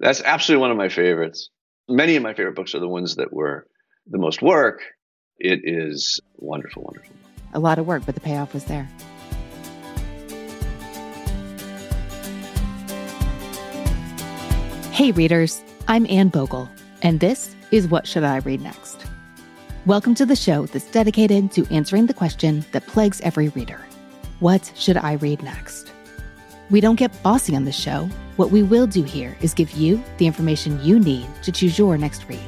That's 0.00 0.22
absolutely 0.22 0.60
one 0.60 0.70
of 0.70 0.76
my 0.76 0.88
favorites. 0.88 1.50
Many 1.88 2.14
of 2.14 2.22
my 2.22 2.32
favorite 2.32 2.54
books 2.54 2.74
are 2.74 2.80
the 2.80 2.88
ones 2.88 3.16
that 3.16 3.32
were 3.32 3.66
the 4.06 4.18
most 4.18 4.42
work. 4.42 4.80
It 5.38 5.60
is 5.64 6.20
wonderful, 6.36 6.84
wonderful. 6.84 7.14
A 7.52 7.58
lot 7.58 7.78
of 7.78 7.86
work, 7.86 8.04
but 8.06 8.14
the 8.14 8.20
payoff 8.20 8.54
was 8.54 8.64
there. 8.64 8.88
Hey, 14.92 15.10
readers, 15.12 15.62
I'm 15.88 16.06
Anne 16.08 16.28
Bogel, 16.28 16.68
and 17.02 17.18
this 17.20 17.54
is 17.70 17.88
What 17.88 18.06
Should 18.06 18.24
I 18.24 18.38
Read 18.38 18.60
Next? 18.60 19.04
Welcome 19.86 20.14
to 20.16 20.26
the 20.26 20.36
show 20.36 20.66
that's 20.66 20.90
dedicated 20.90 21.50
to 21.52 21.66
answering 21.72 22.06
the 22.06 22.14
question 22.14 22.64
that 22.72 22.86
plagues 22.86 23.20
every 23.22 23.48
reader 23.48 23.80
What 24.38 24.70
should 24.76 24.96
I 24.96 25.14
read 25.14 25.42
next? 25.42 25.92
We 26.70 26.80
don't 26.82 26.96
get 26.96 27.22
bossy 27.22 27.56
on 27.56 27.64
this 27.64 27.78
show. 27.78 28.10
What 28.36 28.50
we 28.50 28.62
will 28.62 28.86
do 28.86 29.02
here 29.02 29.36
is 29.40 29.54
give 29.54 29.70
you 29.72 30.02
the 30.18 30.26
information 30.26 30.82
you 30.82 30.98
need 30.98 31.26
to 31.42 31.50
choose 31.50 31.78
your 31.78 31.96
next 31.96 32.28
read. 32.28 32.40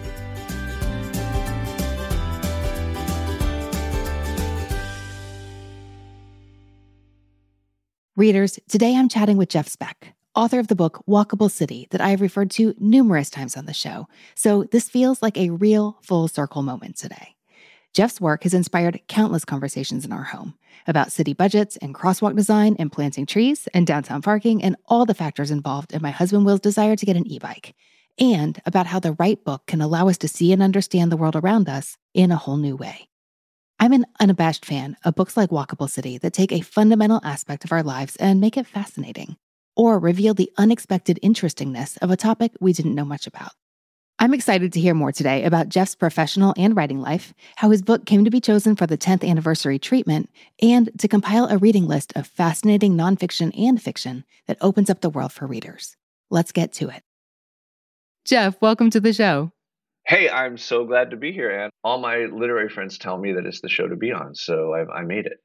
Readers, 8.16 8.58
today 8.68 8.94
I'm 8.94 9.08
chatting 9.08 9.38
with 9.38 9.48
Jeff 9.48 9.66
Speck, 9.66 10.12
author 10.34 10.58
of 10.58 10.68
the 10.68 10.76
book 10.76 11.02
Walkable 11.08 11.50
City 11.50 11.88
that 11.90 12.02
I 12.02 12.10
have 12.10 12.20
referred 12.20 12.50
to 12.52 12.74
numerous 12.78 13.30
times 13.30 13.56
on 13.56 13.64
the 13.64 13.72
show. 13.72 14.08
So 14.34 14.64
this 14.64 14.90
feels 14.90 15.22
like 15.22 15.38
a 15.38 15.48
real 15.48 15.96
full 16.02 16.28
circle 16.28 16.60
moment 16.60 16.98
today. 16.98 17.36
Jeff's 17.92 18.20
work 18.20 18.44
has 18.44 18.54
inspired 18.54 19.00
countless 19.08 19.44
conversations 19.44 20.04
in 20.04 20.12
our 20.12 20.22
home 20.22 20.54
about 20.86 21.10
city 21.10 21.32
budgets 21.32 21.76
and 21.78 21.94
crosswalk 21.94 22.36
design 22.36 22.76
and 22.78 22.92
planting 22.92 23.26
trees 23.26 23.68
and 23.74 23.84
downtown 23.86 24.22
parking 24.22 24.62
and 24.62 24.76
all 24.86 25.04
the 25.04 25.14
factors 25.14 25.50
involved 25.50 25.92
in 25.92 26.00
my 26.00 26.10
husband 26.10 26.46
Will's 26.46 26.60
desire 26.60 26.94
to 26.94 27.06
get 27.06 27.16
an 27.16 27.26
e 27.26 27.40
bike, 27.40 27.74
and 28.18 28.60
about 28.64 28.86
how 28.86 29.00
the 29.00 29.14
right 29.14 29.42
book 29.44 29.66
can 29.66 29.80
allow 29.80 30.08
us 30.08 30.18
to 30.18 30.28
see 30.28 30.52
and 30.52 30.62
understand 30.62 31.10
the 31.10 31.16
world 31.16 31.34
around 31.34 31.68
us 31.68 31.96
in 32.14 32.30
a 32.30 32.36
whole 32.36 32.56
new 32.56 32.76
way. 32.76 33.08
I'm 33.80 33.92
an 33.92 34.06
unabashed 34.20 34.64
fan 34.64 34.96
of 35.04 35.16
books 35.16 35.36
like 35.36 35.50
Walkable 35.50 35.90
City 35.90 36.16
that 36.18 36.32
take 36.32 36.52
a 36.52 36.60
fundamental 36.60 37.20
aspect 37.24 37.64
of 37.64 37.72
our 37.72 37.82
lives 37.82 38.14
and 38.16 38.40
make 38.40 38.56
it 38.56 38.68
fascinating, 38.68 39.36
or 39.74 39.98
reveal 39.98 40.34
the 40.34 40.52
unexpected 40.56 41.18
interestingness 41.22 41.96
of 41.96 42.12
a 42.12 42.16
topic 42.16 42.52
we 42.60 42.72
didn't 42.72 42.94
know 42.94 43.04
much 43.04 43.26
about. 43.26 43.52
I'm 44.22 44.34
excited 44.34 44.74
to 44.74 44.80
hear 44.82 44.92
more 44.92 45.12
today 45.12 45.44
about 45.44 45.70
Jeff's 45.70 45.94
professional 45.94 46.52
and 46.58 46.76
writing 46.76 47.00
life, 47.00 47.32
how 47.56 47.70
his 47.70 47.80
book 47.80 48.04
came 48.04 48.22
to 48.26 48.30
be 48.30 48.38
chosen 48.38 48.76
for 48.76 48.86
the 48.86 48.98
10th 48.98 49.26
anniversary 49.26 49.78
treatment, 49.78 50.28
and 50.60 50.90
to 50.98 51.08
compile 51.08 51.46
a 51.46 51.56
reading 51.56 51.88
list 51.88 52.12
of 52.14 52.26
fascinating 52.26 52.98
nonfiction 52.98 53.50
and 53.58 53.80
fiction 53.80 54.26
that 54.46 54.58
opens 54.60 54.90
up 54.90 55.00
the 55.00 55.08
world 55.08 55.32
for 55.32 55.46
readers. 55.46 55.96
Let's 56.28 56.52
get 56.52 56.70
to 56.74 56.90
it. 56.90 57.02
Jeff, 58.26 58.60
welcome 58.60 58.90
to 58.90 59.00
the 59.00 59.14
show. 59.14 59.52
Hey, 60.06 60.28
I'm 60.28 60.58
so 60.58 60.84
glad 60.84 61.12
to 61.12 61.16
be 61.16 61.32
here, 61.32 61.50
And 61.58 61.72
All 61.82 61.98
my 61.98 62.26
literary 62.26 62.68
friends 62.68 62.98
tell 62.98 63.16
me 63.16 63.32
that 63.32 63.46
it's 63.46 63.62
the 63.62 63.70
show 63.70 63.88
to 63.88 63.96
be 63.96 64.12
on, 64.12 64.34
so 64.34 64.74
I, 64.74 64.98
I 64.98 65.02
made 65.02 65.24
it. 65.24 65.38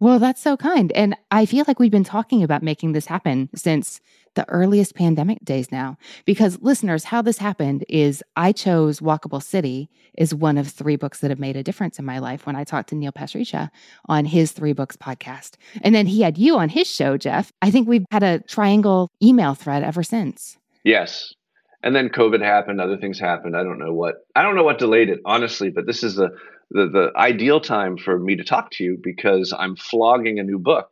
Well, 0.00 0.20
that's 0.20 0.40
so 0.40 0.56
kind. 0.56 0.92
And 0.92 1.16
I 1.32 1.44
feel 1.44 1.64
like 1.66 1.80
we've 1.80 1.90
been 1.90 2.04
talking 2.04 2.44
about 2.44 2.62
making 2.62 2.92
this 2.92 3.06
happen 3.06 3.48
since 3.54 4.00
the 4.34 4.48
earliest 4.48 4.94
pandemic 4.94 5.44
days 5.44 5.72
now. 5.72 5.96
Because 6.24 6.60
listeners, 6.60 7.02
how 7.02 7.20
this 7.20 7.38
happened 7.38 7.84
is 7.88 8.22
I 8.36 8.52
chose 8.52 9.00
Walkable 9.00 9.42
City 9.42 9.90
is 10.16 10.32
one 10.32 10.56
of 10.56 10.68
three 10.68 10.94
books 10.94 11.18
that 11.18 11.30
have 11.30 11.40
made 11.40 11.56
a 11.56 11.64
difference 11.64 11.98
in 11.98 12.04
my 12.04 12.20
life 12.20 12.46
when 12.46 12.54
I 12.54 12.62
talked 12.62 12.90
to 12.90 12.94
Neil 12.94 13.10
Pasricha 13.10 13.70
on 14.06 14.24
his 14.24 14.52
three 14.52 14.72
books 14.72 14.96
podcast. 14.96 15.56
And 15.82 15.96
then 15.96 16.06
he 16.06 16.22
had 16.22 16.38
you 16.38 16.56
on 16.56 16.68
his 16.68 16.86
show, 16.86 17.16
Jeff. 17.16 17.52
I 17.60 17.72
think 17.72 17.88
we've 17.88 18.06
had 18.12 18.22
a 18.22 18.38
triangle 18.40 19.10
email 19.20 19.54
thread 19.54 19.82
ever 19.82 20.04
since. 20.04 20.58
Yes. 20.84 21.34
And 21.82 21.94
then 21.94 22.08
COVID 22.08 22.40
happened, 22.40 22.80
other 22.80 22.96
things 22.96 23.18
happened. 23.18 23.56
I 23.56 23.64
don't 23.64 23.78
know 23.78 23.92
what 23.92 24.16
I 24.36 24.42
don't 24.42 24.54
know 24.54 24.64
what 24.64 24.78
delayed 24.78 25.08
it, 25.08 25.20
honestly, 25.24 25.70
but 25.70 25.86
this 25.86 26.04
is 26.04 26.14
the 26.14 26.30
the, 26.70 26.88
the 26.88 27.12
ideal 27.16 27.60
time 27.60 27.96
for 27.96 28.18
me 28.18 28.36
to 28.36 28.44
talk 28.44 28.70
to 28.72 28.84
you 28.84 28.98
because 29.02 29.54
I'm 29.56 29.76
flogging 29.76 30.38
a 30.38 30.44
new 30.44 30.58
book. 30.58 30.90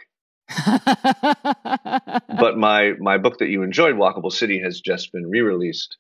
but 2.38 2.56
my 2.56 2.92
my 2.98 3.19
book 3.19 3.38
that 3.38 3.48
you 3.48 3.62
enjoyed, 3.62 3.97
Walkable 3.97 4.32
City, 4.32 4.60
has 4.62 4.81
just 4.81 5.12
been 5.12 5.28
re-released 5.28 5.97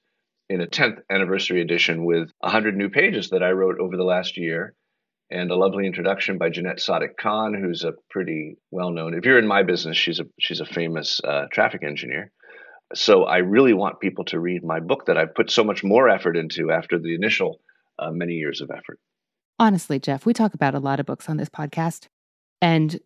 in 0.48 0.60
a 0.60 0.66
10th 0.66 1.00
anniversary 1.10 1.60
edition 1.60 2.04
with 2.04 2.30
100 2.38 2.76
new 2.76 2.88
pages 2.88 3.30
that 3.30 3.42
I 3.42 3.50
wrote 3.50 3.80
over 3.80 3.96
the 3.96 4.04
last 4.04 4.36
year 4.36 4.74
and 5.30 5.50
a 5.50 5.56
lovely 5.56 5.86
introduction 5.86 6.38
by 6.38 6.50
Janette 6.50 6.80
Sadik 6.80 7.16
Khan, 7.16 7.54
who's 7.54 7.82
a 7.82 7.94
pretty 8.10 8.58
well 8.70 8.92
known. 8.92 9.14
If 9.14 9.24
you're 9.24 9.40
in 9.40 9.48
my 9.48 9.64
business, 9.64 9.96
she's 9.96 10.20
a 10.20 10.26
she's 10.38 10.60
a 10.60 10.66
famous 10.66 11.20
uh, 11.24 11.46
traffic 11.52 11.82
engineer. 11.82 12.30
So 12.94 13.24
I 13.24 13.38
really 13.38 13.74
want 13.74 13.98
people 13.98 14.24
to 14.26 14.38
read 14.38 14.62
my 14.62 14.78
book 14.78 15.06
that 15.06 15.18
I've 15.18 15.34
put 15.34 15.50
so 15.50 15.64
much 15.64 15.82
more 15.82 16.08
effort 16.08 16.36
into 16.36 16.70
after 16.70 17.00
the 17.00 17.16
initial 17.16 17.60
uh, 17.98 18.12
many 18.12 18.34
years 18.34 18.60
of 18.60 18.70
effort. 18.70 19.00
Honestly, 19.58 19.98
Jeff, 19.98 20.26
we 20.26 20.32
talk 20.32 20.54
about 20.54 20.74
a 20.74 20.80
lot 20.80 21.00
of 21.00 21.06
books 21.06 21.28
on 21.28 21.36
this 21.36 21.48
podcast. 21.48 22.08
And 22.60 22.98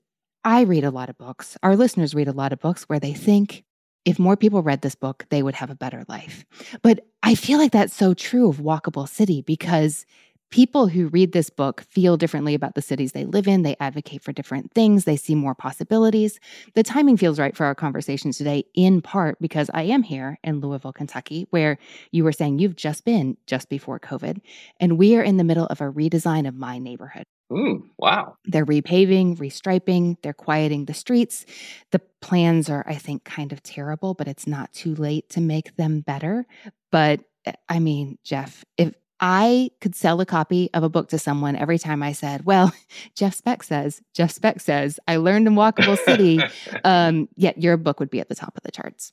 I 0.44 0.62
read 0.62 0.84
a 0.84 0.90
lot 0.90 1.10
of 1.10 1.18
books. 1.18 1.56
Our 1.62 1.76
listeners 1.76 2.14
read 2.14 2.28
a 2.28 2.32
lot 2.32 2.52
of 2.52 2.60
books 2.60 2.84
where 2.84 3.00
they 3.00 3.12
think 3.12 3.64
if 4.04 4.18
more 4.18 4.36
people 4.36 4.62
read 4.62 4.80
this 4.80 4.94
book, 4.94 5.26
they 5.28 5.42
would 5.42 5.54
have 5.54 5.70
a 5.70 5.74
better 5.74 6.04
life. 6.08 6.44
But 6.82 7.06
I 7.22 7.34
feel 7.34 7.58
like 7.58 7.72
that's 7.72 7.94
so 7.94 8.14
true 8.14 8.48
of 8.48 8.56
Walkable 8.56 9.08
City 9.08 9.42
because 9.42 10.06
people 10.50 10.88
who 10.88 11.08
read 11.08 11.32
this 11.32 11.50
book 11.50 11.82
feel 11.82 12.16
differently 12.16 12.54
about 12.54 12.74
the 12.74 12.82
cities 12.82 13.12
they 13.12 13.24
live 13.24 13.46
in. 13.46 13.62
They 13.62 13.76
advocate 13.80 14.22
for 14.22 14.32
different 14.32 14.72
things, 14.72 15.04
they 15.04 15.16
see 15.16 15.34
more 15.34 15.54
possibilities. 15.54 16.38
The 16.74 16.82
timing 16.82 17.16
feels 17.16 17.38
right 17.38 17.56
for 17.56 17.66
our 17.66 17.74
conversation 17.74 18.32
today, 18.32 18.64
in 18.74 19.00
part 19.00 19.38
because 19.40 19.70
I 19.72 19.82
am 19.82 20.02
here 20.02 20.38
in 20.42 20.60
Louisville, 20.60 20.92
Kentucky, 20.92 21.46
where 21.50 21.78
you 22.10 22.24
were 22.24 22.32
saying 22.32 22.58
you've 22.58 22.76
just 22.76 23.04
been 23.04 23.36
just 23.46 23.68
before 23.68 24.00
COVID. 24.00 24.40
And 24.78 24.98
we 24.98 25.16
are 25.16 25.22
in 25.22 25.36
the 25.36 25.44
middle 25.44 25.66
of 25.66 25.80
a 25.80 25.90
redesign 25.90 26.46
of 26.46 26.54
my 26.54 26.78
neighborhood. 26.78 27.24
Mm, 27.50 27.82
wow. 27.98 28.36
They're 28.44 28.66
repaving, 28.66 29.38
restriping, 29.38 30.16
they're 30.22 30.32
quieting 30.32 30.84
the 30.84 30.94
streets. 30.94 31.44
The 31.90 32.00
plans 32.20 32.70
are, 32.70 32.84
I 32.86 32.94
think, 32.94 33.24
kind 33.24 33.52
of 33.52 33.62
terrible, 33.62 34.14
but 34.14 34.28
it's 34.28 34.46
not 34.46 34.72
too 34.72 34.94
late 34.94 35.28
to 35.30 35.40
make 35.40 35.76
them 35.76 36.00
better. 36.00 36.46
But 36.92 37.20
eh, 37.44 37.52
I 37.68 37.80
mean, 37.80 38.18
Jeff, 38.22 38.64
if 38.76 38.94
I 39.20 39.70
could 39.80 39.94
sell 39.94 40.20
a 40.20 40.26
copy 40.26 40.70
of 40.72 40.82
a 40.82 40.88
book 40.88 41.10
to 41.10 41.18
someone 41.18 41.54
every 41.54 41.78
time 41.78 42.02
I 42.02 42.12
said, 42.12 42.44
Well, 42.46 42.72
Jeff 43.14 43.34
Speck 43.34 43.62
says, 43.62 44.00
Jeff 44.14 44.30
Speck 44.30 44.60
says, 44.60 44.98
I 45.06 45.16
learned 45.16 45.46
in 45.46 45.54
Walkable 45.54 45.98
City, 46.04 46.40
um, 46.84 47.28
yet 47.36 47.60
your 47.62 47.76
book 47.76 48.00
would 48.00 48.10
be 48.10 48.20
at 48.20 48.28
the 48.28 48.34
top 48.34 48.56
of 48.56 48.62
the 48.62 48.72
charts. 48.72 49.12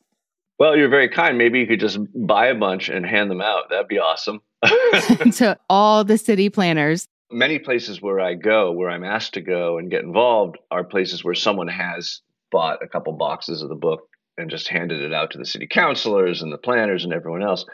Well, 0.59 0.75
you're 0.75 0.90
very 0.90 1.09
kind. 1.09 1.38
Maybe 1.38 1.59
you 1.59 1.67
could 1.67 1.79
just 1.79 2.00
buy 2.16 2.47
a 2.47 2.56
bunch 2.56 2.90
and 2.90 3.06
hand 3.06 3.29
them 3.29 3.41
out. 3.41 3.69
That'd 3.69 3.88
be 3.88 4.00
awesome. 4.00 4.41
to 5.34 5.59
all 5.69 6.03
the 6.03 6.17
city 6.17 6.50
planners. 6.50 7.07
Many 7.29 7.59
places 7.59 8.01
where 8.01 8.19
I 8.19 8.34
go, 8.34 8.72
where 8.72 8.90
I'm 8.90 9.03
asked 9.03 9.35
to 9.35 9.41
go 9.41 9.78
and 9.78 9.91
get 9.91 10.03
involved, 10.03 10.57
are 10.72 10.84
places 10.84 11.23
where 11.23 11.35
someone 11.35 11.67
has 11.67 12.22
bought 12.51 12.81
a 12.81 12.88
couple 12.88 13.13
boxes 13.13 13.62
of 13.62 13.69
the 13.69 13.75
book 13.75 14.09
and 14.38 14.50
just 14.50 14.67
handed 14.67 15.01
it 15.01 15.13
out 15.13 15.31
to 15.31 15.38
the 15.38 15.46
city 15.46 15.67
councilors 15.67 16.41
and 16.41 16.51
the 16.51 16.57
planners 16.57 17.03
and 17.03 17.13
everyone 17.13 17.44
else. 17.44 17.66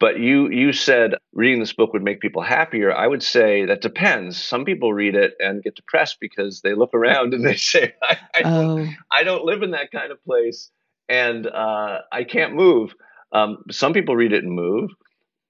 But 0.00 0.18
you 0.18 0.50
you 0.50 0.72
said 0.72 1.14
reading 1.32 1.60
this 1.60 1.72
book 1.72 1.92
would 1.92 2.02
make 2.02 2.20
people 2.20 2.42
happier. 2.42 2.92
I 2.92 3.06
would 3.06 3.22
say 3.22 3.64
that 3.66 3.80
depends. 3.80 4.42
Some 4.42 4.64
people 4.64 4.92
read 4.92 5.14
it 5.14 5.34
and 5.38 5.62
get 5.62 5.76
depressed 5.76 6.18
because 6.20 6.60
they 6.60 6.74
look 6.74 6.94
around 6.94 7.32
and 7.32 7.44
they 7.44 7.56
say, 7.72 7.94
"I, 8.02 8.18
I, 8.34 8.42
oh. 8.44 8.76
don't, 8.76 8.96
I 9.12 9.22
don't, 9.22 9.44
live 9.44 9.62
in 9.62 9.70
that 9.70 9.92
kind 9.92 10.10
of 10.10 10.22
place, 10.24 10.70
and 11.08 11.46
uh, 11.46 12.00
I 12.12 12.24
can't 12.24 12.54
move." 12.54 12.94
Um, 13.32 13.58
some 13.70 13.92
people 13.92 14.16
read 14.16 14.32
it 14.32 14.44
and 14.44 14.52
move. 14.52 14.90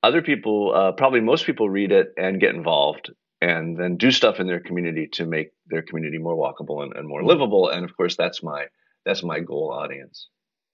Other 0.03 0.21
people, 0.21 0.73
uh, 0.75 0.93
probably 0.93 1.21
most 1.21 1.47
people, 1.47 1.71
read 1.71 1.91
it 1.91 2.13
and 2.19 2.41
get 2.41 2.55
involved 2.55 3.11
and 3.41 3.77
then 3.77 3.97
do 3.97 4.11
stuff 4.11 4.41
in 4.41 4.47
their 4.47 4.61
community 4.61 5.09
to 5.13 5.27
make 5.27 5.53
their 5.67 5.83
community 5.83 6.19
more 6.19 6.37
walkable 6.37 6.83
and, 6.83 6.95
and 6.95 7.07
more 7.07 7.23
livable. 7.23 7.69
And 7.69 7.85
of 7.85 7.97
course, 7.97 8.17
that's 8.17 8.43
my 8.43 8.67
that's 9.05 9.23
my 9.23 9.41
goal 9.41 9.73
audience. 9.73 10.29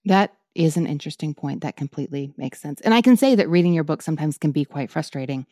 That 0.05 0.35
is 0.55 0.77
an 0.77 0.87
interesting 0.87 1.35
point. 1.35 1.63
That 1.63 1.77
completely 1.77 2.33
makes 2.37 2.61
sense. 2.61 2.81
And 2.81 2.93
I 2.93 3.03
can 3.03 3.17
say 3.17 3.35
that 3.35 3.49
reading 3.49 3.73
your 3.73 3.85
book 3.85 4.03
sometimes 4.03 4.39
can 4.39 4.53
be 4.53 4.65
quite 4.65 4.91
frustrating 4.91 5.47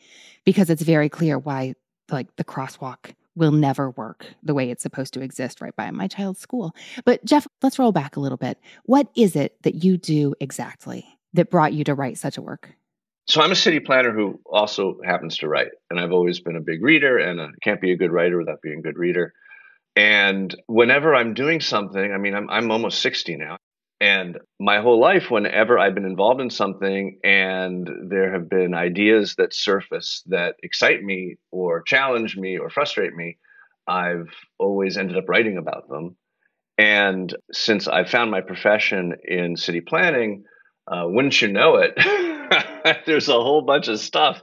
because 0.45 0.69
it's 0.69 0.81
very 0.81 1.09
clear 1.09 1.37
why 1.37 1.75
like 2.11 2.35
the 2.35 2.43
crosswalk 2.43 3.13
will 3.35 3.51
never 3.51 3.91
work 3.91 4.25
the 4.43 4.53
way 4.53 4.69
it's 4.69 4.83
supposed 4.83 5.13
to 5.13 5.21
exist 5.21 5.61
right 5.61 5.75
by 5.75 5.89
my 5.91 6.07
child's 6.07 6.39
school. 6.39 6.75
But 7.05 7.23
Jeff, 7.23 7.47
let's 7.61 7.79
roll 7.79 7.91
back 7.91 8.15
a 8.15 8.19
little 8.19 8.37
bit. 8.37 8.59
What 8.83 9.07
is 9.15 9.35
it 9.35 9.61
that 9.63 9.83
you 9.83 9.97
do 9.97 10.35
exactly 10.39 11.05
that 11.33 11.49
brought 11.49 11.73
you 11.73 11.83
to 11.85 11.95
write 11.95 12.17
such 12.17 12.37
a 12.37 12.41
work? 12.41 12.71
So 13.27 13.41
I'm 13.41 13.51
a 13.51 13.55
city 13.55 13.79
planner 13.79 14.11
who 14.11 14.39
also 14.45 14.99
happens 15.05 15.37
to 15.37 15.47
write, 15.47 15.69
and 15.91 15.99
I've 15.99 16.11
always 16.11 16.39
been 16.39 16.55
a 16.55 16.61
big 16.61 16.83
reader, 16.83 17.19
and 17.19 17.39
I 17.39 17.49
can't 17.61 17.79
be 17.79 17.91
a 17.91 17.97
good 17.97 18.11
writer 18.11 18.39
without 18.39 18.61
being 18.63 18.79
a 18.79 18.81
good 18.81 18.97
reader. 18.97 19.33
And 19.95 20.53
whenever 20.65 21.13
I'm 21.13 21.35
doing 21.35 21.61
something, 21.61 22.11
I 22.11 22.17
mean, 22.17 22.33
I'm 22.33 22.49
I'm 22.49 22.71
almost 22.71 23.01
60 23.01 23.35
now. 23.35 23.57
And 24.01 24.37
my 24.59 24.79
whole 24.79 24.99
life, 24.99 25.29
whenever 25.29 25.77
I've 25.77 25.93
been 25.93 26.05
involved 26.05 26.39
in 26.39 26.49
something 26.49 27.19
and 27.23 27.89
there 28.09 28.31
have 28.31 28.49
been 28.49 28.73
ideas 28.73 29.35
that 29.35 29.53
surface 29.53 30.23
that 30.27 30.55
excite 30.63 31.03
me 31.03 31.35
or 31.51 31.83
challenge 31.83 32.37
me 32.37 32.57
or 32.57 32.69
frustrate 32.69 33.13
me, 33.13 33.37
I've 33.87 34.29
always 34.57 34.97
ended 34.97 35.17
up 35.17 35.27
writing 35.27 35.57
about 35.57 35.89
them. 35.89 36.15
And 36.77 37.35
since 37.51 37.89
I 37.89 38.05
found 38.05 38.31
my 38.31 38.39
profession 38.39 39.15
in 39.25 39.57
city 39.57 39.81
planning, 39.81 40.45
uh, 40.87 41.03
wouldn't 41.05 41.41
you 41.41 41.49
know 41.49 41.75
it, 41.75 41.93
there's 43.05 43.27
a 43.27 43.33
whole 43.33 43.63
bunch 43.63 43.89
of 43.89 43.99
stuff 43.99 44.41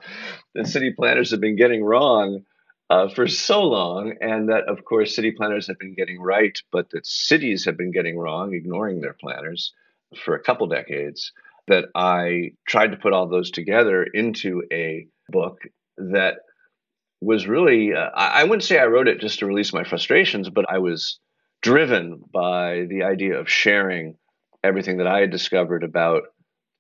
that 0.55 0.67
city 0.67 0.93
planners 0.94 1.31
have 1.31 1.41
been 1.41 1.56
getting 1.56 1.82
wrong 1.82 2.43
uh, 2.88 3.09
for 3.09 3.27
so 3.27 3.62
long, 3.62 4.15
and 4.21 4.49
that, 4.49 4.69
of 4.69 4.85
course, 4.85 5.15
city 5.15 5.33
planners 5.33 5.67
have 5.67 5.79
been 5.79 5.94
getting 5.94 6.21
right, 6.21 6.56
but 6.71 6.91
that 6.91 7.06
cities 7.06 7.65
have 7.65 7.77
been 7.77 7.91
getting 7.91 8.19
wrong, 8.19 8.55
ignoring 8.55 9.00
their 9.00 9.17
planners 9.21 9.73
for 10.25 10.35
a 10.35 10.43
couple 10.43 10.67
decades. 10.67 11.33
That 11.69 11.87
I 11.97 12.53
tried 12.69 12.93
to 12.93 12.97
put 12.97 13.12
all 13.12 13.29
those 13.29 13.50
together 13.50 14.05
into 14.05 14.62
a 14.73 15.09
book 15.31 15.59
that 15.99 16.37
was 17.21 17.49
really, 17.49 17.93
uh, 17.93 18.11
I 18.15 18.44
wouldn't 18.44 18.62
say 18.62 18.79
I 18.79 18.87
wrote 18.87 19.09
it 19.09 19.21
just 19.21 19.41
to 19.41 19.47
release 19.47 19.73
my 19.73 19.82
frustrations, 19.82 20.49
but 20.49 20.67
I 20.71 20.79
was 20.79 21.19
driven 21.62 22.23
by 22.32 22.87
the 22.89 23.03
idea 23.03 23.41
of 23.41 23.50
sharing 23.50 24.17
everything 24.62 24.99
that 24.99 25.09
I 25.09 25.21
had 25.21 25.31
discovered 25.32 25.82
about 25.82 26.23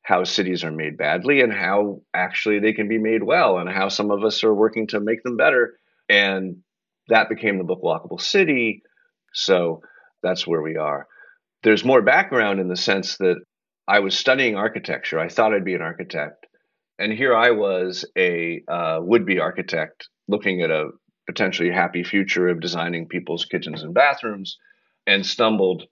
how 0.02 0.22
cities 0.22 0.62
are 0.62 0.70
made 0.70 0.96
badly 0.96 1.40
and 1.40 1.52
how 1.52 2.02
actually 2.14 2.60
they 2.60 2.72
can 2.72 2.86
be 2.86 2.98
made 2.98 3.24
well 3.24 3.58
and 3.58 3.68
how 3.68 3.88
some 3.88 4.12
of 4.12 4.22
us 4.22 4.44
are 4.44 4.54
working 4.54 4.86
to 4.88 5.00
make 5.00 5.24
them 5.24 5.36
better. 5.36 5.74
And 6.08 6.58
that 7.08 7.28
became 7.28 7.58
the 7.58 7.64
book 7.64 7.82
Walkable 7.82 8.20
City. 8.20 8.82
So 9.32 9.82
that's 10.22 10.46
where 10.46 10.62
we 10.62 10.76
are. 10.76 11.06
There's 11.62 11.84
more 11.84 12.02
background 12.02 12.60
in 12.60 12.68
the 12.68 12.76
sense 12.76 13.16
that 13.18 13.36
I 13.88 14.00
was 14.00 14.18
studying 14.18 14.56
architecture. 14.56 15.18
I 15.18 15.28
thought 15.28 15.54
I'd 15.54 15.64
be 15.64 15.74
an 15.74 15.82
architect. 15.82 16.46
And 16.98 17.12
here 17.12 17.34
I 17.34 17.50
was, 17.50 18.04
a 18.16 18.62
uh, 18.68 18.98
would 19.02 19.26
be 19.26 19.38
architect, 19.38 20.08
looking 20.28 20.62
at 20.62 20.70
a 20.70 20.90
potentially 21.26 21.70
happy 21.70 22.02
future 22.02 22.48
of 22.48 22.60
designing 22.60 23.06
people's 23.06 23.44
kitchens 23.44 23.82
and 23.82 23.92
bathrooms, 23.92 24.56
and 25.06 25.24
stumbled 25.24 25.84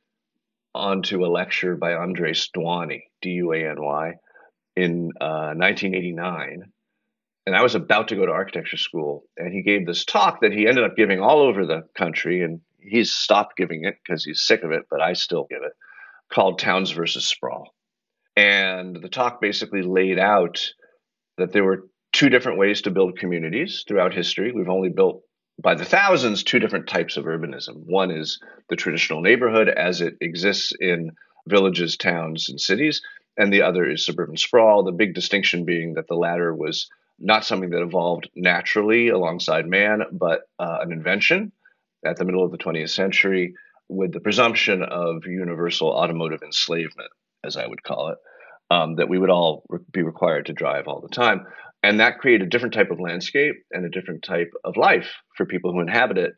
onto 0.74 1.24
a 1.24 1.28
lecture 1.28 1.76
by 1.76 1.94
Andres 1.94 2.50
Duany, 2.56 3.02
D 3.20 3.30
U 3.30 3.52
A 3.52 3.70
N 3.70 3.76
Y, 3.80 4.14
in 4.76 5.10
uh, 5.20 5.54
1989. 5.54 6.72
And 7.46 7.54
I 7.54 7.62
was 7.62 7.74
about 7.74 8.08
to 8.08 8.16
go 8.16 8.24
to 8.24 8.32
architecture 8.32 8.78
school, 8.78 9.24
and 9.36 9.52
he 9.52 9.62
gave 9.62 9.86
this 9.86 10.04
talk 10.04 10.40
that 10.40 10.52
he 10.52 10.66
ended 10.66 10.84
up 10.84 10.96
giving 10.96 11.20
all 11.20 11.40
over 11.40 11.66
the 11.66 11.82
country. 11.94 12.42
And 12.42 12.60
he's 12.80 13.12
stopped 13.12 13.56
giving 13.56 13.84
it 13.84 13.96
because 14.04 14.24
he's 14.24 14.40
sick 14.40 14.62
of 14.62 14.72
it, 14.72 14.82
but 14.90 15.00
I 15.00 15.12
still 15.12 15.46
give 15.50 15.62
it, 15.62 15.72
called 16.32 16.58
Towns 16.58 16.90
versus 16.90 17.26
Sprawl. 17.26 17.74
And 18.36 18.96
the 18.96 19.08
talk 19.08 19.40
basically 19.40 19.82
laid 19.82 20.18
out 20.18 20.72
that 21.38 21.52
there 21.52 21.64
were 21.64 21.88
two 22.12 22.28
different 22.28 22.58
ways 22.58 22.82
to 22.82 22.90
build 22.90 23.18
communities 23.18 23.84
throughout 23.86 24.14
history. 24.14 24.52
We've 24.52 24.68
only 24.68 24.88
built 24.88 25.22
by 25.62 25.74
the 25.74 25.84
thousands 25.84 26.42
two 26.42 26.58
different 26.58 26.88
types 26.88 27.16
of 27.16 27.24
urbanism. 27.24 27.84
One 27.86 28.10
is 28.10 28.40
the 28.68 28.76
traditional 28.76 29.20
neighborhood 29.20 29.68
as 29.68 30.00
it 30.00 30.14
exists 30.20 30.72
in 30.80 31.10
villages, 31.46 31.96
towns, 31.96 32.48
and 32.48 32.60
cities, 32.60 33.02
and 33.36 33.52
the 33.52 33.62
other 33.62 33.88
is 33.88 34.04
suburban 34.04 34.36
sprawl. 34.36 34.84
The 34.84 34.92
big 34.92 35.14
distinction 35.14 35.64
being 35.64 35.94
that 35.94 36.08
the 36.08 36.14
latter 36.14 36.54
was 36.54 36.88
not 37.18 37.44
something 37.44 37.70
that 37.70 37.82
evolved 37.82 38.28
naturally 38.34 39.08
alongside 39.08 39.66
man, 39.66 40.02
but 40.12 40.42
uh, 40.58 40.78
an 40.80 40.92
invention 40.92 41.52
at 42.04 42.16
the 42.16 42.24
middle 42.24 42.44
of 42.44 42.50
the 42.50 42.58
20th 42.58 42.90
century 42.90 43.54
with 43.88 44.12
the 44.12 44.20
presumption 44.20 44.82
of 44.82 45.26
universal 45.26 45.88
automotive 45.88 46.42
enslavement, 46.42 47.10
as 47.44 47.56
I 47.56 47.66
would 47.66 47.82
call 47.82 48.08
it, 48.08 48.18
um, 48.70 48.96
that 48.96 49.08
we 49.08 49.18
would 49.18 49.30
all 49.30 49.64
re- 49.68 49.80
be 49.92 50.02
required 50.02 50.46
to 50.46 50.52
drive 50.52 50.88
all 50.88 51.00
the 51.00 51.14
time 51.14 51.46
and 51.84 52.00
that 52.00 52.18
created 52.18 52.46
a 52.46 52.50
different 52.50 52.72
type 52.72 52.90
of 52.90 52.98
landscape 52.98 53.62
and 53.70 53.84
a 53.84 53.90
different 53.90 54.22
type 54.22 54.54
of 54.64 54.78
life 54.78 55.16
for 55.36 55.44
people 55.44 55.70
who 55.70 55.80
inhabit 55.80 56.16
it. 56.16 56.34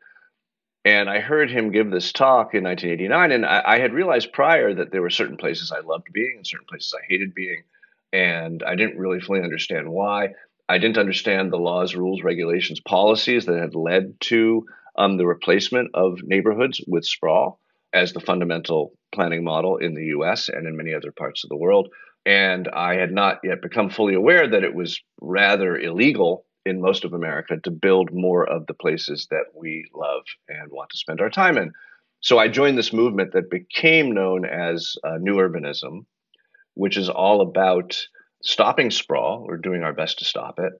And 0.84 1.08
I 1.08 1.20
heard 1.20 1.50
him 1.50 1.70
give 1.70 1.88
this 1.88 2.12
talk 2.12 2.52
in 2.52 2.64
1989, 2.64 3.30
and 3.30 3.46
I, 3.46 3.62
I, 3.64 3.78
had 3.78 3.92
realized 3.92 4.32
prior 4.32 4.74
that 4.74 4.90
there 4.90 5.02
were 5.02 5.10
certain 5.10 5.36
places 5.36 5.70
I 5.70 5.80
loved 5.80 6.08
being 6.12 6.34
and 6.36 6.46
certain 6.46 6.66
places 6.68 6.92
I 6.96 7.06
hated 7.08 7.32
being, 7.32 7.62
and 8.12 8.62
I 8.64 8.74
didn't 8.74 8.98
really 8.98 9.20
fully 9.20 9.40
understand 9.40 9.88
why. 9.88 10.30
I 10.68 10.78
didn't 10.78 10.98
understand 10.98 11.52
the 11.52 11.58
laws, 11.58 11.94
rules, 11.94 12.22
regulations, 12.22 12.80
policies 12.80 13.46
that 13.46 13.58
had 13.58 13.74
led 13.74 14.20
to 14.22 14.66
um, 14.96 15.16
the 15.16 15.26
replacement 15.26 15.90
of 15.94 16.22
neighborhoods 16.22 16.80
with 16.86 17.04
sprawl 17.04 17.60
as 17.92 18.12
the 18.12 18.20
fundamental 18.20 18.92
planning 19.12 19.44
model 19.44 19.76
in 19.76 19.94
the 19.94 20.06
US 20.06 20.48
and 20.48 20.66
in 20.66 20.76
many 20.76 20.92
other 20.92 21.12
parts 21.12 21.44
of 21.44 21.50
the 21.50 21.56
world. 21.56 21.88
And 22.24 22.68
I 22.68 22.96
had 22.96 23.12
not 23.12 23.38
yet 23.44 23.62
become 23.62 23.88
fully 23.90 24.14
aware 24.14 24.48
that 24.48 24.64
it 24.64 24.74
was 24.74 25.00
rather 25.20 25.78
illegal 25.78 26.44
in 26.64 26.80
most 26.80 27.04
of 27.04 27.12
America 27.12 27.56
to 27.62 27.70
build 27.70 28.12
more 28.12 28.44
of 28.44 28.66
the 28.66 28.74
places 28.74 29.28
that 29.30 29.44
we 29.54 29.88
love 29.94 30.24
and 30.48 30.72
want 30.72 30.90
to 30.90 30.98
spend 30.98 31.20
our 31.20 31.30
time 31.30 31.56
in. 31.56 31.72
So 32.20 32.38
I 32.38 32.48
joined 32.48 32.76
this 32.76 32.92
movement 32.92 33.32
that 33.34 33.50
became 33.50 34.12
known 34.12 34.44
as 34.44 34.96
uh, 35.04 35.18
New 35.20 35.36
Urbanism, 35.36 36.06
which 36.74 36.96
is 36.96 37.08
all 37.08 37.40
about 37.40 37.96
stopping 38.46 38.90
sprawl 38.90 39.44
or 39.46 39.56
doing 39.56 39.82
our 39.82 39.92
best 39.92 40.20
to 40.20 40.24
stop 40.24 40.58
it, 40.58 40.72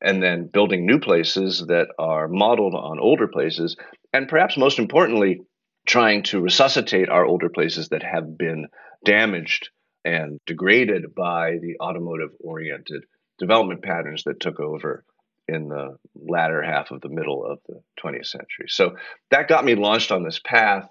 and 0.00 0.22
then 0.22 0.50
building 0.52 0.84
new 0.84 0.98
places 0.98 1.64
that 1.68 1.88
are 1.98 2.28
modeled 2.28 2.74
on 2.74 2.98
older 3.00 3.28
places, 3.28 3.76
and 4.12 4.28
perhaps 4.28 4.56
most 4.56 4.78
importantly, 4.78 5.40
trying 5.86 6.22
to 6.24 6.40
resuscitate 6.40 7.08
our 7.08 7.24
older 7.24 7.48
places 7.48 7.88
that 7.88 8.02
have 8.02 8.36
been 8.36 8.66
damaged 9.04 9.70
and 10.04 10.38
degraded 10.46 11.14
by 11.14 11.58
the 11.60 11.76
automotive 11.80 12.30
oriented 12.40 13.04
development 13.38 13.82
patterns 13.82 14.24
that 14.24 14.40
took 14.40 14.60
over 14.60 15.04
in 15.48 15.68
the 15.68 15.96
latter 16.14 16.62
half 16.62 16.90
of 16.90 17.00
the 17.00 17.08
middle 17.08 17.44
of 17.44 17.58
the 17.68 17.80
20th 18.02 18.26
century. 18.26 18.66
So 18.68 18.96
that 19.30 19.48
got 19.48 19.64
me 19.64 19.74
launched 19.74 20.12
on 20.12 20.22
this 20.22 20.40
path 20.44 20.88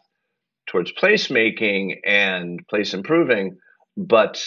towards 0.68 0.94
placemaking 0.94 2.00
and 2.06 2.66
place 2.70 2.94
improving. 2.94 3.58
But 3.98 4.46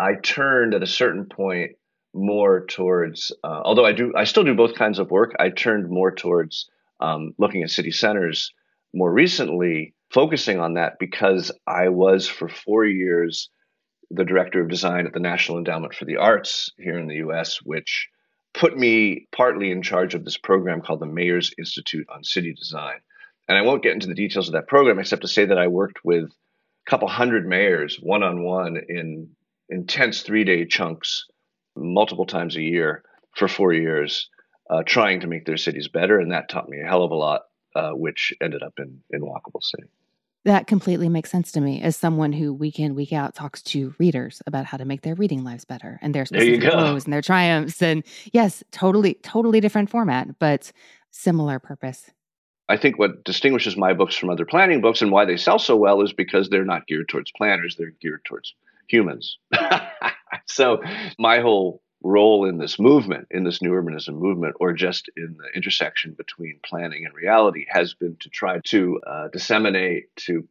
I 0.00 0.14
turned 0.14 0.74
at 0.74 0.82
a 0.82 0.86
certain 0.86 1.26
point 1.26 1.72
more 2.14 2.64
towards, 2.66 3.32
uh, 3.44 3.60
although 3.64 3.84
I 3.84 3.92
do, 3.92 4.12
I 4.16 4.24
still 4.24 4.44
do 4.44 4.54
both 4.54 4.74
kinds 4.74 4.98
of 4.98 5.10
work. 5.10 5.34
I 5.38 5.50
turned 5.50 5.90
more 5.90 6.10
towards 6.10 6.70
um, 7.00 7.34
looking 7.38 7.62
at 7.62 7.70
city 7.70 7.90
centers 7.90 8.52
more 8.94 9.12
recently, 9.12 9.94
focusing 10.10 10.58
on 10.58 10.74
that 10.74 10.98
because 10.98 11.52
I 11.66 11.90
was 11.90 12.26
for 12.26 12.48
four 12.48 12.84
years 12.84 13.50
the 14.10 14.24
director 14.24 14.60
of 14.60 14.68
design 14.68 15.06
at 15.06 15.12
the 15.12 15.20
National 15.20 15.58
Endowment 15.58 15.94
for 15.94 16.04
the 16.04 16.16
Arts 16.16 16.72
here 16.78 16.98
in 16.98 17.06
the 17.06 17.16
US, 17.16 17.58
which 17.62 18.08
put 18.54 18.76
me 18.76 19.28
partly 19.32 19.70
in 19.70 19.82
charge 19.82 20.14
of 20.14 20.24
this 20.24 20.36
program 20.36 20.80
called 20.80 21.00
the 21.00 21.06
Mayor's 21.06 21.54
Institute 21.58 22.08
on 22.08 22.24
City 22.24 22.52
Design. 22.54 22.98
And 23.48 23.56
I 23.56 23.62
won't 23.62 23.82
get 23.82 23.92
into 23.92 24.08
the 24.08 24.14
details 24.14 24.48
of 24.48 24.54
that 24.54 24.66
program 24.66 24.98
except 24.98 25.22
to 25.22 25.28
say 25.28 25.44
that 25.44 25.58
I 25.58 25.68
worked 25.68 26.04
with 26.04 26.24
a 26.24 26.90
couple 26.90 27.06
hundred 27.06 27.46
mayors 27.46 27.98
one 28.00 28.22
on 28.22 28.42
one 28.42 28.76
in 28.88 29.28
intense 29.70 30.22
three 30.22 30.44
day 30.44 30.66
chunks, 30.66 31.26
multiple 31.76 32.26
times 32.26 32.56
a 32.56 32.62
year 32.62 33.02
for 33.36 33.48
four 33.48 33.72
years, 33.72 34.28
uh, 34.68 34.82
trying 34.84 35.20
to 35.20 35.26
make 35.26 35.46
their 35.46 35.56
cities 35.56 35.88
better. 35.88 36.18
And 36.18 36.32
that 36.32 36.48
taught 36.48 36.68
me 36.68 36.80
a 36.80 36.86
hell 36.86 37.02
of 37.02 37.10
a 37.10 37.16
lot, 37.16 37.42
uh, 37.74 37.92
which 37.92 38.32
ended 38.42 38.62
up 38.62 38.74
in, 38.78 39.00
in 39.10 39.22
Walkable 39.22 39.62
City. 39.62 39.88
That 40.44 40.66
completely 40.66 41.10
makes 41.10 41.30
sense 41.30 41.52
to 41.52 41.60
me 41.60 41.82
as 41.82 41.96
someone 41.96 42.32
who 42.32 42.54
week 42.54 42.80
in, 42.80 42.94
week 42.94 43.12
out 43.12 43.34
talks 43.34 43.60
to 43.64 43.94
readers 43.98 44.40
about 44.46 44.64
how 44.64 44.78
to 44.78 44.86
make 44.86 45.02
their 45.02 45.14
reading 45.14 45.44
lives 45.44 45.66
better 45.66 45.98
and 46.00 46.14
their 46.14 46.24
specific 46.24 46.72
woes 46.72 47.04
and 47.04 47.12
their 47.12 47.20
triumphs. 47.20 47.82
And 47.82 48.02
yes, 48.32 48.64
totally, 48.72 49.14
totally 49.22 49.60
different 49.60 49.90
format, 49.90 50.38
but 50.38 50.72
similar 51.10 51.58
purpose. 51.58 52.10
I 52.70 52.78
think 52.78 52.98
what 52.98 53.24
distinguishes 53.24 53.76
my 53.76 53.92
books 53.92 54.16
from 54.16 54.30
other 54.30 54.46
planning 54.46 54.80
books 54.80 55.02
and 55.02 55.10
why 55.10 55.26
they 55.26 55.36
sell 55.36 55.58
so 55.58 55.76
well 55.76 56.00
is 56.00 56.12
because 56.12 56.48
they're 56.48 56.64
not 56.64 56.86
geared 56.86 57.08
towards 57.08 57.32
planners, 57.36 57.76
they're 57.76 57.92
geared 58.00 58.24
towards 58.24 58.54
humans. 58.90 59.38
so 60.46 60.82
my 61.18 61.40
whole 61.40 61.82
role 62.02 62.48
in 62.48 62.58
this 62.58 62.78
movement, 62.78 63.28
in 63.30 63.44
this 63.44 63.60
new 63.60 63.70
urbanism 63.70 64.14
movement, 64.14 64.56
or 64.58 64.72
just 64.72 65.10
in 65.16 65.36
the 65.38 65.56
intersection 65.56 66.14
between 66.16 66.58
planning 66.64 67.04
and 67.04 67.14
reality, 67.14 67.66
has 67.68 67.94
been 67.94 68.16
to 68.20 68.30
try 68.30 68.58
to 68.64 69.00
uh, 69.06 69.28
disseminate, 69.28 70.14
to 70.16 70.46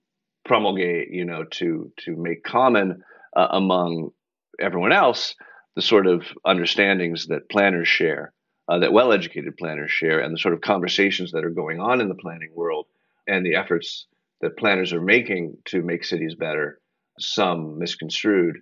promulgate, 0.46 1.12
you 1.12 1.26
know, 1.26 1.44
to 1.44 1.92
to 1.98 2.16
make 2.16 2.44
common 2.44 3.04
uh, 3.36 3.48
among 3.52 4.12
everyone 4.60 4.92
else 4.92 5.36
the 5.76 5.82
sort 5.82 6.08
of 6.08 6.24
understandings 6.46 7.28
that 7.28 7.50
planners 7.50 7.88
share, 7.88 8.34
uh, 8.68 8.80
that 8.80 8.92
well-educated 8.92 9.56
planners 9.58 9.92
share, 9.92 10.20
and 10.20 10.34
the 10.34 10.40
sort 10.40 10.54
of 10.54 10.62
conversations 10.62 11.32
that 11.32 11.46
are 11.46 11.50
going 11.50 11.80
on 11.80 12.02
in 12.02 12.10
the 12.10 12.16
planning 12.16 12.52
world, 12.54 12.86
and 13.28 13.46
the 13.46 13.56
efforts 13.56 14.08
that 14.42 14.58
planners 14.58 14.94
are 14.94 15.02
making 15.02 15.58
to 15.66 15.82
make 15.82 16.04
cities 16.04 16.36
better. 16.36 16.79
Some 17.20 17.78
misconstrued, 17.78 18.58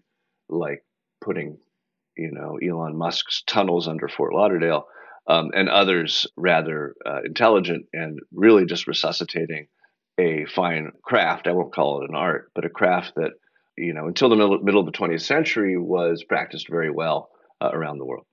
like 0.49 0.83
putting 1.21 1.57
you 2.17 2.31
know 2.31 2.57
Elon 2.57 2.97
Musk's 2.97 3.43
tunnels 3.45 3.87
under 3.87 4.07
Fort 4.07 4.33
Lauderdale, 4.33 4.87
um, 5.27 5.51
and 5.53 5.69
others 5.69 6.27
rather 6.35 6.95
uh, 7.05 7.21
intelligent 7.25 7.85
and 7.93 8.19
really 8.31 8.65
just 8.65 8.87
resuscitating 8.87 9.67
a 10.19 10.45
fine 10.45 10.91
craft. 11.03 11.47
I 11.47 11.51
won't 11.51 11.73
call 11.73 12.01
it 12.01 12.09
an 12.09 12.15
art, 12.15 12.51
but 12.55 12.65
a 12.65 12.69
craft 12.69 13.13
that 13.15 13.31
you 13.77 13.93
know 13.93 14.07
until 14.07 14.29
the 14.29 14.35
middle, 14.35 14.59
middle 14.59 14.81
of 14.81 14.85
the 14.85 14.97
20th 14.97 15.21
century 15.21 15.77
was 15.77 16.23
practiced 16.23 16.69
very 16.69 16.91
well 16.91 17.29
uh, 17.61 17.69
around 17.71 17.99
the 17.99 18.05
world. 18.05 18.25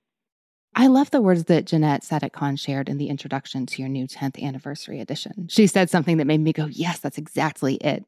I 0.77 0.87
love 0.87 1.09
the 1.09 1.21
words 1.21 1.45
that 1.45 1.65
Janette 1.65 2.03
Sadik 2.03 2.33
Khan 2.33 2.57
shared 2.57 2.89
in 2.89 2.97
the 2.97 3.07
introduction 3.07 3.65
to 3.65 3.81
your 3.81 3.87
new 3.87 4.07
10th 4.07 4.41
anniversary 4.43 4.99
edition. 4.99 5.47
She 5.49 5.67
said 5.67 5.89
something 5.89 6.17
that 6.17 6.27
made 6.27 6.41
me 6.41 6.51
go, 6.51 6.65
Yes, 6.65 6.99
that's 6.99 7.17
exactly 7.17 7.75
it 7.75 8.03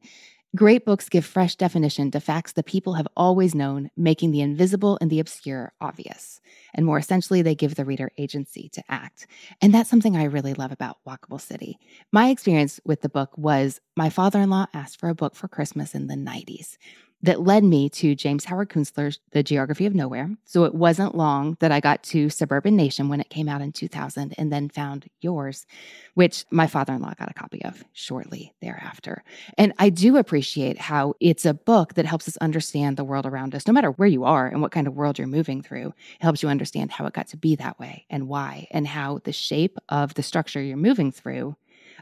Great 0.58 0.84
books 0.84 1.08
give 1.08 1.24
fresh 1.24 1.54
definition 1.54 2.10
to 2.10 2.18
facts 2.18 2.50
the 2.50 2.64
people 2.64 2.94
have 2.94 3.06
always 3.16 3.54
known, 3.54 3.92
making 3.96 4.32
the 4.32 4.40
invisible 4.40 4.98
and 5.00 5.08
the 5.08 5.20
obscure 5.20 5.72
obvious. 5.80 6.40
And 6.74 6.84
more 6.84 6.98
essentially, 6.98 7.42
they 7.42 7.54
give 7.54 7.76
the 7.76 7.84
reader 7.84 8.10
agency 8.18 8.68
to 8.70 8.82
act. 8.88 9.28
And 9.62 9.72
that's 9.72 9.88
something 9.88 10.16
I 10.16 10.24
really 10.24 10.54
love 10.54 10.72
about 10.72 10.96
Walkable 11.06 11.40
City. 11.40 11.78
My 12.10 12.30
experience 12.30 12.80
with 12.84 13.02
the 13.02 13.08
book 13.08 13.30
was 13.38 13.80
my 13.96 14.10
father 14.10 14.40
in 14.40 14.50
law 14.50 14.66
asked 14.74 14.98
for 14.98 15.08
a 15.08 15.14
book 15.14 15.36
for 15.36 15.46
Christmas 15.46 15.94
in 15.94 16.08
the 16.08 16.16
90s 16.16 16.76
that 17.22 17.40
led 17.40 17.64
me 17.64 17.88
to 17.88 18.14
James 18.14 18.44
Howard 18.44 18.68
Kunstler's 18.68 19.18
The 19.32 19.42
Geography 19.42 19.86
of 19.86 19.94
Nowhere. 19.94 20.30
So 20.44 20.64
it 20.64 20.74
wasn't 20.74 21.16
long 21.16 21.56
that 21.60 21.72
I 21.72 21.80
got 21.80 22.02
to 22.04 22.30
Suburban 22.30 22.76
Nation 22.76 23.08
when 23.08 23.20
it 23.20 23.30
came 23.30 23.48
out 23.48 23.60
in 23.60 23.72
2000 23.72 24.34
and 24.38 24.52
then 24.52 24.68
found 24.68 25.08
yours, 25.20 25.66
which 26.14 26.44
my 26.50 26.66
father 26.66 26.92
in 26.92 27.02
law 27.02 27.14
got 27.18 27.30
a 27.30 27.34
copy 27.34 27.64
of 27.64 27.82
shortly 27.92 28.54
thereafter. 28.60 29.24
And 29.56 29.72
I 29.78 29.90
do 29.90 30.16
appreciate 30.16 30.78
how 30.78 31.14
it's 31.18 31.44
a 31.44 31.54
book 31.54 31.94
that 31.94 32.06
helps 32.06 32.28
us 32.28 32.36
understand 32.36 32.96
the 32.96 33.04
world 33.04 33.26
around 33.26 33.54
us, 33.54 33.66
no 33.66 33.72
matter 33.72 33.90
where 33.90 34.08
you 34.08 34.24
are 34.24 34.46
and 34.46 34.62
what 34.62 34.72
kind 34.72 34.86
of 34.86 34.94
world 34.94 35.18
you're 35.18 35.26
moving 35.26 35.62
through. 35.62 35.88
It 35.88 36.22
helps 36.22 36.42
you 36.42 36.48
understand 36.48 36.92
how 36.92 37.06
it 37.06 37.14
got 37.14 37.28
to 37.28 37.36
be 37.36 37.56
that 37.56 37.80
way 37.80 38.06
and 38.08 38.28
why, 38.28 38.68
and 38.70 38.86
how 38.86 39.18
the 39.24 39.32
shape 39.32 39.76
of 39.88 40.14
the 40.14 40.22
structure 40.22 40.62
you're 40.62 40.76
moving 40.76 41.10
through 41.10 41.56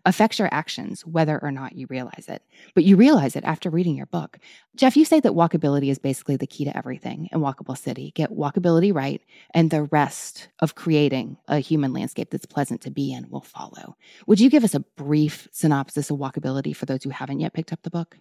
affects 0.05 0.39
your 0.39 0.49
actions, 0.53 1.05
whether 1.07 1.43
or 1.43 1.51
not 1.51 1.77
you 1.77 1.87
realize 1.89 2.27
it. 2.29 2.43
But 2.75 2.85
you 2.85 2.97
realize 2.97 3.37
it 3.37 3.45
after 3.45 3.71
reading 3.71 3.97
your 3.97 4.07
book. 4.07 4.39
Jeff, 4.75 4.97
you 4.97 5.05
say 5.05 5.21
that 5.21 5.33
walkability 5.33 5.91
is 5.91 5.99
basically 5.99 6.37
the 6.37 6.47
key 6.47 6.65
to 6.65 6.77
everything 6.77 7.29
in 7.33 7.41
Walkable 7.41 7.79
City. 7.79 8.13
Get 8.15 8.31
walkability 8.31 8.95
right, 8.95 9.23
and 9.53 9.71
the 9.71 9.85
rest 9.85 10.49
of 10.61 10.75
creating 10.75 11.39
a 11.49 11.59
human 11.59 11.93
landscape 11.93 12.31
that's 12.31 12.47
pleasant 12.47 12.81
to 12.83 12.91
be 12.91 13.13
in 13.13 13.31
will 13.31 13.41
follow. 13.41 13.97
Would 14.27 14.41
you 14.41 14.51
give 14.51 14.65
us 14.65 14.75
a 14.75 14.81
brief 14.81 15.49
synopsis 15.53 16.11
of 16.11 16.19
walkability 16.19 16.75
for 16.75 16.87
those 16.87 17.03
who 17.03 17.11
haven't 17.11 17.41
yet 17.41 17.55
picked 17.55 17.73
up 17.73 17.83
the 17.83 17.91
book? 17.91 18.19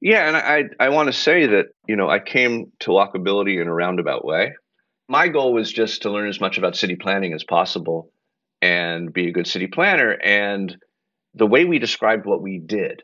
Yeah, 0.00 0.28
and 0.28 0.36
I 0.36 0.64
I 0.84 0.90
want 0.90 1.06
to 1.06 1.12
say 1.12 1.46
that 1.46 1.66
you 1.88 1.96
know 1.96 2.10
I 2.10 2.18
came 2.18 2.72
to 2.80 2.90
walkability 2.90 3.60
in 3.60 3.68
a 3.68 3.74
roundabout 3.74 4.24
way. 4.24 4.52
My 5.08 5.28
goal 5.28 5.52
was 5.52 5.72
just 5.72 6.02
to 6.02 6.10
learn 6.10 6.28
as 6.28 6.40
much 6.40 6.58
about 6.58 6.76
city 6.76 6.96
planning 6.96 7.32
as 7.32 7.44
possible 7.44 8.10
and 8.62 9.12
be 9.12 9.28
a 9.28 9.32
good 9.32 9.46
city 9.46 9.66
planner. 9.66 10.12
And 10.12 10.76
the 11.34 11.46
way 11.46 11.64
we 11.64 11.78
described 11.78 12.26
what 12.26 12.42
we 12.42 12.58
did, 12.58 13.02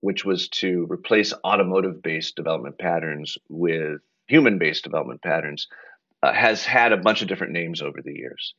which 0.00 0.24
was 0.24 0.48
to 0.48 0.86
replace 0.90 1.34
automotive 1.44 2.02
based 2.02 2.36
development 2.36 2.78
patterns 2.78 3.36
with 3.48 4.00
human 4.28 4.58
based 4.58 4.84
development 4.84 5.22
patterns, 5.22 5.66
uh, 6.22 6.32
has 6.32 6.64
had 6.64 6.92
a 6.92 6.96
bunch 6.96 7.22
of 7.22 7.28
different 7.28 7.52
names 7.52 7.82
over 7.82 8.00
the 8.02 8.14
years. 8.14 8.54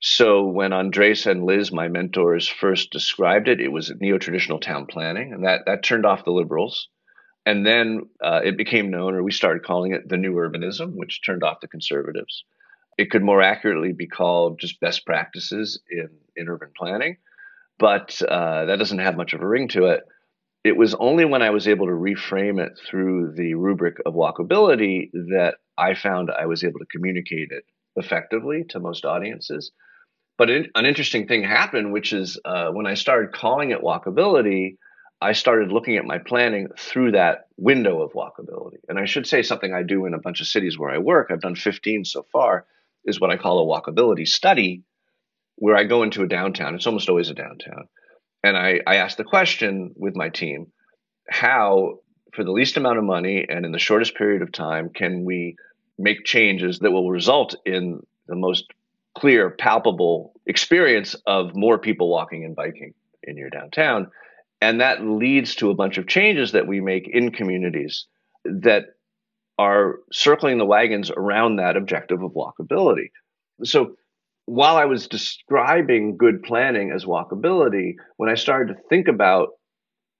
So 0.00 0.46
when 0.46 0.72
Andres 0.72 1.26
and 1.26 1.44
Liz, 1.44 1.72
my 1.72 1.88
mentors, 1.88 2.46
first 2.46 2.90
described 2.90 3.48
it, 3.48 3.60
it 3.60 3.72
was 3.72 3.92
neo 4.00 4.18
traditional 4.18 4.60
town 4.60 4.86
planning, 4.86 5.32
and 5.32 5.44
that, 5.44 5.62
that 5.66 5.82
turned 5.82 6.06
off 6.06 6.24
the 6.24 6.30
liberals. 6.30 6.88
And 7.46 7.66
then 7.66 8.02
uh, 8.22 8.40
it 8.44 8.56
became 8.56 8.90
known, 8.90 9.14
or 9.14 9.22
we 9.22 9.32
started 9.32 9.64
calling 9.64 9.92
it 9.92 10.08
the 10.08 10.18
new 10.18 10.34
urbanism, 10.34 10.92
which 10.94 11.22
turned 11.24 11.42
off 11.42 11.60
the 11.60 11.68
conservatives. 11.68 12.44
It 12.98 13.10
could 13.10 13.22
more 13.22 13.40
accurately 13.40 13.92
be 13.92 14.06
called 14.06 14.60
just 14.60 14.80
best 14.80 15.06
practices 15.06 15.80
in, 15.90 16.10
in 16.36 16.48
urban 16.48 16.70
planning 16.76 17.16
but 17.78 18.20
uh, 18.22 18.66
that 18.66 18.78
doesn't 18.78 18.98
have 18.98 19.16
much 19.16 19.32
of 19.32 19.40
a 19.40 19.46
ring 19.46 19.68
to 19.68 19.86
it. 19.86 20.04
It 20.64 20.76
was 20.76 20.94
only 20.94 21.24
when 21.24 21.42
I 21.42 21.50
was 21.50 21.68
able 21.68 21.86
to 21.86 21.92
reframe 21.92 22.60
it 22.64 22.78
through 22.86 23.34
the 23.36 23.54
rubric 23.54 23.98
of 24.04 24.14
walkability 24.14 25.10
that 25.12 25.54
I 25.76 25.94
found 25.94 26.30
I 26.30 26.46
was 26.46 26.64
able 26.64 26.80
to 26.80 26.86
communicate 26.86 27.48
it 27.50 27.64
effectively 27.96 28.64
to 28.70 28.80
most 28.80 29.04
audiences. 29.04 29.70
But 30.36 30.50
an 30.50 30.86
interesting 30.86 31.26
thing 31.26 31.42
happened, 31.42 31.92
which 31.92 32.12
is 32.12 32.38
uh, 32.44 32.70
when 32.70 32.86
I 32.86 32.94
started 32.94 33.32
calling 33.32 33.70
it 33.70 33.82
walkability, 33.82 34.76
I 35.20 35.32
started 35.32 35.72
looking 35.72 35.96
at 35.96 36.04
my 36.04 36.18
planning 36.18 36.68
through 36.78 37.12
that 37.12 37.46
window 37.56 38.02
of 38.02 38.12
walkability. 38.12 38.78
And 38.88 38.98
I 38.98 39.04
should 39.04 39.26
say 39.26 39.42
something 39.42 39.74
I 39.74 39.82
do 39.82 40.06
in 40.06 40.14
a 40.14 40.20
bunch 40.20 40.40
of 40.40 40.46
cities 40.46 40.78
where 40.78 40.90
I 40.90 40.98
work, 40.98 41.30
I've 41.30 41.40
done 41.40 41.56
15 41.56 42.04
so 42.04 42.24
far, 42.32 42.66
is 43.04 43.20
what 43.20 43.30
I 43.30 43.36
call 43.36 43.58
a 43.58 43.80
walkability 43.80 44.28
study, 44.28 44.84
where 45.58 45.76
I 45.76 45.84
go 45.84 46.02
into 46.02 46.22
a 46.22 46.28
downtown, 46.28 46.74
it's 46.74 46.86
almost 46.86 47.08
always 47.08 47.30
a 47.30 47.34
downtown, 47.34 47.88
and 48.42 48.56
I, 48.56 48.80
I 48.86 48.96
ask 48.96 49.16
the 49.16 49.24
question 49.24 49.92
with 49.96 50.16
my 50.16 50.28
team 50.28 50.72
how, 51.28 51.98
for 52.34 52.44
the 52.44 52.52
least 52.52 52.76
amount 52.76 52.98
of 52.98 53.04
money 53.04 53.44
and 53.48 53.64
in 53.66 53.72
the 53.72 53.78
shortest 53.78 54.16
period 54.16 54.42
of 54.42 54.52
time, 54.52 54.90
can 54.90 55.24
we 55.24 55.56
make 55.98 56.24
changes 56.24 56.78
that 56.78 56.92
will 56.92 57.10
result 57.10 57.56
in 57.66 58.00
the 58.28 58.36
most 58.36 58.64
clear, 59.16 59.50
palpable 59.50 60.32
experience 60.46 61.16
of 61.26 61.54
more 61.54 61.78
people 61.78 62.08
walking 62.08 62.44
and 62.44 62.54
biking 62.54 62.94
in 63.24 63.36
your 63.36 63.50
downtown? 63.50 64.08
And 64.60 64.80
that 64.80 65.04
leads 65.04 65.56
to 65.56 65.70
a 65.70 65.74
bunch 65.74 65.98
of 65.98 66.06
changes 66.06 66.52
that 66.52 66.66
we 66.66 66.80
make 66.80 67.08
in 67.08 67.30
communities 67.30 68.06
that 68.44 68.84
are 69.58 69.96
circling 70.12 70.58
the 70.58 70.64
wagons 70.64 71.10
around 71.10 71.56
that 71.56 71.76
objective 71.76 72.22
of 72.22 72.32
walkability. 72.32 73.10
So 73.64 73.96
while 74.48 74.76
I 74.76 74.86
was 74.86 75.08
describing 75.08 76.16
good 76.16 76.42
planning 76.42 76.90
as 76.90 77.04
walkability, 77.04 77.96
when 78.16 78.30
I 78.30 78.34
started 78.34 78.74
to 78.74 78.80
think 78.88 79.06
about 79.06 79.50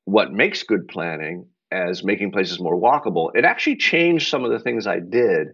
what 0.05 0.33
makes 0.33 0.65
good 0.65 0.87
planning 0.87 1.47
as 1.71 2.05
making 2.05 2.33
places 2.33 2.61
more 2.61 2.79
walkable, 2.79 3.31
it 3.35 3.47
actually 3.47 3.77
changed 3.77 4.29
some 4.29 4.45
of 4.45 4.51
the 4.51 4.61
things 4.61 4.87
I 4.87 5.01
did 5.01 5.49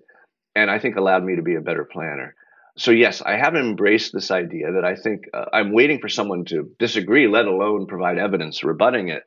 and 0.56 0.72
I 0.72 0.80
think 0.80 0.96
allowed 0.96 1.24
me 1.24 1.36
to 1.36 1.42
be 1.42 1.54
a 1.54 1.60
better 1.60 1.84
planner. 1.84 2.34
So, 2.76 2.90
yes, 2.90 3.22
I 3.22 3.36
have 3.36 3.54
embraced 3.54 4.12
this 4.12 4.32
idea 4.32 4.72
that 4.72 4.84
I 4.84 4.96
think 4.96 5.26
uh, 5.32 5.44
I'm 5.52 5.72
waiting 5.72 6.00
for 6.00 6.08
someone 6.08 6.44
to 6.46 6.68
disagree, 6.80 7.28
let 7.28 7.46
alone 7.46 7.86
provide 7.86 8.18
evidence 8.18 8.64
rebutting 8.64 9.08
it, 9.08 9.22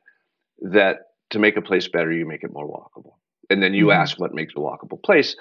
that 0.60 0.96
to 1.30 1.38
make 1.38 1.56
a 1.56 1.62
place 1.62 1.88
better, 1.88 2.12
you 2.12 2.26
make 2.26 2.44
it 2.44 2.52
more 2.52 2.68
walkable. 2.68 3.12
And 3.48 3.62
then 3.62 3.72
you 3.72 3.86
mm-hmm. 3.86 4.00
ask 4.02 4.20
what 4.20 4.34
makes 4.34 4.52
a 4.54 4.60
walkable 4.60 5.02
place. 5.02 5.36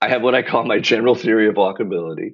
I 0.00 0.08
have 0.08 0.22
what 0.22 0.34
I 0.34 0.42
call 0.42 0.64
my 0.64 0.80
general 0.80 1.14
theory 1.14 1.48
of 1.48 1.54
walkability, 1.54 2.32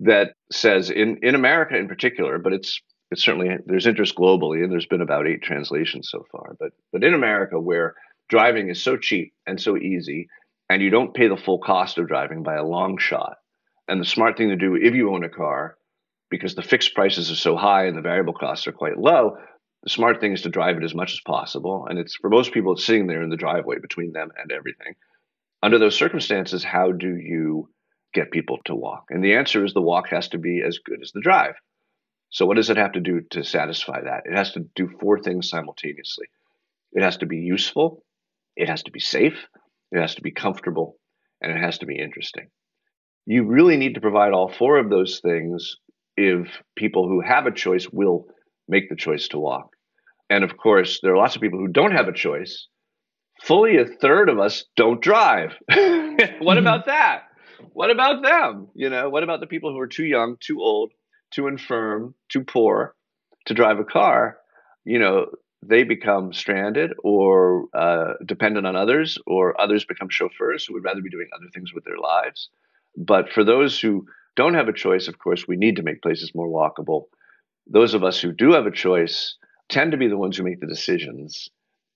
that 0.00 0.33
says 0.50 0.90
in 0.90 1.18
in 1.22 1.34
America 1.34 1.76
in 1.76 1.88
particular, 1.88 2.38
but 2.38 2.52
it's 2.52 2.80
it's 3.10 3.22
certainly 3.22 3.56
there's 3.66 3.86
interest 3.86 4.16
globally, 4.16 4.62
and 4.62 4.72
there's 4.72 4.86
been 4.86 5.00
about 5.00 5.26
eight 5.26 5.42
translations 5.42 6.08
so 6.10 6.24
far. 6.30 6.56
But 6.58 6.72
but 6.92 7.04
in 7.04 7.14
America, 7.14 7.60
where 7.60 7.94
driving 8.28 8.68
is 8.68 8.82
so 8.82 8.96
cheap 8.96 9.34
and 9.46 9.60
so 9.60 9.76
easy, 9.76 10.28
and 10.68 10.82
you 10.82 10.90
don't 10.90 11.14
pay 11.14 11.28
the 11.28 11.36
full 11.36 11.58
cost 11.58 11.98
of 11.98 12.08
driving 12.08 12.42
by 12.42 12.54
a 12.54 12.64
long 12.64 12.98
shot, 12.98 13.36
and 13.88 14.00
the 14.00 14.06
smart 14.06 14.36
thing 14.36 14.48
to 14.50 14.56
do 14.56 14.74
if 14.74 14.94
you 14.94 15.12
own 15.12 15.24
a 15.24 15.28
car, 15.28 15.76
because 16.30 16.54
the 16.54 16.62
fixed 16.62 16.94
prices 16.94 17.30
are 17.30 17.36
so 17.36 17.56
high 17.56 17.86
and 17.86 17.96
the 17.96 18.02
variable 18.02 18.34
costs 18.34 18.66
are 18.66 18.72
quite 18.72 18.98
low, 18.98 19.36
the 19.82 19.90
smart 19.90 20.20
thing 20.20 20.32
is 20.32 20.42
to 20.42 20.48
drive 20.48 20.76
it 20.76 20.84
as 20.84 20.94
much 20.94 21.12
as 21.12 21.20
possible. 21.20 21.86
And 21.88 21.98
it's 21.98 22.16
for 22.16 22.30
most 22.30 22.52
people, 22.52 22.72
it's 22.72 22.84
sitting 22.84 23.06
there 23.06 23.22
in 23.22 23.30
the 23.30 23.36
driveway 23.36 23.78
between 23.80 24.12
them 24.12 24.30
and 24.40 24.50
everything. 24.50 24.94
Under 25.62 25.78
those 25.78 25.94
circumstances, 25.94 26.64
how 26.64 26.92
do 26.92 27.16
you 27.16 27.68
get 28.14 28.30
people 28.30 28.58
to 28.64 28.74
walk? 28.74 29.06
And 29.10 29.22
the 29.22 29.34
answer 29.34 29.64
is 29.64 29.74
the 29.74 29.82
walk 29.82 30.08
has 30.08 30.28
to 30.28 30.38
be 30.38 30.62
as 30.66 30.78
good 30.78 31.00
as 31.02 31.12
the 31.12 31.20
drive. 31.20 31.54
So, 32.30 32.46
what 32.46 32.56
does 32.56 32.70
it 32.70 32.76
have 32.76 32.92
to 32.92 33.00
do 33.00 33.20
to 33.30 33.44
satisfy 33.44 34.00
that? 34.02 34.22
It 34.24 34.36
has 34.36 34.52
to 34.52 34.66
do 34.74 34.88
four 35.00 35.20
things 35.20 35.48
simultaneously 35.48 36.26
it 36.94 37.02
has 37.02 37.18
to 37.18 37.26
be 37.26 37.38
useful, 37.38 38.04
it 38.56 38.68
has 38.68 38.84
to 38.84 38.92
be 38.92 39.00
safe, 39.00 39.46
it 39.90 40.00
has 40.00 40.14
to 40.14 40.22
be 40.22 40.30
comfortable, 40.30 40.96
and 41.42 41.52
it 41.52 41.60
has 41.60 41.78
to 41.78 41.86
be 41.86 41.98
interesting. 41.98 42.48
You 43.26 43.44
really 43.44 43.76
need 43.76 43.94
to 43.94 44.00
provide 44.00 44.32
all 44.32 44.48
four 44.48 44.78
of 44.78 44.90
those 44.90 45.20
things 45.20 45.76
if 46.16 46.62
people 46.76 47.08
who 47.08 47.20
have 47.20 47.46
a 47.46 47.52
choice 47.52 47.88
will 47.90 48.26
make 48.68 48.88
the 48.88 48.96
choice 48.96 49.28
to 49.28 49.38
walk. 49.38 49.70
And 50.30 50.44
of 50.44 50.56
course, 50.56 51.00
there 51.02 51.12
are 51.12 51.18
lots 51.18 51.34
of 51.34 51.42
people 51.42 51.58
who 51.58 51.68
don't 51.68 51.92
have 51.92 52.08
a 52.08 52.12
choice. 52.12 52.68
Fully 53.42 53.76
a 53.76 53.84
third 53.84 54.28
of 54.28 54.38
us 54.38 54.64
don't 54.76 55.02
drive. 55.02 55.54
what 56.38 56.58
about 56.58 56.86
that? 56.86 57.24
What 57.72 57.90
about 57.90 58.22
them? 58.22 58.68
You 58.74 58.90
know, 58.90 59.08
what 59.10 59.22
about 59.22 59.40
the 59.40 59.46
people 59.46 59.72
who 59.72 59.80
are 59.80 59.86
too 59.86 60.04
young, 60.04 60.36
too 60.40 60.60
old, 60.60 60.92
too 61.30 61.46
infirm, 61.46 62.14
too 62.28 62.44
poor 62.44 62.94
to 63.46 63.54
drive 63.54 63.78
a 63.78 63.84
car? 63.84 64.38
You 64.84 64.98
know, 64.98 65.26
they 65.62 65.82
become 65.82 66.32
stranded 66.32 66.92
or 67.02 67.66
uh, 67.74 68.14
dependent 68.24 68.66
on 68.66 68.76
others, 68.76 69.18
or 69.26 69.60
others 69.60 69.84
become 69.84 70.08
chauffeurs 70.08 70.66
who 70.66 70.74
would 70.74 70.84
rather 70.84 71.00
be 71.00 71.10
doing 71.10 71.28
other 71.34 71.48
things 71.54 71.72
with 71.72 71.84
their 71.84 71.98
lives. 71.98 72.50
But 72.96 73.30
for 73.30 73.44
those 73.44 73.80
who 73.80 74.06
don't 74.36 74.54
have 74.54 74.68
a 74.68 74.72
choice, 74.72 75.08
of 75.08 75.18
course, 75.18 75.48
we 75.48 75.56
need 75.56 75.76
to 75.76 75.82
make 75.82 76.02
places 76.02 76.34
more 76.34 76.48
walkable. 76.48 77.04
Those 77.66 77.94
of 77.94 78.04
us 78.04 78.20
who 78.20 78.32
do 78.32 78.52
have 78.52 78.66
a 78.66 78.70
choice 78.70 79.36
tend 79.68 79.92
to 79.92 79.96
be 79.96 80.08
the 80.08 80.18
ones 80.18 80.36
who 80.36 80.44
make 80.44 80.60
the 80.60 80.66
decisions. 80.66 81.48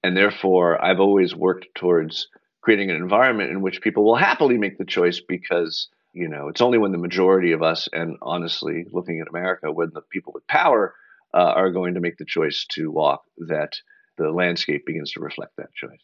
And 0.03 0.17
therefore, 0.17 0.83
I've 0.83 1.00
always 1.00 1.35
worked 1.35 1.67
towards 1.75 2.29
creating 2.69 2.91
an 2.91 2.97
environment 2.97 3.51
in 3.51 3.63
which 3.63 3.81
people 3.81 4.05
will 4.05 4.15
happily 4.15 4.59
make 4.59 4.77
the 4.77 4.85
choice 4.85 5.23
because 5.27 5.89
you 6.13 6.29
know 6.29 6.49
it's 6.49 6.61
only 6.61 6.77
when 6.77 6.93
the 6.93 6.99
majority 6.99 7.53
of 7.53 7.63
us 7.63 7.89
and 7.95 8.19
honestly 8.21 8.85
looking 8.93 9.21
at 9.21 9.29
america 9.29 9.73
when 9.73 9.89
the 9.95 10.03
people 10.13 10.35
with 10.35 10.47
power 10.49 10.95
uh, 11.33 11.39
are 11.39 11.71
going 11.71 11.95
to 11.95 12.01
make 12.01 12.19
the 12.19 12.27
choice 12.27 12.67
to 12.69 12.91
walk 12.91 13.23
that 13.39 13.73
the 14.19 14.31
landscape 14.31 14.85
begins 14.85 15.13
to 15.13 15.21
reflect 15.21 15.53
that 15.57 15.73
choice 15.75 15.99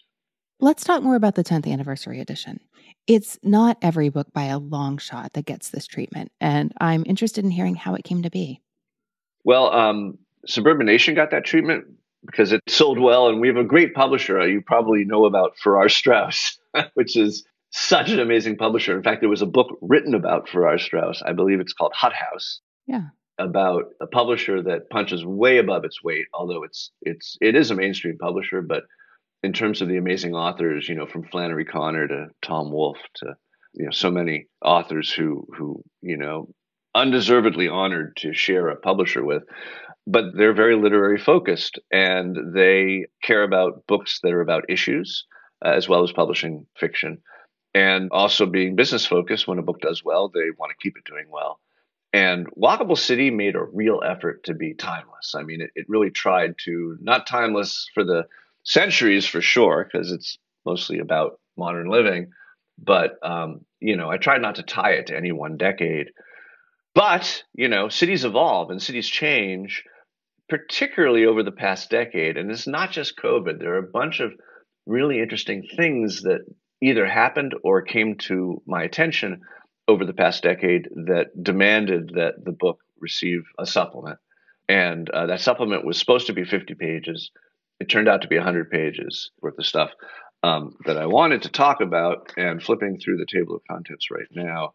Let's 0.61 0.85
talk 0.85 1.03
more 1.03 1.17
about 1.17 1.35
the 1.35 1.43
10th 1.43 1.71
anniversary 1.71 2.21
edition. 2.21 2.61
It's 3.09 3.39
not 3.43 3.77
every 3.83 4.09
book 4.09 4.29
by 4.33 4.45
a 4.45 4.59
long 4.59 4.99
shot 4.99 5.33
that 5.33 5.45
gets 5.45 5.71
this 5.71 5.87
treatment, 5.87 6.31
and 6.41 6.73
I'm 6.81 7.03
interested 7.07 7.45
in 7.45 7.51
hearing 7.51 7.75
how 7.75 7.97
it 7.97 8.05
came 8.05 8.23
to 8.23 8.31
be. 8.31 8.63
Well, 9.43 9.71
um, 9.73 10.17
Suburban 10.47 10.87
Nation 10.87 11.17
got 11.17 11.33
that 11.33 11.45
treatment 11.45 11.87
because 12.27 12.53
it 12.53 12.63
sold 12.69 12.99
well. 12.99 13.29
And 13.29 13.41
we 13.41 13.49
have 13.49 13.57
a 13.57 13.65
great 13.65 13.95
publisher. 13.95 14.41
Uh, 14.41 14.47
you 14.47 14.61
probably 14.61 15.05
know 15.05 15.25
about 15.25 15.57
Farrar 15.59 15.89
Straus, 15.89 16.59
which 16.95 17.17
is 17.17 17.45
such 17.71 18.11
an 18.11 18.21
amazing 18.21 18.57
publisher. 18.57 18.97
In 18.97 19.03
fact, 19.03 19.21
there 19.21 19.29
was 19.29 19.43
a 19.43 19.47
book 19.47 19.79
written 19.81 20.15
about 20.15 20.49
Farrar 20.49 20.79
Straus. 20.79 21.23
I 21.25 21.33
believe 21.33 21.61
it's 21.61 21.73
called 21.73 21.93
Hothouse. 21.95 22.61
Yeah. 22.87 23.09
About 23.39 23.87
a 24.01 24.07
publisher 24.07 24.63
that 24.63 24.91
punches 24.91 25.25
way 25.25 25.59
above 25.59 25.85
its 25.85 26.03
weight, 26.05 26.27
although 26.33 26.63
it's 26.63 26.93
it's 27.03 27.37
it 27.41 27.57
is 27.57 27.73
a 27.73 27.75
mainstream 27.75 28.17
publisher, 28.17 28.63
but 28.63 28.85
in 29.43 29.53
terms 29.53 29.83
of 29.83 29.89
the 29.89 29.97
amazing 29.97 30.35
authors, 30.35 30.89
you 30.89 30.95
know, 30.95 31.07
from 31.07 31.25
Flannery 31.25 31.67
O'Connor 31.69 32.09
to 32.09 32.27
Tom 32.43 32.71
Wolfe 32.71 33.03
to 33.17 33.35
you 33.73 33.87
know 33.87 33.91
so 33.91 34.11
many 34.11 34.47
authors 34.65 35.13
who 35.13 35.47
who 35.57 35.83
you 36.01 36.17
know 36.17 36.49
undeservedly 36.95 37.69
honored 37.69 38.17
to 38.19 38.33
share 38.33 38.69
a 38.69 38.77
publisher 38.77 39.25
with 39.25 39.43
but 40.07 40.37
they're 40.37 40.55
very 40.55 40.77
literary 40.77 41.19
focused 41.19 41.79
and 41.91 42.55
they 42.55 43.07
care 43.23 43.43
about 43.43 43.87
books 43.87 44.21
that 44.23 44.33
are 44.33 44.41
about 44.41 44.69
issues 44.69 45.25
uh, 45.65 45.71
as 45.71 45.89
well 45.89 46.03
as 46.03 46.13
publishing 46.13 46.67
fiction 46.77 47.23
and 47.75 48.11
also 48.13 48.47
being 48.47 48.77
business 48.77 49.07
focused 49.07 49.49
when 49.49 49.59
a 49.59 49.63
book 49.63 49.81
does 49.81 50.05
well 50.05 50.29
they 50.29 50.51
want 50.59 50.71
to 50.71 50.83
keep 50.83 50.97
it 50.97 51.05
doing 51.05 51.27
well. 51.31 51.59
And 52.13 52.47
walkable 52.53 52.99
city 52.99 53.31
made 53.31 53.57
a 53.57 53.65
real 53.65 54.01
effort 54.07 54.45
to 54.45 54.55
be 54.55 54.75
timeless. 54.75 55.35
I 55.35 55.43
mean 55.43 55.61
it, 55.61 55.71
it 55.75 55.87
really 55.89 56.11
tried 56.11 56.57
to 56.65 56.97
not 57.01 57.27
timeless 57.27 57.89
for 57.95 58.05
the 58.05 58.27
centuries 58.63 59.27
for 59.27 59.41
sure 59.41 59.89
because 59.91 60.13
it's 60.13 60.39
mostly 60.65 60.99
about 60.99 61.41
modern 61.57 61.89
living 61.89 62.31
but 62.79 63.19
um, 63.23 63.61
you 63.81 63.97
know 63.97 64.11
i 64.11 64.17
tried 64.17 64.43
not 64.43 64.57
to 64.57 64.63
tie 64.63 64.93
it 64.93 65.07
to 65.07 65.17
any 65.17 65.33
one 65.33 65.57
decade. 65.57 66.11
But 66.95 67.43
you 67.55 67.69
know 67.69 67.89
cities 67.89 68.25
evolve 68.25 68.71
and 68.71 68.81
cities 68.81 69.09
change 69.09 69.85
particularly 70.49 71.27
over 71.27 71.43
the 71.43 71.53
past 71.53 71.91
decade, 71.91 72.37
and 72.37 72.51
it's 72.51 72.67
not 72.67 72.91
just 72.91 73.19
COVID, 73.19 73.59
there 73.59 73.75
are 73.75 73.79
a 73.79 73.91
bunch 73.91 74.21
of 74.21 74.33
really 74.87 75.21
interesting 75.21 75.67
things 75.77 76.23
that 76.23 76.41
either 76.83 77.07
happened 77.07 77.55
or 77.63 77.83
came 77.83 78.17
to 78.17 78.61
my 78.67 78.83
attention 78.83 79.41
over 79.89 80.05
the 80.05 80.13
past 80.13 80.43
decade 80.43 80.89
that 81.07 81.27
demanded 81.43 82.13
that 82.15 82.45
the 82.45 82.53
book 82.53 82.81
receive 83.01 83.43
a 83.59 83.67
supplement. 83.67 84.19
And 84.69 85.09
uh, 85.11 85.27
that 85.27 85.41
supplement 85.41 85.85
was 85.85 85.99
supposed 85.99 86.27
to 86.29 86.33
be 86.33 86.45
50 86.45 86.75
pages. 86.75 87.31
It 87.81 87.89
turned 87.89 88.09
out 88.09 88.23
to 88.23 88.29
be 88.29 88.37
100 88.37 88.71
pages 88.71 89.31
worth 89.43 89.59
of 89.59 89.67
stuff 89.67 89.91
um, 90.43 90.77
that 90.87 90.97
I 90.97 91.07
wanted 91.07 91.43
to 91.43 91.51
talk 91.51 91.81
about. 91.81 92.33
And 92.37 92.63
flipping 92.63 92.99
through 92.99 93.19
the 93.19 93.27
table 93.27 93.57
of 93.57 93.63
contents 93.71 94.11
right 94.11 94.29
now, 94.31 94.75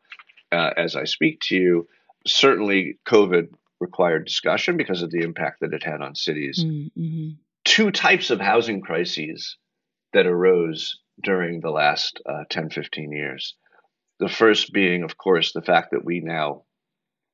uh, 0.52 0.72
as 0.78 0.96
I 0.96 1.06
speak 1.06 1.42
to 1.42 1.56
you, 1.56 1.88
certainly 2.26 3.00
COVID 3.08 3.50
required 3.80 4.26
discussion 4.26 4.78
because 4.78 5.02
of 5.02 5.12
the 5.12 5.22
impact 5.22 5.62
that 5.62 5.74
it 5.74 5.84
had 5.84 6.02
on 6.02 6.16
cities. 6.16 6.64
Mm-hmm. 6.64 7.30
Two 7.66 7.92
types 7.92 8.30
of 8.30 8.40
housing 8.40 8.82
crises 8.82 9.58
that 10.14 10.26
arose 10.26 11.00
during 11.24 11.60
the 11.62 11.72
last 11.72 12.22
uh, 12.26 12.44
10, 12.50 12.70
15 12.70 13.12
years. 13.12 13.56
The 14.20 14.30
first 14.30 14.74
being, 14.74 15.04
of 15.04 15.18
course, 15.18 15.54
the 15.54 15.62
fact 15.62 15.92
that 15.92 16.04
we 16.04 16.20
now 16.20 16.64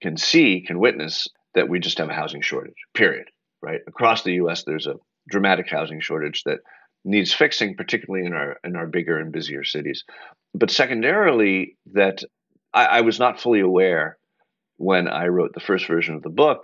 can 0.02 0.18
see, 0.18 0.64
can 0.66 0.80
witness 0.80 1.28
that 1.56 1.70
we 1.70 1.80
just 1.80 1.98
have 1.98 2.10
a 2.10 2.14
housing 2.14 2.42
shortage, 2.42 2.75
period, 2.94 3.28
right? 3.62 3.82
Across 3.88 4.24
the 4.24 4.34
US, 4.34 4.64
there's 4.64 4.88
a 4.88 4.96
dramatic 5.28 5.70
housing 5.70 6.00
shortage 6.00 6.44
that 6.46 6.60
needs 7.04 7.34
fixing, 7.34 7.75
particularly 7.75 8.25
in 8.25 8.34
our 8.34 8.58
in 8.64 8.75
our 8.75 8.88
bigger 8.88 9.18
and 9.18 9.32
busier 9.32 9.64
cities. 9.64 10.04
But 10.54 10.72
secondarily, 10.72 11.78
that 11.94 12.24
I, 12.74 12.86
I 12.86 13.02
was 13.02 13.20
not 13.20 13.40
fully 13.40 13.62
aware 13.62 14.18
when 14.77 15.08
I 15.08 15.27
wrote 15.27 15.53
the 15.53 15.60
first 15.60 15.88
version 15.88 16.15
of 16.15 16.24
the 16.24 16.29
book 16.29 16.63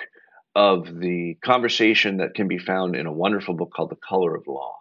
of 0.55 0.85
the 0.85 1.37
conversation 1.43 2.17
that 2.17 2.33
can 2.33 2.47
be 2.47 2.57
found 2.57 2.95
in 2.95 3.05
a 3.05 3.13
wonderful 3.13 3.55
book 3.55 3.71
called 3.73 3.89
The 3.89 3.95
Color 4.07 4.35
of 4.35 4.47
Law. 4.47 4.75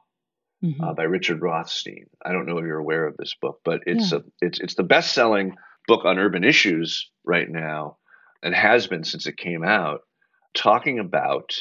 Mm-hmm. 0.63 0.85
Uh, 0.85 0.93
by 0.93 1.05
Richard 1.05 1.41
Rothstein. 1.41 2.05
I 2.23 2.33
don't 2.33 2.45
know 2.45 2.59
if 2.59 2.67
you're 2.67 2.77
aware 2.77 3.07
of 3.07 3.17
this 3.17 3.35
book, 3.41 3.61
but 3.65 3.81
it's 3.87 4.13
yeah. 4.13 4.19
a 4.19 4.21
it's 4.43 4.61
it's 4.61 4.75
the 4.75 4.83
best 4.83 5.15
selling 5.15 5.57
book 5.89 6.05
on 6.05 6.19
urban 6.19 6.45
issues 6.45 7.11
right 7.25 7.49
now, 7.49 7.97
and 8.43 8.55
has 8.55 8.87
been 8.87 9.03
since 9.03 9.27
it 9.27 9.39
came 9.39 9.65
out, 9.65 10.03
talking 10.53 10.99
about 10.99 11.55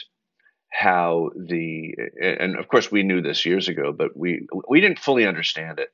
how 0.69 1.29
the 1.35 1.95
and 2.21 2.57
of 2.57 2.67
course 2.67 2.91
we 2.91 3.03
knew 3.03 3.21
this 3.21 3.45
years 3.45 3.69
ago, 3.69 3.93
but 3.97 4.17
we 4.17 4.45
we 4.69 4.81
didn't 4.81 4.99
fully 4.99 5.25
understand 5.25 5.79
it 5.79 5.89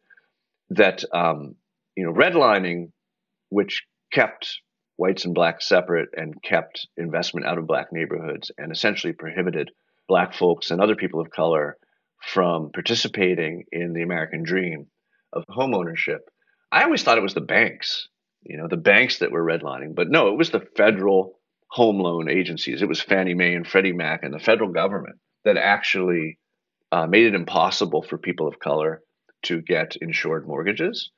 that 0.71 1.03
um, 1.13 1.55
you 1.95 2.03
know 2.03 2.11
redlining, 2.11 2.91
which 3.49 3.83
kept 4.11 4.61
whites 4.97 5.25
and 5.25 5.35
blacks 5.35 5.67
separate 5.67 6.09
and 6.15 6.41
kept 6.41 6.87
investment 6.97 7.45
out 7.45 7.57
of 7.57 7.67
black 7.67 7.91
neighborhoods 7.91 8.51
and 8.57 8.71
essentially 8.71 9.13
prohibited 9.13 9.71
black 10.07 10.33
folks 10.33 10.71
and 10.71 10.81
other 10.81 10.95
people 10.95 11.19
of 11.19 11.29
color 11.29 11.77
from 12.21 12.71
participating 12.71 13.65
in 13.71 13.93
the 13.93 14.01
American 14.01 14.43
dream 14.43 14.87
of 15.33 15.43
homeownership. 15.49 16.19
I 16.71 16.83
always 16.83 17.03
thought 17.03 17.17
it 17.17 17.23
was 17.23 17.33
the 17.33 17.41
banks, 17.41 18.07
you 18.43 18.57
know, 18.57 18.67
the 18.67 18.77
banks 18.77 19.19
that 19.19 19.31
were 19.31 19.43
redlining, 19.43 19.95
but 19.95 20.09
no, 20.09 20.29
it 20.29 20.37
was 20.37 20.49
the 20.49 20.65
federal 20.75 21.39
home 21.69 21.99
loan 21.99 22.29
agencies. 22.29 22.81
It 22.81 22.87
was 22.87 23.01
Fannie 23.01 23.33
Mae 23.33 23.53
and 23.53 23.67
Freddie 23.67 23.93
Mac 23.93 24.23
and 24.23 24.33
the 24.33 24.39
federal 24.39 24.69
government 24.71 25.17
that 25.43 25.57
actually 25.57 26.39
uh, 26.91 27.05
made 27.05 27.25
it 27.25 27.35
impossible 27.35 28.01
for 28.01 28.17
people 28.17 28.47
of 28.47 28.59
color 28.59 29.01
to 29.43 29.61
get 29.61 29.95
insured 29.97 30.47
mortgages 30.47 31.11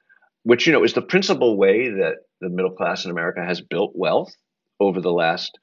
which 0.48 0.66
you 0.66 0.72
know 0.72 0.86
is 0.86 0.94
the 0.94 1.02
principal 1.02 1.58
way 1.58 1.90
that 1.90 2.20
the 2.40 2.48
middle 2.48 2.72
class 2.72 3.04
in 3.04 3.12
America 3.12 3.44
has 3.44 3.60
built 3.60 3.92
wealth 3.96 4.34
over 4.80 5.02
the 5.02 5.12
last 5.12 5.60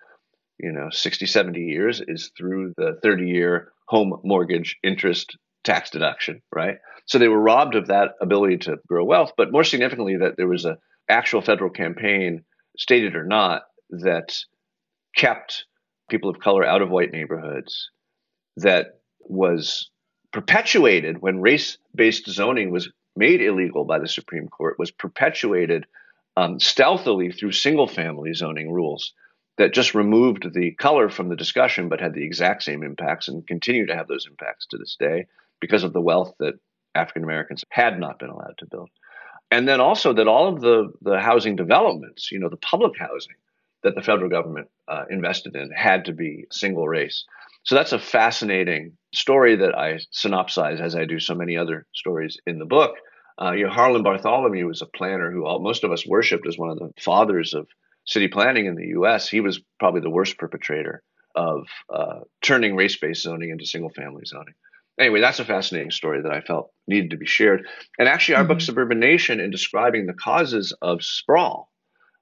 you 0.59 0.70
know 0.70 0.90
60 0.90 1.25
70 1.25 1.59
years 1.59 2.03
is 2.07 2.31
through 2.37 2.75
the 2.77 2.99
30 3.03 3.27
year 3.27 3.73
home 3.88 4.20
mortgage 4.25 4.77
interest 4.83 5.38
tax 5.64 5.88
deduction 5.88 6.42
right? 6.55 6.77
So 7.07 7.18
they 7.18 7.29
were 7.29 7.40
robbed 7.40 7.77
of 7.77 7.87
that 7.87 8.11
ability 8.20 8.59
to 8.59 8.77
grow 8.87 9.05
wealth 9.05 9.33
but 9.38 9.51
more 9.51 9.64
significantly 9.64 10.18
that 10.18 10.37
there 10.37 10.49
was 10.49 10.66
a 10.66 10.77
actual 11.09 11.40
federal 11.40 11.70
campaign 11.70 12.44
stated 12.77 13.16
or 13.16 13.25
not 13.25 13.62
that 13.88 14.37
kept 15.16 15.64
people 16.11 16.29
of 16.29 16.40
color 16.40 16.62
out 16.64 16.83
of 16.83 16.90
white 16.90 17.11
neighborhoods 17.11 17.88
that 18.59 18.99
was 19.20 19.90
perpetuated 20.31 21.23
when 21.23 21.40
race 21.40 21.79
based 21.94 22.29
zoning 22.29 22.70
was 22.70 22.90
made 23.16 23.40
illegal 23.40 23.85
by 23.85 23.98
the 23.98 24.09
Supreme 24.09 24.48
Court 24.48 24.79
was 24.79 24.90
perpetuated 24.90 25.87
um, 26.37 26.59
stealthily 26.59 27.31
through 27.31 27.53
single 27.53 27.87
family 27.87 28.35
zoning 28.35 28.72
rules 28.72 29.12
that 29.57 29.72
just 29.72 29.94
removed 29.94 30.53
the 30.53 30.72
color 30.72 31.09
from 31.09 31.29
the 31.29 31.37
discussion 31.37 31.88
but 31.88 32.00
had 32.00 32.14
the 32.14 32.24
exact 32.24 32.62
same 32.62 32.83
impacts 32.83 33.29
and 33.29 33.46
continue 33.46 33.87
to 33.87 33.94
have 33.94 34.09
those 34.09 34.27
impacts 34.29 34.66
to 34.66 34.79
this 34.79 34.96
day 34.98 35.27
because 35.61 35.85
of 35.85 35.92
the 35.92 36.00
wealth 36.00 36.35
that 36.40 36.55
African 36.94 37.24
Americans 37.24 37.64
had 37.68 37.98
not 37.98 38.18
been 38.18 38.31
allowed 38.31 38.59
to 38.59 38.66
build. 38.66 38.90
And 39.50 39.68
then 39.68 39.81
also 39.81 40.12
that 40.14 40.27
all 40.27 40.48
of 40.48 40.61
the, 40.61 40.92
the 41.03 41.20
housing 41.20 41.55
developments, 41.55 42.33
you 42.33 42.40
know, 42.40 42.48
the 42.48 42.57
public 42.57 42.98
housing 42.98 43.37
that 43.83 43.94
the 43.94 44.03
federal 44.03 44.31
government 44.31 44.68
uh, 44.88 45.05
invested 45.11 45.55
in 45.55 45.70
had 45.70 46.07
to 46.07 46.12
be 46.12 46.46
single 46.50 46.88
race. 46.88 47.24
So 47.64 47.74
that's 47.74 47.92
a 47.92 47.98
fascinating 47.98 48.92
story 49.14 49.57
that 49.57 49.77
I 49.77 49.98
synopsize 50.14 50.81
as 50.81 50.94
I 50.94 51.07
do 51.07 51.18
so 51.18 51.35
many 51.35 51.57
other 51.57 51.87
stories 51.94 52.38
in 52.46 52.59
the 52.59 52.66
book. 52.66 52.96
Uh, 53.40 53.53
you 53.53 53.64
know, 53.64 53.72
Harlan 53.72 54.03
Bartholomew 54.03 54.66
was 54.66 54.83
a 54.83 54.87
planner 54.87 55.31
who 55.31 55.44
all, 55.44 55.61
most 55.61 55.83
of 55.83 55.90
us 55.90 56.07
worshipped 56.07 56.46
as 56.46 56.59
one 56.59 56.70
of 56.70 56.79
the 56.79 56.90
fathers 57.00 57.55
of 57.55 57.66
city 58.07 58.29
planning 58.29 58.66
in 58.66 58.74
the 58.74 58.88
U.S. 58.88 59.29
He 59.29 59.40
was 59.40 59.61
probably 59.81 60.03
the 60.03 60.11
worst 60.11 60.38
perpetrator 60.38 61.03
of 61.35 61.66
uh, 61.92 62.20
turning 62.42 62.77
race-based 62.77 63.22
zoning 63.22 63.50
into 63.50 63.66
single-family 63.66 64.24
zoning. 64.27 64.55
Anyway, 65.00 65.20
that's 65.20 65.40
a 65.40 65.44
fascinating 65.44 65.90
story 65.90 66.22
that 66.22 66.33
I 66.33 66.40
felt 66.40 66.70
needed 66.87 67.11
to 67.11 67.16
be 67.16 67.27
shared. 67.27 67.66
And 67.98 68.09
actually, 68.09 68.37
our 68.37 68.42
mm-hmm. 68.42 68.53
book, 68.53 68.61
Suburban 68.61 69.00
Nation, 69.00 69.40
in 69.40 69.50
describing 69.50 70.07
the 70.07 70.12
causes 70.12 70.72
of 70.81 71.03
sprawl, 71.03 71.72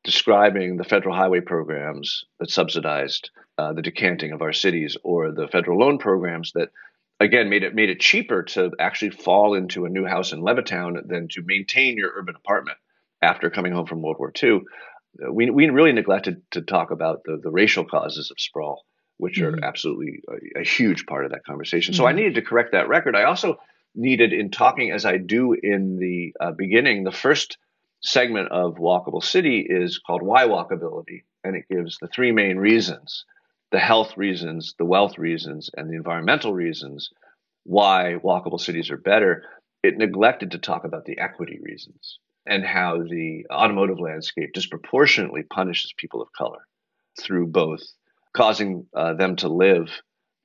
describing 0.05 0.77
the 0.77 0.85
federal 0.85 1.15
highway 1.15 1.41
programs 1.41 2.25
that 2.41 2.51
subsidized 2.51 3.31
uh, 3.59 3.73
the 3.73 3.83
decanting 3.83 4.33
of 4.33 4.43
our 4.43 4.53
cities 4.53 4.97
or 5.03 5.33
the 5.33 5.49
federal 5.49 5.79
loan 5.79 5.99
programs 5.99 6.53
that 6.53 6.71
again 7.21 7.49
made 7.49 7.63
it 7.63 7.75
made 7.75 7.91
it 7.91 8.01
cheaper 8.01 8.43
to 8.43 8.73
actually 8.79 9.11
fall 9.11 9.55
into 9.55 9.85
a 9.85 9.89
new 9.89 10.07
house 10.07 10.33
in 10.33 10.41
Levittown 10.41 11.07
than 11.07 11.29
to 11.29 11.43
maintain 11.45 11.97
your 11.97 12.13
urban 12.17 12.35
apartment 12.35 12.79
after 13.21 13.51
coming 13.51 13.73
home 13.73 13.87
from 13.87 14.03
World 14.03 14.17
War 14.19 14.33
II. 14.43 14.61
We, 15.31 15.51
we 15.51 15.69
really 15.69 15.93
neglected 15.93 16.43
to 16.53 16.63
talk 16.63 16.91
about 16.91 17.23
the, 17.25 17.39
the 17.43 17.51
racial 17.51 17.85
causes 17.85 18.31
of 18.31 18.41
sprawl, 18.41 18.85
which 19.19 19.39
mm-hmm. 19.39 19.63
are 19.63 19.65
absolutely 19.65 20.23
a, 20.57 20.61
a, 20.61 20.65
huge 20.65 21.05
part 21.05 21.27
of 21.27 21.33
that 21.33 21.45
conversation. 21.45 21.93
Mm-hmm. 21.93 21.99
So 21.99 22.07
I 22.07 22.11
mm-hmm. 22.11 22.17
needed 22.17 22.35
to 22.37 22.43
correct 22.43 22.73
that 22.73 22.89
record. 22.89 23.15
I 23.15 23.25
also 23.25 23.59
needed, 23.95 24.33
in 24.33 24.51
talking 24.51 24.91
as 24.91 25.05
I 25.05 25.19
do 25.19 25.53
in 25.53 25.99
the 25.99 26.33
uh, 26.41 26.53
beginning, 26.53 27.05
the 27.05 27.13
first 27.13 27.59
segment 28.01 28.49
of 28.51 28.77
Walkable 28.77 29.23
City 29.23 29.65
is 29.69 29.99
called 29.99 30.23
Why 30.23 30.47
Walkability, 30.47 31.25
and 31.45 31.57
it 31.57 31.69
gives 31.71 31.99
the 31.99 32.09
three 32.09 32.33
main 32.33 32.57
reasons 32.57 33.27
the 33.73 33.79
health 33.79 34.17
reasons, 34.17 34.75
the 34.79 34.85
wealth 34.85 35.19
reasons, 35.19 35.71
and 35.77 35.91
the 35.91 35.97
environmental 35.97 36.53
reasons 36.53 37.11
why 37.65 38.17
walkable 38.23 38.61
cities 38.61 38.91
are 38.91 38.99
better. 38.99 39.45
It 39.83 39.97
neglected 39.97 40.53
to 40.53 40.59
talk 40.59 40.85
about 40.85 41.07
the 41.07 41.19
equity 41.19 41.59
reasons 41.61 42.19
and 42.47 42.65
how 42.65 42.99
the 42.99 43.47
automotive 43.51 43.99
landscape 43.99 44.53
disproportionately 44.53 45.43
punishes 45.43 45.93
people 45.97 46.23
of 46.23 46.29
color 46.37 46.67
through 47.21 47.49
both 47.49 47.83
causing 48.35 48.87
uh, 48.97 49.15
them 49.15 49.37
to 49.37 49.49
live 49.49 49.89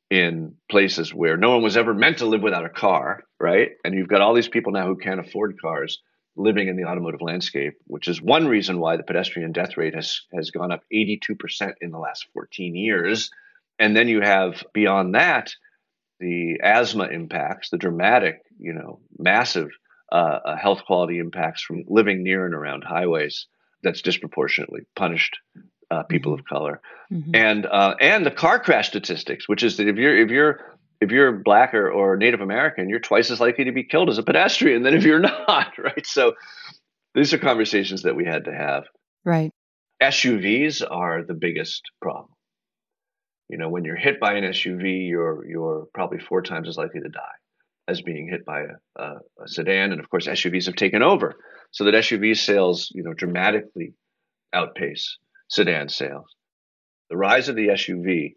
in 0.09 0.55
places 0.69 1.13
where 1.13 1.37
no 1.37 1.51
one 1.51 1.63
was 1.63 1.77
ever 1.77 1.93
meant 1.93 2.19
to 2.19 2.25
live 2.25 2.41
without 2.41 2.65
a 2.65 2.69
car, 2.69 3.23
right? 3.39 3.71
And 3.83 3.93
you've 3.93 4.07
got 4.07 4.21
all 4.21 4.33
these 4.33 4.47
people 4.47 4.71
now 4.71 4.87
who 4.87 4.97
can't 4.97 5.19
afford 5.19 5.59
cars 5.61 5.99
living 6.37 6.67
in 6.67 6.77
the 6.77 6.85
automotive 6.85 7.21
landscape, 7.21 7.73
which 7.85 8.07
is 8.07 8.21
one 8.21 8.47
reason 8.47 8.79
why 8.79 8.95
the 8.95 9.03
pedestrian 9.03 9.51
death 9.51 9.75
rate 9.77 9.95
has 9.95 10.21
has 10.33 10.51
gone 10.51 10.71
up 10.71 10.83
82% 10.93 11.73
in 11.81 11.91
the 11.91 11.97
last 11.97 12.27
14 12.33 12.75
years. 12.75 13.29
And 13.79 13.95
then 13.95 14.07
you 14.07 14.21
have 14.21 14.63
beyond 14.73 15.15
that 15.15 15.51
the 16.19 16.59
asthma 16.63 17.05
impacts, 17.05 17.69
the 17.69 17.77
dramatic, 17.77 18.41
you 18.59 18.73
know, 18.73 18.99
massive 19.17 19.69
uh, 20.11 20.39
uh 20.45 20.55
health 20.55 20.83
quality 20.85 21.19
impacts 21.19 21.61
from 21.61 21.83
living 21.87 22.23
near 22.23 22.45
and 22.45 22.55
around 22.55 22.83
highways 22.83 23.47
that's 23.83 24.01
disproportionately 24.01 24.81
punished 24.95 25.37
uh, 25.91 26.03
people 26.03 26.33
mm-hmm. 26.33 26.39
of 26.39 26.45
color, 26.45 26.81
mm-hmm. 27.11 27.31
and 27.33 27.65
uh, 27.65 27.95
and 27.99 28.25
the 28.25 28.31
car 28.31 28.59
crash 28.59 28.87
statistics, 28.87 29.47
which 29.47 29.63
is 29.63 29.77
that 29.77 29.87
if 29.87 29.95
you're 29.97 30.17
if 30.17 30.29
you're 30.29 30.76
if 31.01 31.11
you're 31.11 31.31
black 31.31 31.73
or, 31.73 31.89
or 31.89 32.17
Native 32.17 32.41
American, 32.41 32.89
you're 32.89 32.99
twice 32.99 33.29
as 33.31 33.39
likely 33.39 33.65
to 33.65 33.71
be 33.71 33.83
killed 33.83 34.09
as 34.09 34.17
a 34.17 34.23
pedestrian 34.23 34.83
than 34.83 34.93
if 34.93 35.03
you're 35.03 35.19
not, 35.47 35.77
right? 35.77 36.05
So 36.05 36.33
these 37.13 37.33
are 37.33 37.37
conversations 37.37 38.03
that 38.03 38.15
we 38.15 38.25
had 38.25 38.45
to 38.45 38.53
have. 38.53 38.85
Right. 39.25 39.51
SUVs 40.01 40.83
are 40.89 41.23
the 41.23 41.33
biggest 41.33 41.81
problem. 42.01 42.29
You 43.49 43.57
know, 43.57 43.69
when 43.69 43.85
you're 43.85 43.95
hit 43.95 44.19
by 44.19 44.33
an 44.33 44.43
SUV, 44.43 45.07
you're 45.07 45.47
you're 45.47 45.87
probably 45.93 46.19
four 46.19 46.41
times 46.41 46.67
as 46.67 46.77
likely 46.77 47.01
to 47.01 47.09
die 47.09 47.21
as 47.87 48.01
being 48.01 48.27
hit 48.27 48.45
by 48.45 48.63
a, 48.63 49.01
a, 49.01 49.13
a 49.43 49.47
sedan. 49.47 49.91
And 49.91 50.01
of 50.01 50.09
course, 50.09 50.27
SUVs 50.27 50.65
have 50.65 50.75
taken 50.75 51.01
over, 51.01 51.35
so 51.71 51.85
that 51.85 51.93
SUV 51.93 52.37
sales, 52.37 52.91
you 52.93 53.03
know, 53.03 53.13
dramatically 53.13 53.93
outpace 54.53 55.17
sedan 55.49 55.89
sales. 55.89 56.35
The 57.09 57.17
rise 57.17 57.47
of 57.47 57.55
the 57.55 57.69
SUV, 57.69 58.35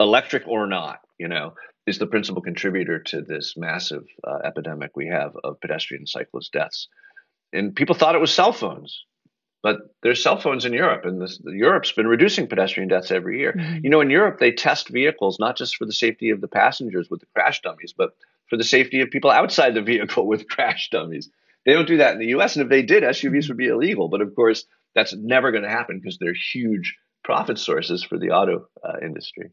electric 0.00 0.46
or 0.48 0.66
not, 0.66 0.98
you 1.18 1.28
know, 1.28 1.54
is 1.88 1.98
the 1.98 2.06
principal 2.06 2.42
contributor 2.42 2.98
to 2.98 3.22
this 3.22 3.54
massive 3.56 4.04
uh, 4.22 4.38
epidemic 4.44 4.94
we 4.94 5.06
have 5.06 5.36
of 5.42 5.60
pedestrian 5.60 6.06
cyclist 6.06 6.52
deaths. 6.52 6.88
And 7.52 7.74
people 7.74 7.94
thought 7.94 8.14
it 8.14 8.20
was 8.20 8.32
cell 8.32 8.52
phones, 8.52 9.04
but 9.62 9.78
there's 10.02 10.22
cell 10.22 10.38
phones 10.38 10.66
in 10.66 10.72
Europe, 10.72 11.04
and 11.04 11.20
this, 11.20 11.40
Europe's 11.44 11.92
been 11.92 12.06
reducing 12.06 12.46
pedestrian 12.46 12.88
deaths 12.88 13.10
every 13.10 13.38
year. 13.38 13.54
Mm-hmm. 13.54 13.78
You 13.84 13.90
know, 13.90 14.02
in 14.02 14.10
Europe, 14.10 14.38
they 14.38 14.52
test 14.52 14.88
vehicles 14.88 15.38
not 15.40 15.56
just 15.56 15.76
for 15.76 15.86
the 15.86 15.92
safety 15.92 16.30
of 16.30 16.40
the 16.40 16.48
passengers 16.48 17.08
with 17.10 17.20
the 17.20 17.26
crash 17.34 17.62
dummies, 17.62 17.94
but 17.96 18.10
for 18.48 18.56
the 18.56 18.64
safety 18.64 19.00
of 19.00 19.10
people 19.10 19.30
outside 19.30 19.74
the 19.74 19.82
vehicle 19.92 20.26
with 20.26 20.48
crash 20.48 20.90
dummies. 20.90 21.30
They 21.64 21.72
don't 21.72 21.88
do 21.88 21.98
that 21.98 22.12
in 22.12 22.18
the 22.18 22.28
U.S., 22.28 22.56
and 22.56 22.64
if 22.64 22.68
they 22.68 22.82
did, 22.82 23.02
SUVs 23.02 23.48
would 23.48 23.56
be 23.56 23.68
illegal. 23.68 24.08
But 24.08 24.20
of 24.20 24.34
course, 24.34 24.64
that's 24.94 25.14
never 25.14 25.50
going 25.52 25.64
to 25.64 25.70
happen 25.70 25.98
because 25.98 26.18
they're 26.18 26.34
huge 26.52 26.96
profit 27.24 27.58
sources 27.58 28.04
for 28.04 28.18
the 28.18 28.30
auto 28.30 28.68
uh, 28.82 28.98
industry. 29.02 29.50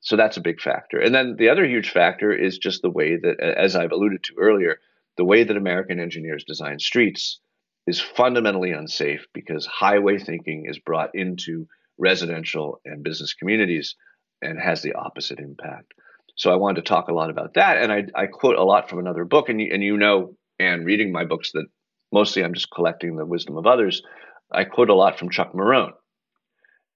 So 0.00 0.16
that's 0.16 0.36
a 0.36 0.42
big 0.42 0.60
factor. 0.60 0.98
And 0.98 1.14
then 1.14 1.36
the 1.38 1.50
other 1.50 1.66
huge 1.66 1.90
factor 1.90 2.32
is 2.32 2.58
just 2.58 2.82
the 2.82 2.90
way 2.90 3.16
that, 3.16 3.40
as 3.40 3.76
I've 3.76 3.92
alluded 3.92 4.22
to 4.24 4.34
earlier, 4.38 4.78
the 5.16 5.24
way 5.24 5.44
that 5.44 5.56
American 5.56 6.00
engineers 6.00 6.44
design 6.44 6.78
streets 6.78 7.40
is 7.86 8.00
fundamentally 8.00 8.72
unsafe 8.72 9.26
because 9.34 9.66
highway 9.66 10.18
thinking 10.18 10.66
is 10.66 10.78
brought 10.78 11.10
into 11.14 11.66
residential 11.98 12.80
and 12.84 13.04
business 13.04 13.34
communities 13.34 13.96
and 14.40 14.58
has 14.58 14.80
the 14.80 14.94
opposite 14.94 15.38
impact. 15.38 15.92
So 16.36 16.50
I 16.50 16.56
wanted 16.56 16.82
to 16.82 16.88
talk 16.88 17.08
a 17.08 17.14
lot 17.14 17.28
about 17.28 17.54
that. 17.54 17.76
And 17.76 17.92
I, 17.92 18.04
I 18.14 18.26
quote 18.26 18.56
a 18.56 18.64
lot 18.64 18.88
from 18.88 18.98
another 18.98 19.26
book. 19.26 19.50
And 19.50 19.60
you, 19.60 19.68
and 19.72 19.82
you 19.82 19.98
know, 19.98 20.34
and 20.58 20.86
reading 20.86 21.12
my 21.12 21.24
books, 21.24 21.52
that 21.52 21.66
mostly 22.12 22.42
I'm 22.42 22.54
just 22.54 22.70
collecting 22.70 23.16
the 23.16 23.26
wisdom 23.26 23.58
of 23.58 23.66
others. 23.66 24.02
I 24.50 24.64
quote 24.64 24.88
a 24.88 24.94
lot 24.94 25.18
from 25.18 25.30
Chuck 25.30 25.52
Marohn. 25.52 25.92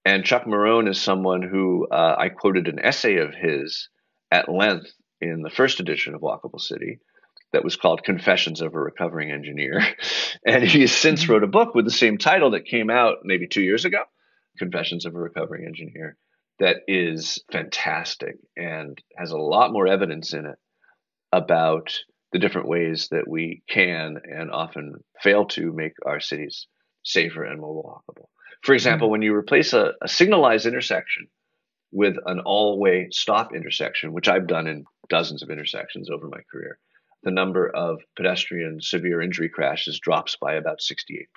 And 0.05 0.23
Chuck 0.23 0.45
Marohn 0.45 0.87
is 0.87 1.01
someone 1.01 1.41
who 1.41 1.87
uh, 1.87 2.15
I 2.17 2.29
quoted 2.29 2.67
an 2.67 2.79
essay 2.79 3.17
of 3.17 3.33
his 3.33 3.89
at 4.31 4.47
length 4.47 4.93
in 5.19 5.41
the 5.41 5.49
first 5.49 5.79
edition 5.79 6.13
of 6.13 6.21
Walkable 6.21 6.61
City 6.61 6.99
that 7.53 7.63
was 7.63 7.75
called 7.75 8.03
Confessions 8.03 8.61
of 8.61 8.75
a 8.75 8.79
Recovering 8.79 9.31
Engineer. 9.31 9.81
and 10.45 10.63
he 10.63 10.81
has 10.81 10.91
since 10.91 11.23
mm-hmm. 11.23 11.33
wrote 11.33 11.43
a 11.43 11.47
book 11.47 11.73
with 11.73 11.85
the 11.85 11.91
same 11.91 12.17
title 12.17 12.51
that 12.51 12.65
came 12.65 12.89
out 12.89 13.19
maybe 13.23 13.47
two 13.47 13.63
years 13.63 13.85
ago 13.85 14.03
Confessions 14.59 15.05
of 15.05 15.15
a 15.15 15.19
Recovering 15.19 15.65
Engineer 15.65 16.17
that 16.59 16.77
is 16.87 17.43
fantastic 17.51 18.35
and 18.55 19.01
has 19.17 19.31
a 19.31 19.37
lot 19.37 19.73
more 19.73 19.87
evidence 19.87 20.33
in 20.33 20.45
it 20.45 20.57
about 21.31 21.99
the 22.31 22.39
different 22.39 22.67
ways 22.67 23.09
that 23.11 23.27
we 23.27 23.63
can 23.67 24.17
and 24.23 24.51
often 24.51 25.03
fail 25.21 25.45
to 25.45 25.73
make 25.73 25.93
our 26.05 26.19
cities 26.19 26.67
safer 27.03 27.43
and 27.43 27.59
more 27.59 27.83
walkable. 27.83 28.27
For 28.65 28.73
example, 28.73 29.11
when 29.11 29.21
you 29.21 29.35
replace 29.35 29.73
a, 29.73 29.93
a 30.01 30.07
signalized 30.07 30.65
intersection 30.65 31.27
with 31.91 32.15
an 32.25 32.39
all 32.39 32.79
way 32.79 33.09
stop 33.11 33.53
intersection, 33.53 34.11
which 34.11 34.27
I've 34.27 34.47
done 34.47 34.65
in 34.65 34.85
dozens 35.07 35.43
of 35.43 35.51
intersections 35.51 36.09
over 36.09 36.27
my 36.27 36.39
career, 36.51 36.79
the 37.21 37.29
number 37.29 37.69
of 37.69 38.01
pedestrian 38.17 38.81
severe 38.81 39.21
injury 39.21 39.49
crashes 39.49 39.99
drops 39.99 40.35
by 40.41 40.55
about 40.55 40.79
68%. 40.79 41.27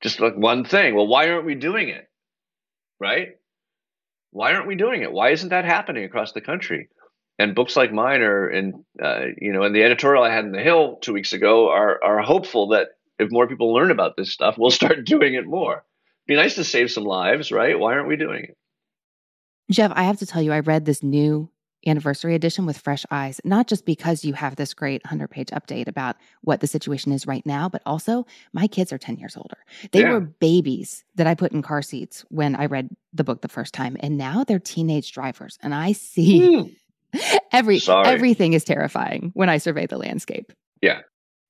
Just 0.00 0.20
like 0.20 0.36
one 0.36 0.64
thing. 0.64 0.94
Well, 0.94 1.08
why 1.08 1.28
aren't 1.28 1.44
we 1.44 1.56
doing 1.56 1.88
it? 1.88 2.08
Right? 3.00 3.30
Why 4.30 4.54
aren't 4.54 4.68
we 4.68 4.76
doing 4.76 5.02
it? 5.02 5.10
Why 5.10 5.30
isn't 5.30 5.48
that 5.48 5.64
happening 5.64 6.04
across 6.04 6.30
the 6.30 6.40
country? 6.40 6.88
And 7.36 7.56
books 7.56 7.76
like 7.76 7.92
mine 7.92 8.20
are, 8.22 8.48
in, 8.48 8.84
uh, 9.02 9.22
you 9.38 9.52
know, 9.52 9.64
and 9.64 9.74
the 9.74 9.82
editorial 9.82 10.22
I 10.22 10.32
had 10.32 10.44
in 10.44 10.52
the 10.52 10.62
Hill 10.62 10.98
two 11.00 11.14
weeks 11.14 11.32
ago 11.32 11.68
are 11.68 11.98
are 12.04 12.20
hopeful 12.20 12.68
that 12.68 12.90
if 13.20 13.30
more 13.30 13.46
people 13.46 13.72
learn 13.72 13.90
about 13.90 14.16
this 14.16 14.32
stuff, 14.32 14.56
we'll 14.58 14.70
start 14.82 15.04
doing 15.04 15.34
it 15.34 15.46
more. 15.46 15.84
Be 16.26 16.36
nice 16.36 16.54
to 16.56 16.64
save 16.64 16.90
some 16.90 17.04
lives, 17.04 17.52
right? 17.52 17.78
Why 17.78 17.94
aren't 17.94 18.08
we 18.08 18.16
doing 18.16 18.44
it? 18.44 18.56
Jeff, 19.70 19.92
I 19.94 20.02
have 20.02 20.18
to 20.18 20.26
tell 20.26 20.42
you, 20.42 20.52
I 20.52 20.60
read 20.60 20.84
this 20.84 21.02
new 21.02 21.48
anniversary 21.86 22.34
edition 22.34 22.66
with 22.66 22.76
fresh 22.76 23.06
eyes, 23.10 23.40
not 23.44 23.66
just 23.66 23.86
because 23.86 24.24
you 24.24 24.34
have 24.34 24.56
this 24.56 24.74
great 24.74 25.02
100 25.04 25.28
page 25.28 25.48
update 25.48 25.88
about 25.88 26.16
what 26.42 26.60
the 26.60 26.66
situation 26.66 27.10
is 27.12 27.26
right 27.26 27.46
now, 27.46 27.68
but 27.68 27.80
also 27.86 28.26
my 28.52 28.66
kids 28.66 28.92
are 28.92 28.98
10 28.98 29.16
years 29.16 29.36
older. 29.36 29.56
They 29.92 30.00
yeah. 30.00 30.12
were 30.12 30.20
babies 30.20 31.04
that 31.14 31.26
I 31.26 31.34
put 31.34 31.52
in 31.52 31.62
car 31.62 31.82
seats 31.82 32.24
when 32.28 32.54
I 32.54 32.66
read 32.66 32.94
the 33.14 33.24
book 33.24 33.40
the 33.40 33.48
first 33.48 33.72
time, 33.72 33.96
and 34.00 34.18
now 34.18 34.44
they're 34.44 34.58
teenage 34.58 35.12
drivers. 35.12 35.58
And 35.62 35.74
I 35.74 35.92
see 35.92 36.40
mm. 37.14 37.38
every 37.52 37.78
Sorry. 37.78 38.08
everything 38.08 38.52
is 38.52 38.64
terrifying 38.64 39.30
when 39.34 39.48
I 39.48 39.58
survey 39.58 39.86
the 39.86 39.98
landscape. 39.98 40.52
Yeah 40.82 41.00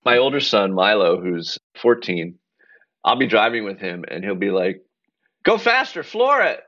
my 0.04 0.18
older 0.18 0.40
son 0.40 0.72
Milo, 0.72 1.20
who's 1.20 1.58
14, 1.80 2.38
I'll 3.04 3.16
be 3.16 3.26
driving 3.26 3.64
with 3.64 3.78
him 3.78 4.04
and 4.08 4.24
he'll 4.24 4.34
be 4.34 4.50
like, 4.50 4.82
"Go 5.44 5.58
faster, 5.58 6.02
floor 6.02 6.42
it." 6.42 6.60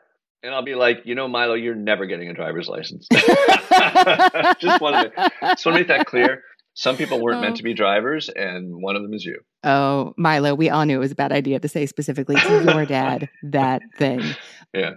And 0.45 0.53
I'll 0.53 0.64
be 0.64 0.75
like, 0.75 1.03
you 1.05 1.14
know, 1.14 1.29
Milo, 1.29 1.55
you're 1.55 1.77
never 1.77 2.05
getting 2.07 2.29
a 2.29 2.35
driver's 2.35 2.66
license. 2.68 3.07
just 3.12 4.81
want 4.81 5.14
to 5.14 5.31
just 5.40 5.64
want 5.64 5.77
to 5.77 5.81
make 5.81 5.88
that 5.88 6.07
clear. 6.07 6.42
Some 6.75 6.97
people 6.97 7.21
weren't 7.21 7.38
oh. 7.38 7.42
meant 7.42 7.57
to 7.57 7.62
be 7.62 7.75
drivers, 7.75 8.31
and 8.31 8.83
one 8.83 8.97
of 8.97 9.03
them 9.03 9.12
is 9.12 9.25
you. 9.25 9.40
Oh, 9.62 10.14
Milo, 10.16 10.55
we 10.55 10.71
all 10.71 10.85
knew 10.87 10.97
it 10.97 11.01
was 11.01 11.12
a 11.12 11.16
bad 11.16 11.31
idea 11.31 11.61
to 11.61 11.68
say 11.68 11.87
specifically 11.87 12.37
to 12.37 12.64
your 12.64 12.87
dad 12.87 13.29
that 13.42 13.83
thing. 13.99 14.23
Yeah. 14.73 14.92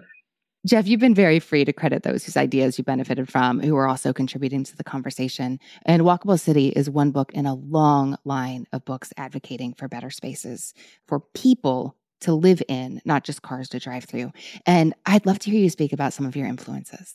Jeff, 0.66 0.88
you've 0.88 1.00
been 1.00 1.14
very 1.14 1.40
free 1.40 1.64
to 1.64 1.72
credit 1.72 2.02
those 2.02 2.26
whose 2.26 2.36
ideas 2.36 2.80
you 2.80 2.84
benefited 2.84 3.30
from, 3.30 3.60
who 3.60 3.76
are 3.76 3.88
also 3.88 4.12
contributing 4.12 4.64
to 4.64 4.76
the 4.76 4.84
conversation. 4.84 5.60
And 5.86 6.02
Walkable 6.02 6.40
City 6.40 6.70
is 6.70 6.90
one 6.90 7.12
book 7.12 7.32
in 7.34 7.46
a 7.46 7.54
long 7.54 8.18
line 8.26 8.66
of 8.74 8.84
books 8.84 9.14
advocating 9.16 9.76
for 9.76 9.88
better 9.88 10.10
spaces 10.10 10.74
for 11.08 11.20
people 11.20 11.96
to 12.22 12.34
live 12.34 12.64
in, 12.68 13.00
not 13.06 13.24
just 13.24 13.44
cars 13.44 13.70
to 13.70 13.80
drive 13.80 14.06
through. 14.06 14.32
And 14.66 14.96
I'd 15.06 15.28
love 15.28 15.38
to 15.40 15.52
hear 15.52 15.62
you 15.62 15.70
speak 15.70 15.94
about 15.94 16.14
some 16.14 16.26
of 16.26 16.36
your 16.36 16.48
influences. 16.48 17.14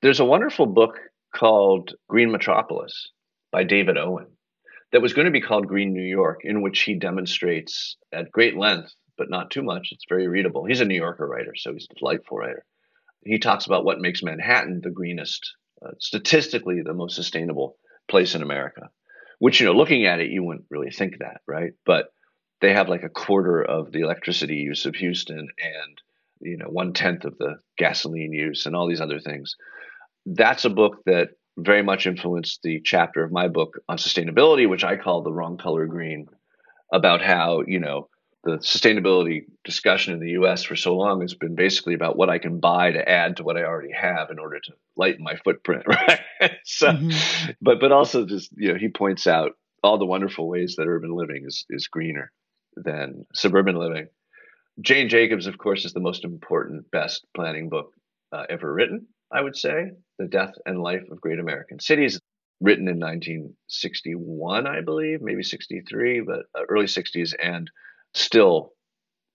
There's 0.00 0.20
a 0.20 0.24
wonderful 0.24 0.64
book 0.64 0.98
called 1.34 1.92
Green 2.08 2.32
Metropolis 2.32 3.10
by 3.50 3.64
David 3.64 3.98
Owen 3.98 4.28
that 4.92 5.02
was 5.02 5.12
going 5.12 5.26
to 5.26 5.30
be 5.30 5.42
called 5.42 5.66
Green 5.66 5.92
New 5.92 6.02
York, 6.02 6.40
in 6.44 6.62
which 6.62 6.80
he 6.80 6.94
demonstrates 6.94 7.98
at 8.10 8.32
great 8.32 8.56
length 8.56 8.94
but 9.16 9.30
not 9.30 9.50
too 9.50 9.62
much. 9.62 9.88
It's 9.92 10.06
very 10.08 10.28
readable. 10.28 10.64
He's 10.64 10.80
a 10.80 10.84
New 10.84 10.96
Yorker 10.96 11.26
writer, 11.26 11.54
so 11.56 11.72
he's 11.72 11.86
a 11.90 11.94
delightful 11.98 12.38
writer. 12.38 12.64
He 13.24 13.38
talks 13.38 13.66
about 13.66 13.84
what 13.84 14.00
makes 14.00 14.22
Manhattan 14.22 14.80
the 14.82 14.90
greenest, 14.90 15.54
uh, 15.84 15.92
statistically 15.98 16.82
the 16.82 16.94
most 16.94 17.14
sustainable 17.14 17.76
place 18.08 18.34
in 18.34 18.42
America. 18.42 18.90
Which 19.38 19.60
you 19.60 19.66
know, 19.66 19.72
looking 19.72 20.06
at 20.06 20.20
it, 20.20 20.30
you 20.30 20.42
wouldn't 20.44 20.66
really 20.70 20.90
think 20.90 21.18
that, 21.18 21.40
right? 21.46 21.72
But 21.84 22.12
they 22.60 22.72
have 22.72 22.88
like 22.88 23.02
a 23.02 23.08
quarter 23.08 23.62
of 23.62 23.92
the 23.92 24.00
electricity 24.00 24.56
use 24.56 24.86
of 24.86 24.94
Houston, 24.96 25.38
and 25.38 26.02
you 26.40 26.56
know, 26.56 26.68
one 26.68 26.92
tenth 26.92 27.24
of 27.24 27.36
the 27.38 27.56
gasoline 27.76 28.32
use, 28.32 28.66
and 28.66 28.74
all 28.74 28.88
these 28.88 29.00
other 29.00 29.20
things. 29.20 29.56
That's 30.26 30.64
a 30.64 30.70
book 30.70 30.98
that 31.06 31.30
very 31.58 31.82
much 31.82 32.06
influenced 32.06 32.60
the 32.62 32.80
chapter 32.84 33.22
of 33.22 33.32
my 33.32 33.48
book 33.48 33.78
on 33.88 33.98
sustainability, 33.98 34.68
which 34.68 34.84
I 34.84 34.96
call 34.96 35.22
the 35.22 35.32
wrong 35.32 35.58
color 35.58 35.86
green, 35.86 36.26
about 36.92 37.20
how 37.20 37.62
you 37.66 37.80
know 37.80 38.08
the 38.44 38.56
sustainability 38.58 39.44
discussion 39.64 40.14
in 40.14 40.20
the 40.20 40.30
US 40.30 40.64
for 40.64 40.74
so 40.74 40.96
long 40.96 41.20
has 41.20 41.34
been 41.34 41.54
basically 41.54 41.94
about 41.94 42.16
what 42.16 42.28
I 42.28 42.38
can 42.38 42.58
buy 42.58 42.90
to 42.90 43.08
add 43.08 43.36
to 43.36 43.44
what 43.44 43.56
I 43.56 43.64
already 43.64 43.92
have 43.92 44.30
in 44.30 44.38
order 44.38 44.58
to 44.58 44.72
lighten 44.96 45.22
my 45.22 45.36
footprint, 45.36 45.84
right? 45.88 46.20
so 46.64 46.88
mm-hmm. 46.88 47.50
but 47.60 47.80
but 47.80 47.92
also 47.92 48.26
just 48.26 48.50
you 48.56 48.72
know 48.72 48.78
he 48.78 48.88
points 48.88 49.26
out 49.26 49.52
all 49.82 49.98
the 49.98 50.06
wonderful 50.06 50.48
ways 50.48 50.76
that 50.76 50.86
urban 50.86 51.14
living 51.14 51.44
is 51.46 51.64
is 51.70 51.88
greener 51.88 52.32
than 52.76 53.26
suburban 53.34 53.76
living. 53.76 54.08
Jane 54.80 55.08
Jacobs 55.08 55.46
of 55.46 55.58
course 55.58 55.84
is 55.84 55.92
the 55.92 56.00
most 56.00 56.24
important 56.24 56.90
best 56.90 57.26
planning 57.34 57.68
book 57.68 57.92
uh, 58.32 58.44
ever 58.48 58.72
written. 58.72 59.06
I 59.30 59.40
would 59.40 59.56
say, 59.56 59.92
The 60.18 60.26
Death 60.26 60.54
and 60.66 60.82
Life 60.82 61.04
of 61.10 61.20
Great 61.20 61.38
American 61.38 61.80
Cities, 61.80 62.20
written 62.60 62.86
in 62.86 62.98
1961, 62.98 64.66
I 64.66 64.82
believe, 64.82 65.22
maybe 65.22 65.42
63, 65.42 66.20
but 66.20 66.40
uh, 66.54 66.64
early 66.68 66.84
60s, 66.84 67.32
and 67.42 67.70
still 68.14 68.72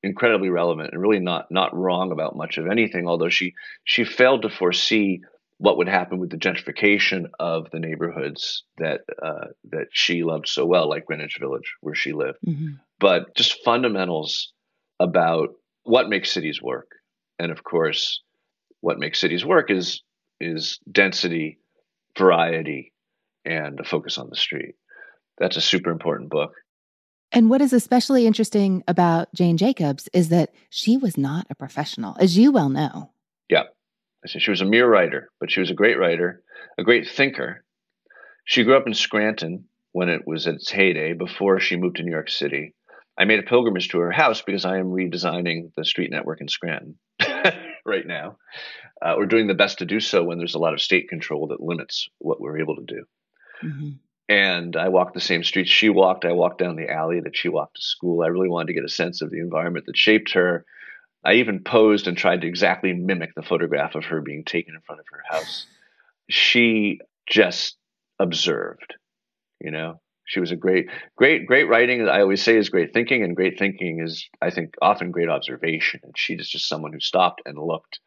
incredibly 0.04 0.50
relevant 0.50 0.92
and 0.94 1.02
really 1.02 1.20
not 1.20 1.52
not 1.52 1.76
wrong 1.76 2.12
about 2.12 2.36
much 2.36 2.58
of 2.58 2.68
anything. 2.68 3.08
Although 3.08 3.30
she 3.30 3.54
she 3.84 4.04
failed 4.04 4.44
to 4.44 4.50
foresee 4.50 5.22
what 5.60 5.78
would 5.78 5.88
happen 5.88 6.20
with 6.20 6.30
the 6.30 6.38
gentrification 6.38 7.26
of 7.40 7.70
the 7.72 7.80
neighborhoods 7.80 8.64
that 8.78 9.02
uh, 9.22 9.48
that 9.72 9.88
she 9.92 10.24
loved 10.24 10.48
so 10.48 10.66
well, 10.66 10.88
like 10.88 11.06
Greenwich 11.06 11.38
Village, 11.40 11.76
where 11.82 11.96
she 11.96 12.14
lived. 12.14 12.38
Mm-hmm. 12.46 12.76
But 13.00 13.36
just 13.36 13.64
fundamentals 13.64 14.54
about 15.00 15.50
what 15.84 16.10
makes 16.10 16.32
cities 16.32 16.62
work, 16.62 16.92
and 17.40 17.52
of 17.52 17.64
course, 17.64 18.22
what 18.82 19.00
makes 19.00 19.20
cities 19.20 19.46
work 19.46 19.72
is 19.72 20.04
is 20.40 20.80
density, 20.92 21.60
variety, 22.18 22.94
and 23.44 23.80
a 23.80 23.84
focus 23.84 24.18
on 24.18 24.30
the 24.30 24.36
street. 24.36 24.76
That's 25.40 25.58
a 25.58 25.62
super 25.62 25.92
important 25.92 26.30
book. 26.30 26.54
And 27.32 27.50
what 27.50 27.62
is 27.62 27.74
especially 27.74 28.26
interesting 28.26 28.84
about 28.88 29.34
Jane 29.34 29.58
Jacobs 29.58 30.08
is 30.14 30.30
that 30.30 30.54
she 30.70 30.98
was 30.98 31.18
not 31.18 31.46
a 31.50 31.56
professional, 31.56 32.16
as 32.20 32.38
you 32.38 32.52
well 32.52 32.70
know. 32.70 33.12
Yeah. 33.50 33.64
She 34.26 34.50
was 34.50 34.62
a 34.62 34.66
mere 34.66 34.90
writer, 34.90 35.30
but 35.40 35.52
she 35.52 35.60
was 35.60 35.70
a 35.70 35.76
great 35.76 35.98
writer, 35.98 36.42
a 36.78 36.84
great 36.84 37.08
thinker. 37.08 37.64
She 38.46 38.64
grew 38.64 38.78
up 38.78 38.88
in 38.88 38.94
Scranton 38.94 39.66
when 39.92 40.10
it 40.10 40.26
was 40.26 40.48
at 40.48 40.56
its 40.56 40.70
heyday 40.70 41.14
before 41.14 41.60
she 41.60 41.76
moved 41.76 41.98
to 41.98 42.04
New 42.04 42.12
York 42.12 42.30
City. 42.30 42.74
I 43.18 43.26
made 43.26 43.40
a 43.40 43.44
pilgrimage 43.44 43.90
to 43.90 44.00
her 44.00 44.12
house 44.12 44.42
because 44.42 44.64
I 44.64 44.78
am 44.78 44.92
redesigning 44.92 45.72
the 45.76 45.86
street 45.86 46.12
network 46.12 46.40
in 46.40 46.48
Scranton 46.48 46.98
right 47.86 48.06
now. 48.06 48.38
Uh, 49.02 49.16
we're 49.18 49.26
doing 49.26 49.48
the 49.48 49.54
best 49.54 49.80
to 49.80 49.86
do 49.86 50.00
so 50.00 50.24
when 50.24 50.38
there's 50.38 50.56
a 50.56 50.60
lot 50.60 50.74
of 50.74 50.82
state 50.82 51.10
control 51.10 51.48
that 51.48 51.62
limits 51.62 52.10
what 52.20 52.40
we're 52.40 52.60
able 52.60 52.76
to 52.76 52.84
do. 52.86 53.04
Mm-hmm. 53.64 53.90
And 54.30 54.76
I 54.76 54.90
walked 54.90 55.14
the 55.14 55.22
same 55.22 55.44
streets 55.44 55.70
she 55.70 55.90
walked. 55.90 56.26
I 56.26 56.34
walked 56.34 56.60
down 56.60 56.76
the 56.76 56.92
alley 56.92 57.22
that 57.22 57.38
she 57.38 57.48
walked 57.48 57.78
to 57.78 57.82
school. 57.82 58.24
I 58.24 58.28
really 58.28 58.50
wanted 58.50 58.68
to 58.68 58.74
get 58.74 58.84
a 58.84 58.90
sense 58.90 59.22
of 59.22 59.32
the 59.32 59.40
environment 59.40 59.86
that 59.86 59.96
shaped 59.96 60.34
her. 60.34 60.66
I 61.24 61.36
even 61.36 61.64
posed 61.64 62.08
and 62.08 62.18
tried 62.18 62.42
to 62.42 62.48
exactly 62.48 62.94
mimic 62.94 63.36
the 63.36 63.42
photograph 63.42 63.96
of 63.96 64.06
her 64.06 64.22
being 64.22 64.44
taken 64.44 64.76
in 64.76 64.82
front 64.82 65.00
of 65.00 65.06
her 65.12 65.24
house. 65.30 65.66
She 66.30 67.00
just 67.30 67.78
observed, 68.20 68.96
you 69.62 69.72
know. 69.72 70.00
She 70.26 70.42
was 70.42 70.52
a 70.52 70.58
great, 70.58 70.90
great, 71.16 71.46
great 71.48 71.70
writing. 71.70 72.06
I 72.08 72.20
always 72.20 72.44
say 72.44 72.58
is 72.58 72.68
great 72.68 72.94
thinking, 72.94 73.24
and 73.24 73.34
great 73.34 73.58
thinking 73.58 74.02
is, 74.02 74.28
I 74.42 74.50
think, 74.50 74.76
often 74.82 75.12
great 75.12 75.30
observation. 75.30 76.02
And 76.04 76.14
she 76.18 76.34
is 76.34 76.50
just 76.50 76.68
someone 76.68 76.92
who 76.92 77.00
stopped 77.00 77.42
and 77.46 77.58
looked. 77.58 78.00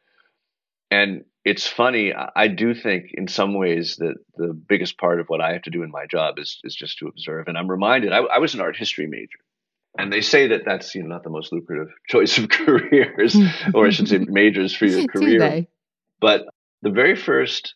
And 0.91 1.25
it's 1.45 1.67
funny. 1.67 2.13
I 2.13 2.49
do 2.49 2.75
think, 2.75 3.11
in 3.15 3.27
some 3.27 3.55
ways, 3.55 3.97
that 3.97 4.17
the 4.37 4.53
biggest 4.53 4.99
part 4.99 5.21
of 5.21 5.29
what 5.29 5.41
I 5.41 5.53
have 5.53 5.63
to 5.63 5.71
do 5.71 5.83
in 5.83 5.91
my 5.91 6.07
job 6.07 6.39
is 6.39 6.59
is 6.65 6.75
just 6.75 6.99
to 6.99 7.07
observe. 7.07 7.49
And 7.49 7.57
I'm 7.57 7.71
reminded. 7.71 8.13
I, 8.13 8.19
I 8.19 8.39
was 8.39 8.55
an 8.55 8.61
art 8.61 8.77
history 8.77 9.07
major, 9.07 9.39
and 9.97 10.13
they 10.13 10.21
say 10.21 10.49
that 10.49 10.63
that's 10.67 10.95
you 10.95 11.03
know 11.03 11.09
not 11.09 11.25
the 11.25 11.31
most 11.31 11.53
lucrative 11.53 11.89
choice 12.09 12.37
of 12.39 12.49
careers, 12.49 13.37
or 13.75 13.87
I 13.87 13.91
should 13.91 14.09
say 14.09 14.19
majors 14.19 14.75
for 14.75 14.87
your 14.87 15.07
career. 15.09 15.67
But 16.21 16.47
the 16.83 16.91
very 16.91 17.17
first 17.17 17.75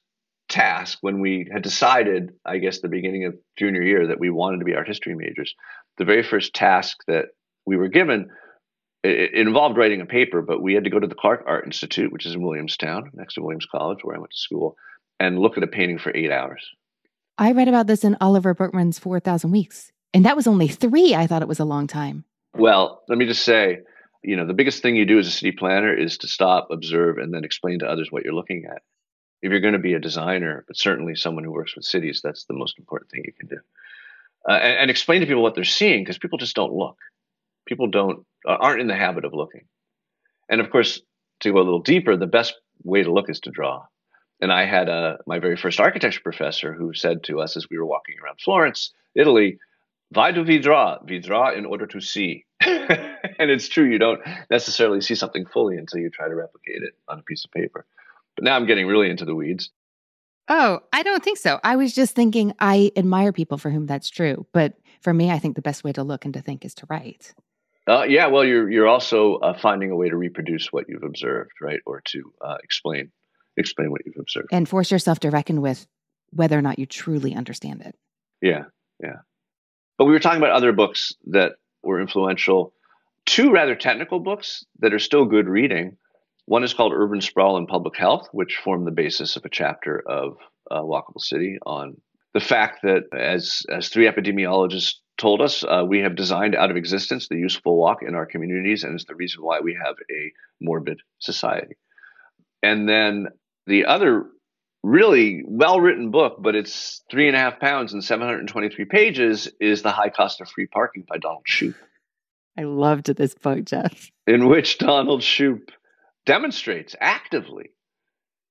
task 0.48 0.98
when 1.00 1.20
we 1.20 1.48
had 1.50 1.62
decided, 1.62 2.35
I 2.44 2.59
guess, 2.59 2.81
the 2.81 2.88
beginning 2.88 3.24
of 3.24 3.35
junior 3.57 3.83
year 3.83 4.09
that 4.09 4.20
we 4.20 4.29
wanted 4.29 4.59
to 4.59 4.64
be 4.66 4.74
art 4.74 4.87
history 4.87 5.14
majors, 5.14 5.55
the 5.96 6.05
very 6.05 6.22
first 6.22 6.55
task 6.55 6.98
that 7.07 7.27
we 7.64 7.77
were 7.77 7.88
given 7.88 8.29
it, 9.05 9.35
involved 9.35 9.77
writing 9.77 10.01
a 10.01 10.07
paper, 10.07 10.43
but 10.43 10.62
we 10.62 10.75
had 10.75 10.85
to 10.85 10.90
go 10.90 10.99
to 10.99 11.07
the 11.07 11.14
Clark 11.14 11.45
Art 11.47 11.67
Institute, 11.67 12.12
which 12.12 12.27
is 12.27 12.35
in 12.35 12.43
Williamstown, 12.43 13.11
next 13.14 13.35
to 13.35 13.43
Williams 13.43 13.67
College, 13.71 13.99
where 14.03 14.17
I 14.17 14.19
went 14.19 14.33
to 14.33 14.38
school, 14.38 14.77
and 15.21 15.38
look 15.38 15.57
at 15.57 15.62
a 15.62 15.69
painting 15.69 15.99
for 15.99 16.14
eight 16.17 16.33
hours. 16.33 16.67
I 17.37 17.53
read 17.53 17.69
about 17.69 17.87
this 17.87 18.05
in 18.05 18.17
Oliver 18.21 18.55
Burkeman's 18.55 18.99
4,000 18.99 19.51
Weeks, 19.51 19.93
and 20.12 20.25
that 20.25 20.37
was 20.37 20.47
only 20.47 20.69
three. 20.69 21.14
I 21.14 21.27
thought 21.27 21.43
it 21.43 21.49
was 21.49 21.61
a 21.61 21.64
long 21.64 21.87
time. 21.87 22.25
Well, 22.55 23.03
let 23.09 23.19
me 23.19 23.27
just 23.27 23.45
say, 23.45 23.81
you 24.23 24.37
know, 24.37 24.47
the 24.47 24.55
biggest 24.55 24.83
thing 24.83 24.97
you 24.97 25.05
do 25.05 25.19
as 25.19 25.27
a 25.27 25.33
city 25.33 25.53
planner 25.53 25.93
is 25.93 26.19
to 26.19 26.29
stop, 26.29 26.69
observe, 26.71 27.19
and 27.19 27.35
then 27.35 27.45
explain 27.45 27.81
to 27.81 27.87
others 27.87 28.11
what 28.11 28.25
you're 28.25 28.35
looking 28.35 28.64
at. 28.71 28.83
If 29.43 29.51
you're 29.51 29.61
going 29.61 29.75
to 29.75 29.81
be 29.81 29.95
a 29.95 30.01
designer, 30.01 30.64
but 30.67 30.79
certainly 30.79 31.14
someone 31.14 31.45
who 31.45 31.53
works 31.53 31.77
with 31.77 31.85
cities, 31.85 32.21
that's 32.23 32.47
the 32.47 32.55
most 32.55 32.79
important 32.79 33.11
thing 33.11 33.23
you 33.27 33.33
can 33.38 33.49
do. 33.49 33.59
Uh, 34.49 34.53
and, 34.53 34.79
and 34.79 34.90
explain 34.90 35.21
to 35.21 35.27
people 35.27 35.43
what 35.43 35.55
they're 35.55 35.64
seeing 35.64 36.03
because 36.03 36.19
people 36.19 36.38
just 36.38 36.57
don't 36.57 36.73
look. 36.73 36.97
People 37.66 37.88
don't 37.88 38.24
uh, 38.46 38.57
aren't 38.61 38.81
in 38.81 38.87
the 38.87 38.94
habit 38.94 39.24
of 39.24 39.33
looking. 39.33 39.66
And 40.48 40.61
of 40.61 40.70
course, 40.70 41.00
to 41.40 41.53
go 41.53 41.59
a 41.59 41.64
little 41.64 41.81
deeper, 41.81 42.16
the 42.16 42.27
best 42.27 42.55
way 42.83 43.03
to 43.03 43.12
look 43.12 43.31
is 43.31 43.40
to 43.40 43.50
draw. 43.50 43.85
And 44.40 44.53
I 44.53 44.66
had 44.66 44.88
a, 44.88 44.92
uh, 44.92 45.16
my 45.27 45.38
very 45.38 45.57
first 45.57 45.81
architecture 45.81 46.20
professor 46.22 46.72
who 46.74 46.92
said 46.92 47.22
to 47.24 47.40
us 47.40 47.57
as 47.57 47.66
we 47.70 47.79
were 47.79 47.87
walking 47.87 48.16
around 48.22 48.40
Florence, 48.40 48.92
Italy, 49.14 49.59
Why 50.11 50.33
do 50.33 50.42
we 50.42 50.59
draw? 50.59 50.98
We 51.03 51.18
draw 51.18 51.53
in 51.53 51.64
order 51.64 51.87
to 51.87 52.00
see. 52.00 52.44
and 52.61 53.50
it's 53.50 53.68
true, 53.68 53.85
you 53.85 53.98
don't 53.98 54.20
necessarily 54.50 55.00
see 55.00 55.14
something 55.14 55.46
fully 55.46 55.77
until 55.77 56.00
you 56.00 56.11
try 56.11 56.29
to 56.29 56.35
replicate 56.35 56.83
it 56.83 56.94
on 57.09 57.18
a 57.18 57.22
piece 57.22 57.44
of 57.44 57.53
paper. 57.53 57.87
But 58.37 58.44
now 58.44 58.57
I'm 58.57 58.66
getting 58.66 58.87
really 58.87 59.11
into 59.11 59.24
the 59.24 59.35
weeds. 59.35 59.70
Oh, 60.48 60.81
I 60.92 61.03
don't 61.03 61.24
think 61.24 61.38
so. 61.38 61.59
I 61.64 61.77
was 61.77 61.94
just 61.94 62.14
thinking 62.14 62.53
I 62.59 62.92
admire 62.96 63.33
people 63.33 63.57
for 63.57 63.70
whom 63.70 63.87
that's 63.87 64.11
true. 64.11 64.46
But 64.53 64.74
for 65.00 65.14
me, 65.14 65.31
I 65.31 65.38
think 65.38 65.57
the 65.57 65.62
best 65.62 65.85
way 65.85 65.92
to 65.92 66.03
look 66.03 66.24
and 66.24 66.35
to 66.35 66.42
think 66.42 66.64
is 66.64 66.74
to 66.74 66.87
write. 66.88 67.35
Uh, 67.87 68.05
yeah, 68.05 68.27
well, 68.27 68.44
you're 68.44 68.70
you're 68.70 68.87
also 68.87 69.37
uh, 69.37 69.59
finding 69.59 69.90
a 69.90 69.97
way 69.97 70.09
to 70.09 70.16
reproduce 70.16 70.73
what 70.73 70.87
you've 70.88 71.03
observed, 71.03 71.53
right, 71.61 71.81
or 71.85 72.01
to 72.07 72.33
uh, 72.40 72.57
explain 72.62 73.11
explain 73.57 73.90
what 73.90 74.01
you've 74.07 74.16
observed, 74.18 74.49
and 74.53 74.68
force 74.68 74.90
yourself 74.90 75.20
to 75.20 75.31
reckon 75.31 75.61
with 75.61 75.87
whether 76.31 76.59
or 76.59 76.62
not 76.62 76.79
you 76.79 76.87
truly 76.87 77.35
understand 77.35 77.83
it. 77.83 77.94
Yeah, 78.40 78.64
yeah. 79.03 79.18
But 79.99 80.07
we 80.07 80.12
were 80.12 80.18
talking 80.18 80.38
about 80.38 80.57
other 80.57 80.73
books 80.73 81.12
that 81.27 81.53
were 81.83 82.01
influential. 82.01 82.73
Two 83.27 83.53
rather 83.53 83.75
technical 83.75 84.20
books 84.20 84.64
that 84.81 84.92
are 84.92 84.99
still 84.99 85.25
good 85.25 85.49
reading. 85.49 85.97
One 86.47 86.64
is 86.64 86.75
called 86.75 86.92
Urban 86.92 87.20
Sprawl 87.20 87.57
and 87.57 87.68
Public 87.68 87.97
Health, 87.97 88.29
which 88.33 88.61
formed 88.62 88.87
the 88.87 88.92
basis 88.92 89.37
of 89.37 89.44
a 89.44 89.51
chapter 89.51 90.03
of 90.07 90.37
uh, 90.70 90.81
Walkable 90.81 91.20
City 91.20 91.59
on 91.64 91.97
the 92.35 92.40
fact 92.40 92.81
that 92.83 93.05
as 93.16 93.62
as 93.70 93.88
three 93.88 94.07
epidemiologists 94.07 94.97
told 95.16 95.40
us 95.40 95.64
uh, 95.64 95.85
we 95.87 96.00
have 96.00 96.16
designed 96.16 96.55
out 96.55 96.70
of 96.70 96.77
existence 96.77 97.29
the 97.29 97.37
useful 97.37 97.77
walk 97.77 98.03
in 98.07 98.14
our 98.14 98.27
communities, 98.27 98.85
and 98.85 98.94
it's 98.94 99.05
the 99.05 99.14
reason 99.14 99.42
why 99.42 99.61
we 99.61 99.74
have 99.74 99.96
a 100.11 100.33
morbid 100.61 101.00
society. 101.18 101.77
And 102.62 102.88
then 102.88 103.29
the 103.66 103.87
other 103.87 104.27
really 104.83 105.42
well 105.46 105.81
written 105.81 106.11
book, 106.11 106.37
but 106.40 106.55
it's 106.55 107.03
three 107.11 107.27
and 107.27 107.37
a 107.37 107.38
half 107.38 107.59
pounds 107.59 107.92
and 107.92 108.05
723 108.05 108.85
pages, 108.85 109.48
is 109.61 109.83
The 109.83 109.90
High 109.90 110.11
Cost 110.11 110.40
of 110.40 110.48
Free 110.48 110.66
Parking 110.66 111.05
by 111.09 111.18
Donald 111.18 111.44
Shoup. 111.48 111.74
I 112.57 112.62
loved 112.62 113.07
this 113.16 113.35
book, 113.35 113.64
Jeff. 113.64 114.11
In 114.27 114.48
which 114.48 114.79
Donald 114.79 115.22
Shoup 115.22 115.70
demonstrates 116.27 116.94
actively 117.00 117.70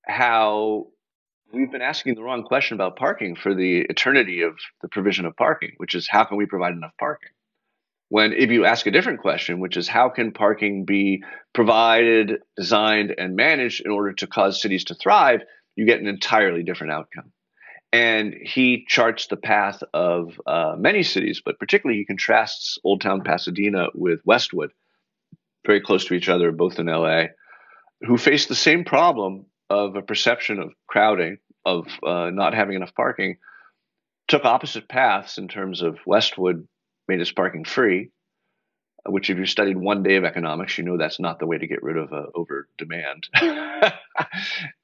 how 0.06 0.88
we've 1.54 1.72
been 1.72 1.82
asking 1.82 2.16
the 2.16 2.24
wrong 2.24 2.44
question 2.44 2.76
about 2.76 2.96
parking 2.96 3.36
for 3.36 3.54
the 3.54 3.82
eternity 3.82 4.42
of 4.42 4.56
the 4.82 4.88
provision 4.90 5.26
of 5.26 5.38
parking, 5.38 5.72
which 5.78 5.94
is 5.94 6.08
how 6.10 6.26
can 6.26 6.38
we 6.38 6.46
provide 6.46 6.74
enough 6.74 6.94
parking? 7.00 7.30
When 8.10 8.34
if 8.34 8.50
you 8.50 8.66
ask 8.66 8.86
a 8.88 8.92
different 8.92 9.22
question, 9.22 9.60
which 9.60 9.78
is 9.78 9.88
how 9.88 10.10
can 10.10 10.32
parking 10.32 10.86
be 10.86 11.24
provided, 11.54 12.40
designed, 12.58 13.14
and 13.18 13.36
managed 13.36 13.86
in 13.86 13.92
order 13.92 14.14
to 14.14 14.28
cause 14.28 14.62
cities 14.62 14.86
to 14.86 14.96
thrive, 14.96 15.42
you 15.76 15.86
get 15.86 16.02
an 16.02 16.08
entirely 16.08 16.64
different 16.64 16.94
outcome. 16.94 17.32
And 17.92 18.34
he 18.42 18.86
charts 18.88 19.28
the 19.28 19.38
path 19.38 19.84
of 19.94 20.40
uh, 20.48 20.76
many 20.78 21.04
cities, 21.04 21.42
but 21.46 21.60
particularly 21.60 22.00
he 22.00 22.06
contrasts 22.06 22.80
Old 22.84 23.02
Town 23.02 23.22
Pasadena 23.22 23.88
with 23.94 24.20
Westwood, 24.26 24.72
very 25.66 25.82
close 25.82 26.06
to 26.06 26.16
each 26.16 26.30
other, 26.30 26.52
both 26.52 26.80
in 26.80 26.88
LA, 26.88 27.26
who 28.02 28.18
face 28.18 28.48
the 28.48 28.56
same 28.56 28.84
problem 28.84 29.46
of 29.74 29.96
a 29.96 30.02
perception 30.04 30.60
of 30.60 30.72
crowding, 30.88 31.38
of 31.66 31.88
uh, 32.06 32.30
not 32.32 32.54
having 32.54 32.76
enough 32.76 32.94
parking, 32.94 33.38
took 34.28 34.46
opposite 34.46 34.88
paths 34.88 35.38
in 35.40 35.48
terms 35.48 35.82
of 35.82 35.98
Westwood 36.06 36.68
made 37.08 37.20
its 37.20 37.32
parking 37.32 37.66
free, 37.66 38.12
which 39.06 39.32
if 39.32 39.38
you 39.38 39.46
studied 39.46 39.78
one 39.78 40.04
day 40.04 40.16
of 40.16 40.26
economics, 40.26 40.78
you 40.78 40.84
know 40.84 40.98
that's 40.98 41.20
not 41.20 41.40
the 41.40 41.48
way 41.48 41.58
to 41.58 41.68
get 41.68 41.82
rid 41.82 41.98
of 41.98 42.14
uh, 42.14 42.28
over 42.36 42.70
demand. 42.78 43.28
uh, 43.42 43.92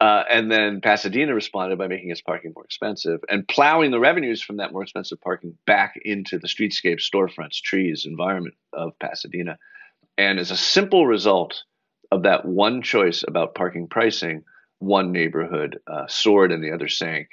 and 0.02 0.52
then 0.52 0.82
Pasadena 0.82 1.36
responded 1.36 1.78
by 1.78 1.88
making 1.88 2.10
its 2.10 2.21
parking 2.21 2.52
more 2.56 2.65
expensive 2.65 3.19
and 3.30 3.47
plowing 3.47 3.91
the 3.91 3.99
revenues 3.99 4.41
from 4.41 4.58
that 4.58 4.73
more 4.73 4.82
expensive 4.82 5.21
parking 5.21 5.56
back 5.67 5.93
into 6.04 6.39
the 6.39 6.47
streetscape, 6.47 6.99
storefronts, 6.99 7.62
trees, 7.62 8.08
environment 8.08 8.56
of 8.73 8.97
Pasadena. 8.99 9.58
And 10.17 10.39
as 10.39 10.49
a 10.49 10.58
simple 10.58 11.06
result 11.06 11.63
of 12.12 12.23
that 12.23 12.43
one 12.43 12.82
choice 12.82 13.23
about 13.25 13.56
parking 13.56 13.88
pricing, 13.88 14.43
one 14.79 15.11
neighborhood 15.11 15.79
uh, 15.87 16.07
soared 16.07 16.51
and 16.51 16.63
the 16.63 16.71
other 16.71 16.87
sank. 16.87 17.29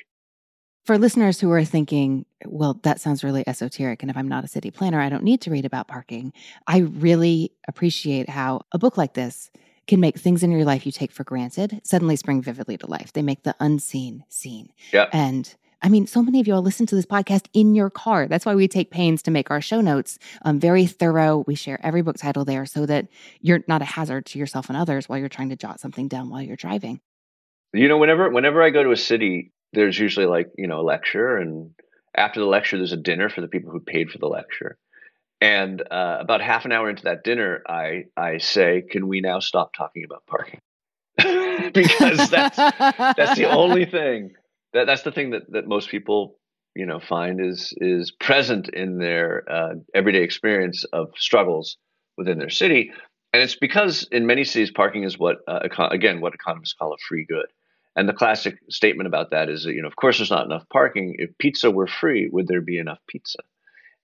For 0.84 0.98
listeners 0.98 1.40
who 1.40 1.50
are 1.50 1.64
thinking, 1.64 2.26
well, 2.44 2.78
that 2.84 3.00
sounds 3.00 3.24
really 3.24 3.42
esoteric, 3.48 4.02
and 4.02 4.10
if 4.10 4.16
I'm 4.16 4.28
not 4.28 4.44
a 4.44 4.48
city 4.48 4.70
planner, 4.70 5.00
I 5.00 5.08
don't 5.08 5.24
need 5.24 5.40
to 5.42 5.50
read 5.50 5.64
about 5.64 5.88
parking, 5.88 6.32
I 6.66 6.78
really 6.78 7.52
appreciate 7.66 8.28
how 8.28 8.60
a 8.70 8.78
book 8.78 8.96
like 8.96 9.14
this 9.14 9.50
can 9.88 10.00
make 10.00 10.18
things 10.18 10.42
in 10.42 10.52
your 10.52 10.64
life 10.64 10.86
you 10.86 10.92
take 10.92 11.12
for 11.12 11.24
granted 11.24 11.80
suddenly 11.84 12.16
spring 12.16 12.42
vividly 12.42 12.76
to 12.78 12.86
life. 12.86 13.12
They 13.12 13.22
make 13.22 13.42
the 13.42 13.54
unseen 13.60 14.24
seen. 14.28 14.72
Yeah. 14.92 15.08
And 15.12 15.52
I 15.82 15.88
mean, 15.88 16.06
so 16.06 16.22
many 16.22 16.40
of 16.40 16.46
you 16.46 16.54
all 16.54 16.62
listen 16.62 16.86
to 16.86 16.94
this 16.94 17.06
podcast 17.06 17.46
in 17.52 17.74
your 17.74 17.90
car. 17.90 18.26
That's 18.26 18.46
why 18.46 18.54
we 18.54 18.66
take 18.66 18.90
pains 18.90 19.22
to 19.22 19.30
make 19.30 19.50
our 19.50 19.60
show 19.60 19.80
notes 19.80 20.18
um, 20.42 20.58
very 20.58 20.86
thorough. 20.86 21.44
We 21.46 21.54
share 21.54 21.78
every 21.84 22.02
book 22.02 22.16
title 22.16 22.44
there 22.44 22.66
so 22.66 22.86
that 22.86 23.08
you're 23.40 23.62
not 23.68 23.82
a 23.82 23.86
hazard 23.86 24.26
to 24.26 24.38
yourself 24.38 24.68
and 24.68 24.76
others 24.76 25.08
while 25.08 25.18
you're 25.18 25.28
trying 25.28 25.50
to 25.50 25.56
jot 25.56 25.80
something 25.80 26.08
down 26.08 26.30
while 26.30 26.42
you're 26.42 26.56
driving. 26.56 27.00
You 27.78 27.88
know, 27.88 27.98
whenever 27.98 28.30
whenever 28.30 28.62
I 28.62 28.70
go 28.70 28.82
to 28.82 28.92
a 28.92 28.96
city, 28.96 29.52
there's 29.72 29.98
usually 29.98 30.26
like 30.26 30.48
you 30.56 30.66
know 30.66 30.80
a 30.80 30.82
lecture, 30.82 31.36
and 31.36 31.70
after 32.16 32.40
the 32.40 32.46
lecture, 32.46 32.76
there's 32.76 32.92
a 32.92 32.96
dinner 32.96 33.28
for 33.28 33.40
the 33.40 33.48
people 33.48 33.70
who 33.70 33.80
paid 33.80 34.10
for 34.10 34.18
the 34.18 34.28
lecture. 34.28 34.78
And 35.40 35.82
uh, 35.90 36.16
about 36.20 36.40
half 36.40 36.64
an 36.64 36.72
hour 36.72 36.88
into 36.88 37.04
that 37.04 37.24
dinner, 37.24 37.62
I 37.68 38.04
I 38.16 38.38
say, 38.38 38.82
"Can 38.90 39.08
we 39.08 39.20
now 39.20 39.40
stop 39.40 39.74
talking 39.74 40.04
about 40.04 40.24
parking?" 40.26 40.60
because 41.72 42.30
that's 42.30 42.56
that's 42.56 43.36
the 43.36 43.50
only 43.50 43.84
thing 43.90 44.34
that 44.72 44.86
that's 44.86 45.02
the 45.02 45.12
thing 45.12 45.30
that 45.30 45.50
that 45.52 45.66
most 45.66 45.90
people 45.90 46.38
you 46.74 46.86
know 46.86 47.00
find 47.00 47.40
is 47.40 47.74
is 47.78 48.10
present 48.10 48.68
in 48.70 48.98
their 48.98 49.44
uh, 49.50 49.74
everyday 49.94 50.22
experience 50.22 50.84
of 50.92 51.10
struggles 51.16 51.76
within 52.16 52.38
their 52.38 52.50
city, 52.50 52.92
and 53.34 53.42
it's 53.42 53.56
because 53.56 54.08
in 54.10 54.26
many 54.26 54.44
cities 54.44 54.70
parking 54.70 55.04
is 55.04 55.18
what 55.18 55.38
uh, 55.46 55.60
econ- 55.60 55.92
again 55.92 56.20
what 56.20 56.34
economists 56.34 56.74
call 56.74 56.94
a 56.94 56.98
free 57.08 57.26
good. 57.28 57.46
And 57.96 58.08
the 58.08 58.12
classic 58.12 58.58
statement 58.68 59.06
about 59.06 59.30
that 59.30 59.48
is 59.48 59.64
that, 59.64 59.72
you 59.72 59.80
know, 59.80 59.88
of 59.88 59.96
course, 59.96 60.18
there's 60.18 60.30
not 60.30 60.44
enough 60.44 60.68
parking. 60.70 61.16
If 61.18 61.36
pizza 61.38 61.70
were 61.70 61.86
free, 61.86 62.28
would 62.30 62.46
there 62.46 62.60
be 62.60 62.78
enough 62.78 62.98
pizza? 63.08 63.38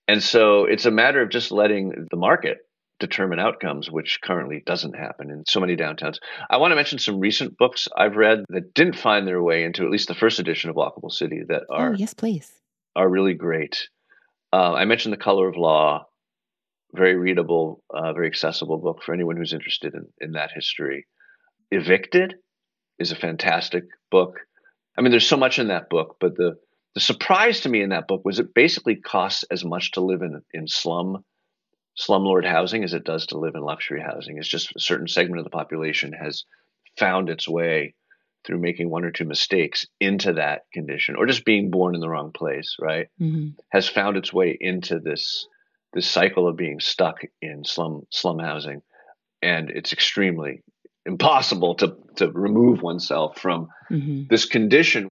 And 0.07 0.21
so 0.21 0.65
it's 0.65 0.85
a 0.85 0.91
matter 0.91 1.21
of 1.21 1.29
just 1.29 1.51
letting 1.51 2.07
the 2.09 2.17
market 2.17 2.57
determine 2.99 3.39
outcomes, 3.39 3.91
which 3.91 4.19
currently 4.21 4.63
doesn't 4.65 4.95
happen 4.95 5.29
in 5.29 5.43
so 5.47 5.59
many 5.59 5.75
downtowns. 5.75 6.17
I 6.49 6.57
want 6.57 6.71
to 6.71 6.75
mention 6.75 6.99
some 6.99 7.19
recent 7.19 7.57
books 7.57 7.87
I've 7.95 8.15
read 8.15 8.45
that 8.49 8.73
didn't 8.73 8.95
find 8.95 9.27
their 9.27 9.41
way 9.41 9.63
into 9.63 9.83
at 9.83 9.91
least 9.91 10.07
the 10.07 10.15
first 10.15 10.39
edition 10.39 10.69
of 10.69 10.75
Walkable 10.75 11.11
City 11.11 11.41
that 11.47 11.63
oh, 11.69 11.75
are 11.75 11.89
oh, 11.91 11.95
yes, 11.95 12.13
please 12.13 12.51
are 12.95 13.09
really 13.09 13.33
great. 13.33 13.89
Uh, 14.51 14.73
I 14.73 14.85
mentioned 14.85 15.13
The 15.13 15.17
Color 15.17 15.47
of 15.47 15.57
Law, 15.57 16.05
very 16.93 17.15
readable, 17.15 17.83
uh, 17.93 18.13
very 18.13 18.27
accessible 18.27 18.77
book 18.77 19.01
for 19.03 19.13
anyone 19.13 19.35
who's 19.35 19.53
interested 19.53 19.95
in, 19.95 20.05
in 20.21 20.31
that 20.33 20.51
history. 20.53 21.07
Evicted 21.71 22.35
is 23.03 23.11
a 23.11 23.15
fantastic 23.15 23.83
book. 24.09 24.39
I 24.97 25.01
mean, 25.01 25.11
there's 25.11 25.27
so 25.27 25.37
much 25.37 25.59
in 25.59 25.67
that 25.67 25.89
book, 25.89 26.17
but 26.19 26.35
the 26.35 26.57
the 26.95 26.99
surprise 26.99 27.61
to 27.61 27.69
me 27.69 27.81
in 27.81 27.89
that 27.89 28.07
book 28.07 28.23
was 28.23 28.39
it 28.39 28.53
basically 28.53 28.95
costs 28.95 29.43
as 29.49 29.65
much 29.65 29.91
to 29.91 30.01
live 30.01 30.21
in 30.21 30.41
in 30.53 30.67
slum 30.67 31.23
slumlord 31.99 32.45
housing 32.45 32.83
as 32.83 32.93
it 32.93 33.03
does 33.03 33.27
to 33.27 33.37
live 33.37 33.55
in 33.55 33.61
luxury 33.61 34.01
housing. 34.01 34.37
It's 34.37 34.47
just 34.47 34.75
a 34.75 34.79
certain 34.79 35.07
segment 35.07 35.39
of 35.39 35.43
the 35.43 35.51
population 35.51 36.13
has 36.13 36.43
found 36.97 37.29
its 37.29 37.47
way 37.47 37.93
through 38.45 38.59
making 38.59 38.89
one 38.89 39.05
or 39.05 39.11
two 39.11 39.25
mistakes 39.25 39.85
into 39.99 40.33
that 40.33 40.63
condition 40.73 41.15
or 41.15 41.25
just 41.25 41.45
being 41.45 41.69
born 41.69 41.95
in 41.95 42.01
the 42.01 42.09
wrong 42.09 42.31
place, 42.31 42.75
right? 42.79 43.07
Mm-hmm. 43.21 43.49
Has 43.69 43.87
found 43.87 44.17
its 44.17 44.33
way 44.33 44.57
into 44.59 44.99
this 44.99 45.47
this 45.93 46.09
cycle 46.09 46.47
of 46.47 46.57
being 46.57 46.79
stuck 46.79 47.17
in 47.41 47.63
slum 47.63 48.03
slum 48.09 48.39
housing 48.39 48.81
and 49.43 49.69
it's 49.69 49.93
extremely 49.93 50.63
impossible 51.05 51.75
to 51.75 51.95
to 52.15 52.31
remove 52.31 52.81
oneself 52.81 53.37
from 53.39 53.67
mm-hmm. 53.91 54.23
this 54.29 54.45
condition 54.45 55.09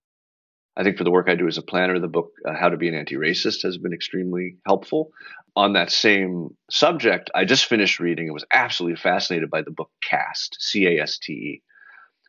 I 0.75 0.83
think 0.83 0.97
for 0.97 1.03
the 1.03 1.11
work 1.11 1.29
I 1.29 1.35
do 1.35 1.47
as 1.47 1.57
a 1.57 1.61
planner, 1.61 1.99
the 1.99 2.07
book 2.07 2.31
uh, 2.47 2.53
How 2.55 2.69
to 2.69 2.77
Be 2.77 2.87
an 2.87 2.95
Anti-Racist 2.95 3.61
has 3.63 3.77
been 3.77 3.93
extremely 3.93 4.57
helpful. 4.65 5.11
On 5.55 5.73
that 5.73 5.91
same 5.91 6.49
subject, 6.71 7.29
I 7.35 7.45
just 7.45 7.65
finished 7.65 7.99
reading 7.99 8.25
and 8.25 8.33
was 8.33 8.45
absolutely 8.51 8.95
fascinated 8.95 9.51
by 9.51 9.61
the 9.61 9.71
book 9.71 9.91
Caste, 10.01 10.57
C 10.59 10.87
A 10.87 11.03
S 11.03 11.19
T 11.19 11.33
E, 11.33 11.61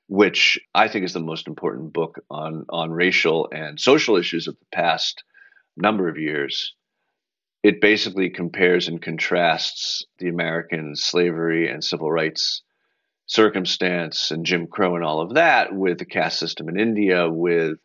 which 0.08 0.60
I 0.74 0.88
think 0.88 1.06
is 1.06 1.14
the 1.14 1.20
most 1.20 1.48
important 1.48 1.94
book 1.94 2.22
on 2.28 2.66
on 2.68 2.90
racial 2.90 3.48
and 3.50 3.80
social 3.80 4.16
issues 4.16 4.46
of 4.46 4.58
the 4.58 4.66
past 4.76 5.24
number 5.74 6.08
of 6.08 6.18
years. 6.18 6.74
It 7.62 7.80
basically 7.80 8.28
compares 8.28 8.88
and 8.88 9.00
contrasts 9.00 10.04
the 10.18 10.28
American 10.28 10.96
slavery 10.96 11.70
and 11.70 11.82
civil 11.82 12.12
rights 12.12 12.60
circumstance 13.26 14.30
and 14.30 14.44
Jim 14.44 14.66
Crow 14.66 14.96
and 14.96 15.04
all 15.04 15.20
of 15.20 15.34
that 15.34 15.74
with 15.74 15.98
the 15.98 16.04
caste 16.04 16.38
system 16.38 16.68
in 16.68 16.78
India, 16.78 17.28
with 17.28 17.78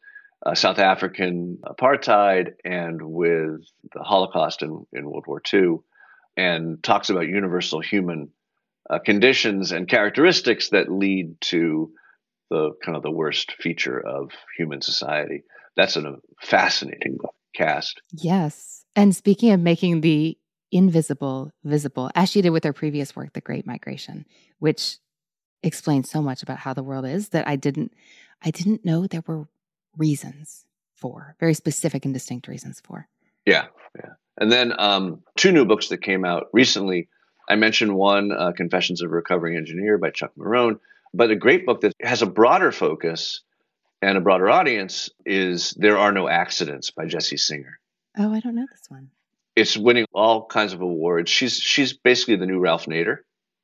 uh, 0.46 0.56
South 0.56 0.80
African 0.80 1.60
apartheid 1.64 2.54
and 2.64 3.02
with 3.02 3.62
the 3.94 4.04
Holocaust 4.04 4.62
in, 4.62 4.86
in 4.94 5.10
World 5.10 5.26
War 5.28 5.42
II, 5.54 5.78
and 6.38 6.82
talks 6.84 7.10
about 7.10 7.28
universal 7.28 7.80
human 7.80 8.30
uh, 8.90 9.00
conditions 9.00 9.72
and 9.72 9.88
characteristics 9.88 10.70
that 10.70 10.92
lead 10.92 11.40
to 11.42 11.92
the 12.50 12.72
kind 12.84 12.96
of 12.96 13.04
the 13.04 13.12
worst 13.12 13.52
feature 13.54 14.00
of 14.00 14.32
human 14.58 14.82
society. 14.82 15.44
That's 15.76 15.96
a 15.96 16.16
fascinating 16.42 17.20
Caste. 17.56 18.02
Yes. 18.12 18.86
And 18.96 19.16
speaking 19.16 19.52
of 19.52 19.60
making 19.60 20.02
the 20.02 20.38
invisible 20.72 21.52
visible, 21.64 22.12
as 22.16 22.30
she 22.30 22.42
did 22.42 22.52
with 22.52 22.64
her 22.64 22.74
previous 22.74 23.16
work, 23.16 23.34
The 23.34 23.42
Great 23.42 23.66
Migration, 23.66 24.26
which 24.60 24.98
explains 25.64 26.10
so 26.10 26.22
much 26.22 26.44
about 26.44 26.58
how 26.58 26.74
the 26.74 26.84
world 26.84 27.06
is 27.06 27.30
that 27.30 27.48
I 27.48 27.56
didn't 27.56 27.94
I 28.42 28.52
didn't 28.52 28.86
know 28.86 29.06
there 29.06 29.24
were 29.28 29.48
reasons 29.98 30.66
for, 30.96 31.36
very 31.40 31.54
specific 31.54 32.06
and 32.06 32.14
distinct 32.14 32.48
reasons 32.48 32.82
for. 32.84 33.08
Yeah, 33.46 33.66
yeah. 33.96 34.12
And 34.40 34.52
then 34.52 34.74
um, 34.80 35.24
two 35.36 35.52
new 35.52 35.66
books 35.66 35.90
that 35.90 36.02
came 36.02 36.24
out 36.24 36.48
recently. 36.54 37.10
I 37.50 37.56
mentioned 37.56 37.96
one, 37.96 38.32
uh, 38.32 38.52
Confessions 38.52 39.02
of 39.02 39.12
a 39.12 39.14
Recovering 39.14 39.58
Engineer 39.58 39.98
by 39.98 40.12
Chuck 40.12 40.32
Marohn, 40.38 40.80
but 41.14 41.32
a 41.32 41.36
great 41.36 41.66
book 41.66 41.82
that 41.82 41.94
has 42.02 42.22
a 42.22 42.28
broader 42.28 42.72
focus 42.72 43.42
and 44.02 44.18
a 44.18 44.22
broader 44.22 44.50
audience 44.50 45.10
is 45.26 45.72
There 45.72 45.98
Are 45.98 46.12
No 46.12 46.30
Accidents 46.30 46.92
by 46.92 47.06
Jessie 47.06 47.38
Singer. 47.38 47.80
Oh, 48.18 48.34
I 48.34 48.40
don't 48.40 48.56
know 48.56 48.68
this 48.70 48.90
one. 48.90 49.10
It's 49.56 49.76
winning 49.76 50.06
all 50.14 50.46
kinds 50.46 50.74
of 50.74 50.82
awards. 50.82 51.30
She's 51.30 51.58
she's 51.58 51.94
basically 51.94 52.38
the 52.38 52.46
new 52.46 52.60
Ralph 52.60 52.86
Nader, 52.86 53.18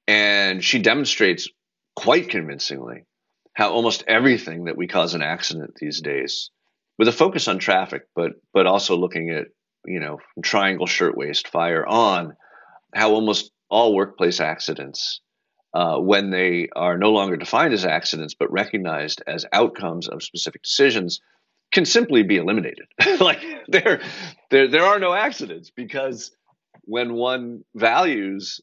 and 0.08 0.64
she 0.64 0.80
demonstrates 0.80 1.48
quite 1.96 2.30
convincingly 2.30 3.06
how 3.54 3.72
almost 3.72 4.04
everything 4.08 4.66
that 4.66 4.78
we 4.78 4.86
cause 4.86 5.14
an 5.14 5.22
accident 5.22 5.76
these 5.76 6.02
days, 6.02 6.52
with 6.98 7.08
a 7.08 7.14
focus 7.14 7.48
on 7.48 7.58
traffic, 7.58 8.04
but 8.16 8.34
but 8.54 8.68
also 8.68 8.96
looking 8.98 9.30
at 9.30 9.48
you 9.86 10.00
know 10.00 10.20
triangle 10.44 10.86
shirtwaist 10.86 11.48
fire 11.48 11.86
on, 11.86 12.36
how 12.94 13.12
almost 13.12 13.52
all 13.70 13.96
workplace 13.96 14.40
accidents, 14.40 15.22
uh, 15.74 15.98
when 15.98 16.30
they 16.30 16.68
are 16.76 16.98
no 16.98 17.12
longer 17.12 17.38
defined 17.38 17.74
as 17.74 17.86
accidents 17.86 18.36
but 18.38 18.52
recognized 18.52 19.24
as 19.26 19.46
outcomes 19.54 20.08
of 20.08 20.22
specific 20.22 20.64
decisions, 20.64 21.22
can 21.72 21.86
simply 21.86 22.24
be 22.24 22.38
eliminated. 22.38 22.88
like 23.20 23.42
there, 23.70 24.02
there 24.52 24.68
there 24.68 24.84
are 24.84 25.00
no 25.00 25.14
accidents 25.14 25.72
because 25.74 26.32
when 26.84 27.14
one 27.14 27.64
values 27.74 28.60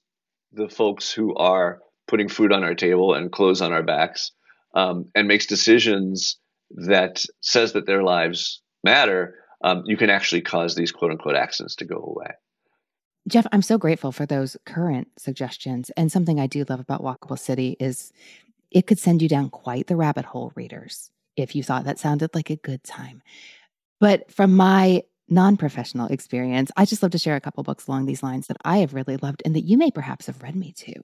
the 0.52 0.68
folks 0.68 1.10
who 1.10 1.34
are 1.34 1.80
putting 2.12 2.28
food 2.28 2.52
on 2.52 2.62
our 2.62 2.74
table 2.74 3.14
and 3.14 3.32
clothes 3.32 3.62
on 3.62 3.72
our 3.72 3.82
backs 3.82 4.32
um, 4.74 5.06
and 5.14 5.26
makes 5.26 5.46
decisions 5.46 6.38
that 6.70 7.24
says 7.40 7.72
that 7.72 7.86
their 7.86 8.02
lives 8.02 8.60
matter, 8.84 9.34
um, 9.64 9.82
you 9.86 9.96
can 9.96 10.10
actually 10.10 10.42
cause 10.42 10.74
these 10.74 10.92
quote 10.92 11.10
unquote 11.10 11.36
accidents 11.36 11.74
to 11.74 11.86
go 11.86 11.96
away. 11.96 12.34
Jeff, 13.28 13.46
I'm 13.50 13.62
so 13.62 13.78
grateful 13.78 14.12
for 14.12 14.26
those 14.26 14.58
current 14.66 15.08
suggestions. 15.16 15.90
And 15.96 16.12
something 16.12 16.38
I 16.38 16.46
do 16.46 16.66
love 16.68 16.80
about 16.80 17.02
Walkable 17.02 17.38
City 17.38 17.78
is 17.80 18.12
it 18.70 18.86
could 18.86 18.98
send 18.98 19.22
you 19.22 19.28
down 19.28 19.48
quite 19.48 19.86
the 19.86 19.96
rabbit 19.96 20.26
hole, 20.26 20.52
readers, 20.54 21.10
if 21.36 21.56
you 21.56 21.62
thought 21.62 21.84
that 21.84 21.98
sounded 21.98 22.34
like 22.34 22.50
a 22.50 22.56
good 22.56 22.84
time. 22.84 23.22
But 24.00 24.30
from 24.30 24.54
my 24.54 25.04
non 25.28 25.56
professional 25.56 26.08
experience, 26.08 26.70
I 26.76 26.84
just 26.84 27.02
love 27.02 27.12
to 27.12 27.18
share 27.18 27.36
a 27.36 27.40
couple 27.40 27.62
books 27.62 27.86
along 27.86 28.06
these 28.06 28.22
lines 28.22 28.46
that 28.48 28.56
I 28.64 28.78
have 28.78 28.94
really 28.94 29.16
loved 29.16 29.42
and 29.44 29.54
that 29.56 29.64
you 29.64 29.76
may 29.78 29.90
perhaps 29.90 30.26
have 30.26 30.42
read 30.42 30.56
me 30.56 30.72
to. 30.72 30.94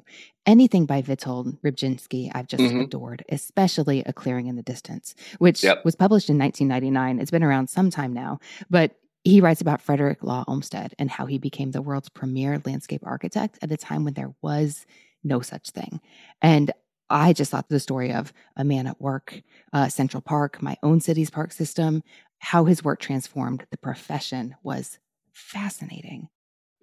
Anything 0.47 0.87
by 0.87 1.03
Witold 1.03 1.59
Rybczynski, 1.61 2.31
I've 2.35 2.47
just 2.47 2.63
mm-hmm. 2.63 2.81
adored, 2.81 3.25
especially 3.31 4.03
A 4.05 4.13
Clearing 4.13 4.47
in 4.47 4.57
the 4.57 4.63
Distance, 4.63 5.15
which 5.39 5.63
yep. 5.63 5.85
was 5.85 5.95
published 5.97 6.31
in 6.31 6.39
1999. 6.39 7.21
It's 7.21 7.31
been 7.31 7.43
around 7.43 7.69
some 7.69 7.91
time 7.91 8.13
now, 8.13 8.39
but 8.71 8.97
he 9.25 9.41
writes 9.41 9.61
about 9.61 9.83
Frederick 9.83 10.23
Law 10.23 10.45
Olmsted 10.47 10.95
and 10.99 11.11
how 11.11 11.27
he 11.27 11.39
became 11.39 11.73
the 11.73 11.83
world's 11.83 12.09
premier 12.09 12.61
landscape 12.65 13.03
architect 13.05 13.59
at 13.63 13.73
a 13.73 13.77
time 13.77 14.05
when 14.05 14.15
there 14.15 14.35
was 14.43 14.87
no 15.25 15.41
such 15.41 15.71
thing. 15.71 16.01
And 16.41 16.71
I 17.11 17.33
just 17.33 17.51
thought 17.51 17.69
the 17.69 17.81
story 17.81 18.13
of 18.13 18.33
a 18.57 18.65
man 18.65 18.87
at 18.87 19.01
work, 19.01 19.43
uh, 19.73 19.89
Central 19.89 20.21
Park, 20.21 20.63
my 20.63 20.77
own 20.83 21.01
city's 21.01 21.31
park 21.31 21.53
system, 21.53 22.03
how 22.39 22.65
his 22.65 22.85
work 22.85 23.01
transformed 23.01 23.67
the 23.71 23.77
profession 23.77 24.55
was 24.63 24.99
fascinating. 25.33 26.29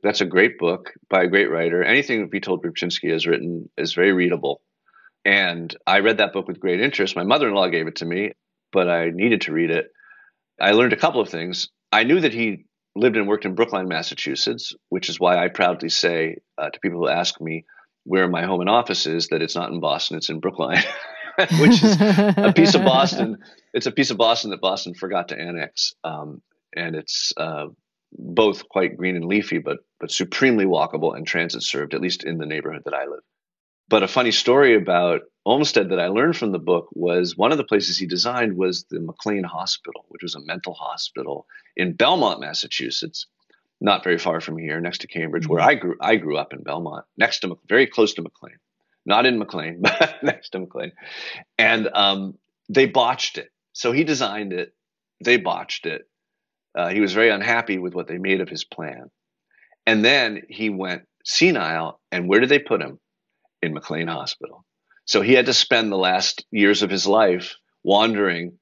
That's 0.04 0.22
a 0.22 0.26
great 0.26 0.58
book 0.58 0.94
by 1.10 1.24
a 1.24 1.28
great 1.28 1.50
writer. 1.50 1.84
Anything 1.84 2.30
Witold 2.30 2.64
Rybczynski 2.64 3.12
has 3.12 3.26
written 3.26 3.70
is 3.78 3.94
very 3.94 4.14
readable. 4.14 4.62
And 5.24 5.76
I 5.88 6.00
read 6.00 6.20
that 6.20 6.34
book 6.34 6.48
with 6.48 6.60
great 6.60 6.80
interest. 6.80 7.16
My 7.16 7.24
mother 7.24 7.48
in 7.48 7.56
law 7.56 7.68
gave 7.68 7.88
it 7.88 7.98
to 7.98 8.06
me, 8.06 8.34
but 8.72 8.88
I 8.88 9.10
needed 9.10 9.42
to 9.42 9.54
read 9.54 9.72
it. 9.72 9.88
I 10.62 10.72
learned 10.72 10.94
a 10.94 10.98
couple 10.98 11.22
of 11.22 11.30
things. 11.30 11.70
I 11.92 12.04
knew 12.04 12.20
that 12.20 12.34
he 12.34 12.66
lived 12.96 13.18
and 13.18 13.28
worked 13.28 13.46
in 13.46 13.56
Brookline, 13.56 13.88
Massachusetts, 13.88 14.74
which 14.90 15.10
is 15.10 15.20
why 15.20 15.44
I 15.44 15.50
proudly 15.50 15.90
say 15.90 16.38
uh, 16.58 16.70
to 16.70 16.80
people 16.80 17.00
who 17.00 17.10
ask 17.10 17.42
me, 17.42 17.66
where 18.06 18.28
my 18.28 18.46
home 18.46 18.62
and 18.62 18.70
office 18.70 19.08
is 19.08 19.30
that 19.30 19.42
it's 19.42 19.56
not 19.56 19.72
in 19.72 19.80
Boston, 19.80 20.18
it's 20.18 20.30
in 20.30 20.40
Brookline, 20.40 20.84
which 21.60 21.84
is 21.84 22.00
a 22.00 22.54
piece 22.56 22.76
of 22.76 22.84
Boston. 22.84 23.38
It's 23.74 23.88
a 23.88 23.92
piece 23.92 24.10
of 24.10 24.16
Boston 24.16 24.52
that 24.52 24.62
Boston 24.62 24.94
forgot 24.94 25.28
to 25.28 25.38
annex. 25.38 25.96
Um, 26.02 26.42
and 26.74 26.96
it's 26.96 27.34
uh, 27.36 27.66
both 28.14 28.70
quite 28.70 28.96
green 28.96 29.18
and 29.18 29.26
leafy, 29.26 29.58
but 29.58 29.80
but 30.00 30.12
supremely 30.12 30.64
walkable 30.64 31.14
and 31.14 31.28
transit 31.28 31.62
served, 31.62 31.94
at 31.94 32.00
least 32.00 32.24
in 32.24 32.38
the 32.38 32.46
neighborhood 32.46 32.84
that 32.86 32.94
I 32.94 33.06
live. 33.06 33.24
But 33.88 34.04
a 34.04 34.08
funny 34.08 34.32
story 34.32 34.76
about 34.76 35.22
Olmsted 35.46 35.90
that 35.90 36.00
I 36.00 36.08
learned 36.08 36.36
from 36.38 36.52
the 36.52 36.60
book 36.60 36.88
was 36.94 37.38
one 37.38 37.52
of 37.52 37.58
the 37.58 37.64
places 37.64 37.98
he 37.98 38.08
designed 38.08 38.58
was 38.58 38.86
the 38.90 39.00
McLean 39.00 39.44
Hospital, 39.44 40.06
which 40.08 40.24
was 40.24 40.36
a 40.36 40.40
mental 40.40 40.74
hospital 40.74 41.46
in 41.76 41.94
Belmont, 41.94 42.40
Massachusetts, 42.40 43.28
not 43.80 44.04
very 44.04 44.18
far 44.18 44.42
from 44.42 44.58
here, 44.58 44.82
next 44.82 45.02
to 45.02 45.08
Cambridge, 45.08 45.44
mm-hmm. 45.44 45.54
where 45.54 45.62
I 45.62 45.76
grew. 45.76 45.96
I 46.02 46.16
grew 46.16 46.38
up 46.38 46.54
in 46.54 46.64
Belmont, 46.64 47.06
next 47.18 47.40
to 47.42 47.60
very 47.68 47.86
close 47.86 48.14
to 48.16 48.24
McLean, 48.24 48.58
not 49.06 49.26
in 49.26 49.40
McLean, 49.40 49.80
but 49.82 50.24
next 50.24 50.50
to 50.50 50.60
McLean, 50.60 50.92
and 51.58 51.90
um, 51.94 52.38
they 52.70 52.86
botched 52.86 53.38
it. 53.38 53.50
So 53.74 53.92
he 53.92 54.04
designed 54.04 54.54
it, 54.54 54.74
they 55.24 55.38
botched 55.38 55.86
it, 55.86 56.08
uh, 56.76 56.90
he 56.90 57.00
was 57.00 57.14
very 57.14 57.30
unhappy 57.30 57.78
with 57.78 57.96
what 57.96 58.08
they 58.08 58.18
made 58.18 58.42
of 58.42 58.50
his 58.50 58.66
plan. 58.66 59.10
And 59.86 60.04
then 60.04 60.44
he 60.50 60.70
went 60.70 61.04
senile. 61.24 62.02
And 62.12 62.28
where 62.28 62.42
did 62.42 62.50
they 62.50 62.60
put 62.60 62.82
him? 62.82 63.00
In 63.62 63.74
McLean 63.74 64.08
Hospital. 64.08 64.66
So 65.06 65.22
he 65.22 65.34
had 65.34 65.48
to 65.48 65.54
spend 65.54 65.92
the 65.92 65.98
last 65.98 66.46
years 66.52 66.84
of 66.84 66.92
his 66.92 67.08
life 67.08 67.56
wandering 67.84 68.60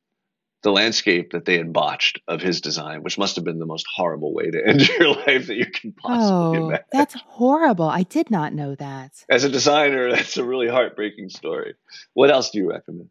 the 0.64 0.72
landscape 0.72 1.32
that 1.32 1.46
they 1.46 1.58
had 1.58 1.74
botched 1.74 2.20
of 2.28 2.42
his 2.42 2.62
design, 2.62 3.04
which 3.04 3.18
must 3.18 3.36
have 3.36 3.46
been 3.46 3.60
the 3.60 3.66
most 3.66 3.86
horrible 3.94 4.34
way 4.34 4.50
to 4.50 4.62
end 4.68 4.88
your 4.88 5.10
life 5.16 5.48
that 5.48 5.56
you 5.56 5.66
can 5.66 5.92
possibly 5.92 6.60
oh, 6.60 6.68
imagine. 6.68 6.86
That's 6.92 7.14
horrible. 7.14 7.88
I 7.88 8.04
did 8.04 8.32
not 8.32 8.54
know 8.54 8.76
that. 8.76 9.12
As 9.30 9.44
a 9.44 9.50
designer, 9.50 10.10
that's 10.16 10.38
a 10.38 10.44
really 10.44 10.68
heartbreaking 10.68 11.30
story. 11.30 11.76
What 12.14 12.32
else 12.32 12.50
do 12.50 12.60
you 12.60 12.70
recommend? 12.70 13.10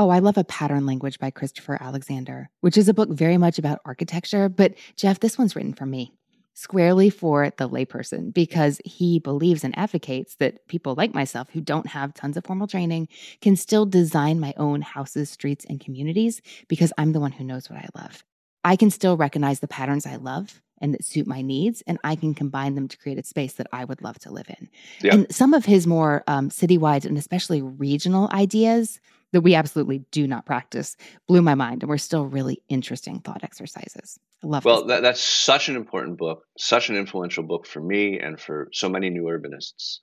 Oh, 0.00 0.10
I 0.10 0.20
love 0.20 0.38
A 0.38 0.44
Pattern 0.44 0.86
Language 0.86 1.18
by 1.18 1.30
Christopher 1.30 1.76
Alexander, 1.80 2.50
which 2.60 2.76
is 2.76 2.88
a 2.88 2.94
book 2.94 3.08
very 3.10 3.36
much 3.36 3.58
about 3.58 3.80
architecture. 3.84 4.48
But 4.48 4.74
Jeff, 4.96 5.18
this 5.18 5.36
one's 5.36 5.56
written 5.56 5.74
for 5.74 5.86
me, 5.86 6.12
squarely 6.58 7.08
for 7.08 7.52
the 7.56 7.68
layperson, 7.68 8.34
because 8.34 8.80
he 8.84 9.20
believes 9.20 9.62
and 9.62 9.78
advocates 9.78 10.34
that 10.36 10.66
people 10.66 10.96
like 10.96 11.14
myself 11.14 11.48
who 11.52 11.60
don't 11.60 11.86
have 11.86 12.12
tons 12.12 12.36
of 12.36 12.44
formal 12.44 12.66
training 12.66 13.06
can 13.40 13.54
still 13.54 13.86
design 13.86 14.40
my 14.40 14.52
own 14.56 14.82
houses, 14.82 15.30
streets, 15.30 15.64
and 15.68 15.80
communities 15.80 16.42
because 16.66 16.92
I'm 16.98 17.12
the 17.12 17.20
one 17.20 17.30
who 17.30 17.44
knows 17.44 17.70
what 17.70 17.78
I 17.78 17.88
love. 17.94 18.24
I 18.64 18.74
can 18.74 18.90
still 18.90 19.16
recognize 19.16 19.60
the 19.60 19.68
patterns 19.68 20.04
I 20.04 20.16
love 20.16 20.60
and 20.80 20.92
that 20.94 21.04
suit 21.04 21.26
my 21.26 21.42
needs, 21.42 21.82
and 21.86 21.98
I 22.04 22.16
can 22.16 22.34
combine 22.34 22.74
them 22.74 22.88
to 22.88 22.98
create 22.98 23.18
a 23.18 23.24
space 23.24 23.54
that 23.54 23.66
I 23.72 23.84
would 23.84 24.02
love 24.02 24.18
to 24.20 24.32
live 24.32 24.48
in. 24.48 24.68
Yep. 25.02 25.12
And 25.12 25.34
some 25.34 25.54
of 25.54 25.64
his 25.64 25.86
more 25.86 26.24
um, 26.26 26.50
citywide 26.50 27.04
and 27.04 27.18
especially 27.18 27.62
regional 27.62 28.28
ideas 28.32 29.00
that 29.32 29.42
we 29.42 29.54
absolutely 29.54 30.04
do 30.10 30.26
not 30.26 30.46
practice 30.46 30.96
blew 31.26 31.42
my 31.42 31.54
mind 31.54 31.82
and 31.82 31.90
we're 31.90 31.98
still 31.98 32.26
really 32.26 32.62
interesting 32.68 33.20
thought 33.20 33.44
exercises. 33.44 34.18
I 34.42 34.46
love 34.46 34.64
Well, 34.64 34.86
that, 34.86 35.02
that's 35.02 35.20
such 35.20 35.68
an 35.68 35.76
important 35.76 36.18
book, 36.18 36.44
such 36.56 36.88
an 36.88 36.96
influential 36.96 37.42
book 37.42 37.66
for 37.66 37.80
me 37.80 38.18
and 38.18 38.40
for 38.40 38.68
so 38.72 38.88
many 38.88 39.10
new 39.10 39.24
urbanists. 39.24 39.98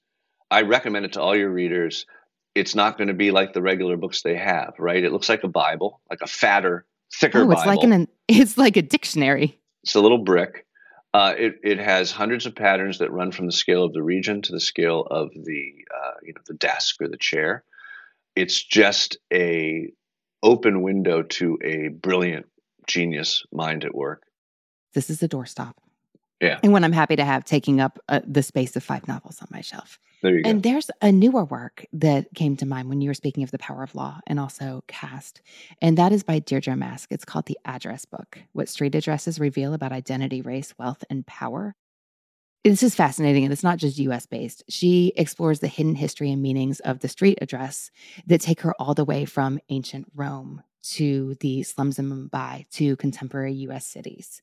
I 0.51 0.61
recommend 0.61 1.05
it 1.05 1.13
to 1.13 1.21
all 1.21 1.35
your 1.35 1.49
readers. 1.49 2.05
It's 2.53 2.75
not 2.75 2.97
going 2.97 3.07
to 3.07 3.13
be 3.13 3.31
like 3.31 3.53
the 3.53 3.61
regular 3.61 3.97
books 3.97 4.21
they 4.21 4.37
have, 4.37 4.73
right? 4.77 5.03
It 5.03 5.11
looks 5.11 5.27
like 5.27 5.43
a 5.43 5.49
Bible, 5.49 6.01
like 6.09 6.21
a 6.21 6.27
fatter, 6.27 6.85
thicker 7.13 7.39
oh, 7.39 7.51
it's 7.51 7.63
Bible. 7.63 7.75
like 7.75 7.91
an 7.91 8.07
it's 8.27 8.57
like 8.57 8.77
a 8.77 8.81
dictionary. 8.81 9.59
It's 9.83 9.95
a 9.95 10.01
little 10.01 10.17
brick. 10.17 10.65
Uh, 11.13 11.33
it, 11.37 11.55
it 11.63 11.79
has 11.79 12.11
hundreds 12.11 12.45
of 12.45 12.55
patterns 12.55 12.97
that 12.99 13.11
run 13.11 13.31
from 13.31 13.45
the 13.45 13.51
scale 13.51 13.85
of 13.85 13.93
the 13.93 14.03
region 14.03 14.41
to 14.41 14.51
the 14.51 14.59
scale 14.59 15.07
of 15.09 15.29
the 15.33 15.73
uh, 15.95 16.11
you 16.23 16.33
know 16.33 16.41
the 16.47 16.55
desk 16.55 17.01
or 17.01 17.07
the 17.07 17.17
chair 17.17 17.63
it's 18.35 18.63
just 18.63 19.17
a 19.33 19.91
open 20.43 20.81
window 20.81 21.23
to 21.23 21.57
a 21.63 21.89
brilliant 21.89 22.45
genius 22.87 23.43
mind 23.51 23.83
at 23.83 23.95
work. 23.95 24.23
This 24.93 25.09
is 25.09 25.21
a 25.23 25.27
doorstop. 25.27 25.73
Yeah. 26.41 26.59
And 26.63 26.73
when 26.73 26.83
I'm 26.83 26.91
happy 26.91 27.15
to 27.15 27.25
have 27.25 27.45
taking 27.45 27.79
up 27.79 27.97
uh, 28.09 28.19
the 28.27 28.43
space 28.43 28.75
of 28.75 28.83
five 28.83 29.07
novels 29.07 29.41
on 29.41 29.47
my 29.51 29.61
shelf. 29.61 29.99
There 30.21 30.35
you 30.35 30.43
go. 30.43 30.49
And 30.49 30.63
there's 30.63 30.91
a 31.01 31.11
newer 31.11 31.45
work 31.45 31.85
that 31.93 32.27
came 32.35 32.57
to 32.57 32.65
mind 32.65 32.89
when 32.89 32.99
you 32.99 33.09
were 33.09 33.15
speaking 33.15 33.43
of 33.43 33.51
the 33.51 33.57
power 33.57 33.83
of 33.83 33.95
law 33.95 34.19
and 34.27 34.39
also 34.39 34.83
caste. 34.87 35.41
And 35.81 35.97
that 35.97 36.11
is 36.11 36.23
by 36.23 36.39
Deirdre 36.39 36.75
Mask. 36.75 37.11
It's 37.11 37.25
called 37.25 37.45
The 37.45 37.57
Address 37.63 38.05
Book 38.05 38.39
What 38.51 38.69
Street 38.69 38.95
Addresses 38.95 39.39
Reveal 39.39 39.73
About 39.73 39.93
Identity, 39.93 40.41
Race, 40.41 40.73
Wealth, 40.77 41.03
and 41.09 41.25
Power 41.25 41.75
this 42.71 42.83
is 42.83 42.95
fascinating 42.95 43.43
and 43.43 43.53
it's 43.53 43.63
not 43.63 43.77
just 43.77 43.99
US 43.99 44.25
based. 44.25 44.63
She 44.69 45.13
explores 45.15 45.59
the 45.59 45.67
hidden 45.67 45.93
history 45.93 46.31
and 46.31 46.41
meanings 46.41 46.79
of 46.79 46.99
the 46.99 47.07
street 47.07 47.37
address 47.41 47.91
that 48.25 48.41
take 48.41 48.61
her 48.61 48.73
all 48.79 48.95
the 48.95 49.05
way 49.05 49.25
from 49.25 49.59
ancient 49.69 50.11
Rome 50.15 50.63
to 50.93 51.35
the 51.41 51.61
slums 51.63 51.99
in 51.99 52.09
Mumbai 52.09 52.67
to 52.71 52.95
contemporary 52.95 53.53
US 53.53 53.85
cities. 53.85 54.41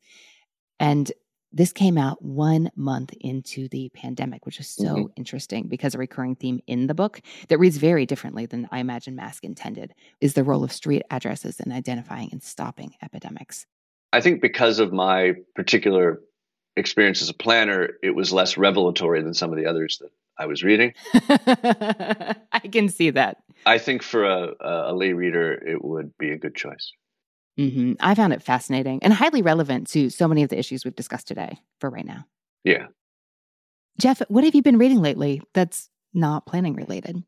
And 0.78 1.10
this 1.52 1.72
came 1.72 1.98
out 1.98 2.22
one 2.22 2.70
month 2.76 3.12
into 3.20 3.68
the 3.68 3.90
pandemic, 3.90 4.46
which 4.46 4.60
is 4.60 4.68
so 4.68 4.84
mm-hmm. 4.84 5.12
interesting 5.16 5.66
because 5.66 5.94
a 5.94 5.98
recurring 5.98 6.36
theme 6.36 6.60
in 6.66 6.86
the 6.86 6.94
book 6.94 7.20
that 7.48 7.58
reads 7.58 7.76
very 7.76 8.06
differently 8.06 8.46
than 8.46 8.68
I 8.70 8.78
imagine 8.78 9.16
Mask 9.16 9.44
intended 9.44 9.94
is 10.20 10.34
the 10.34 10.44
role 10.44 10.62
of 10.62 10.72
street 10.72 11.02
addresses 11.10 11.58
in 11.58 11.72
identifying 11.72 12.28
and 12.30 12.42
stopping 12.42 12.94
epidemics. 13.02 13.66
I 14.12 14.20
think 14.20 14.40
because 14.40 14.78
of 14.78 14.92
my 14.92 15.34
particular 15.54 16.20
experience 16.76 17.22
as 17.22 17.28
a 17.28 17.34
planner, 17.34 17.90
it 18.02 18.14
was 18.14 18.32
less 18.32 18.56
revelatory 18.56 19.22
than 19.22 19.34
some 19.34 19.50
of 19.50 19.58
the 19.58 19.66
others 19.66 19.98
that 20.00 20.10
I 20.38 20.46
was 20.46 20.62
reading. 20.62 20.94
I 21.14 22.68
can 22.70 22.88
see 22.88 23.10
that. 23.10 23.38
I 23.66 23.78
think 23.78 24.02
for 24.02 24.24
a, 24.24 24.54
a 24.60 24.94
lay 24.94 25.12
reader, 25.12 25.52
it 25.52 25.84
would 25.84 26.16
be 26.18 26.30
a 26.32 26.38
good 26.38 26.54
choice. 26.54 26.92
Mm-hmm. 27.58 27.92
I 28.00 28.14
found 28.14 28.32
it 28.32 28.42
fascinating 28.42 29.00
and 29.02 29.12
highly 29.12 29.42
relevant 29.42 29.88
to 29.88 30.08
so 30.08 30.26
many 30.26 30.42
of 30.42 30.48
the 30.48 30.58
issues 30.58 30.84
we've 30.84 30.96
discussed 30.96 31.28
today 31.28 31.58
for 31.80 31.90
right 31.90 32.06
now. 32.06 32.24
Yeah. 32.64 32.86
Jeff, 34.00 34.22
what 34.28 34.44
have 34.44 34.54
you 34.54 34.62
been 34.62 34.78
reading 34.78 35.02
lately 35.02 35.42
that's 35.52 35.90
not 36.14 36.46
planning 36.46 36.74
related? 36.74 37.22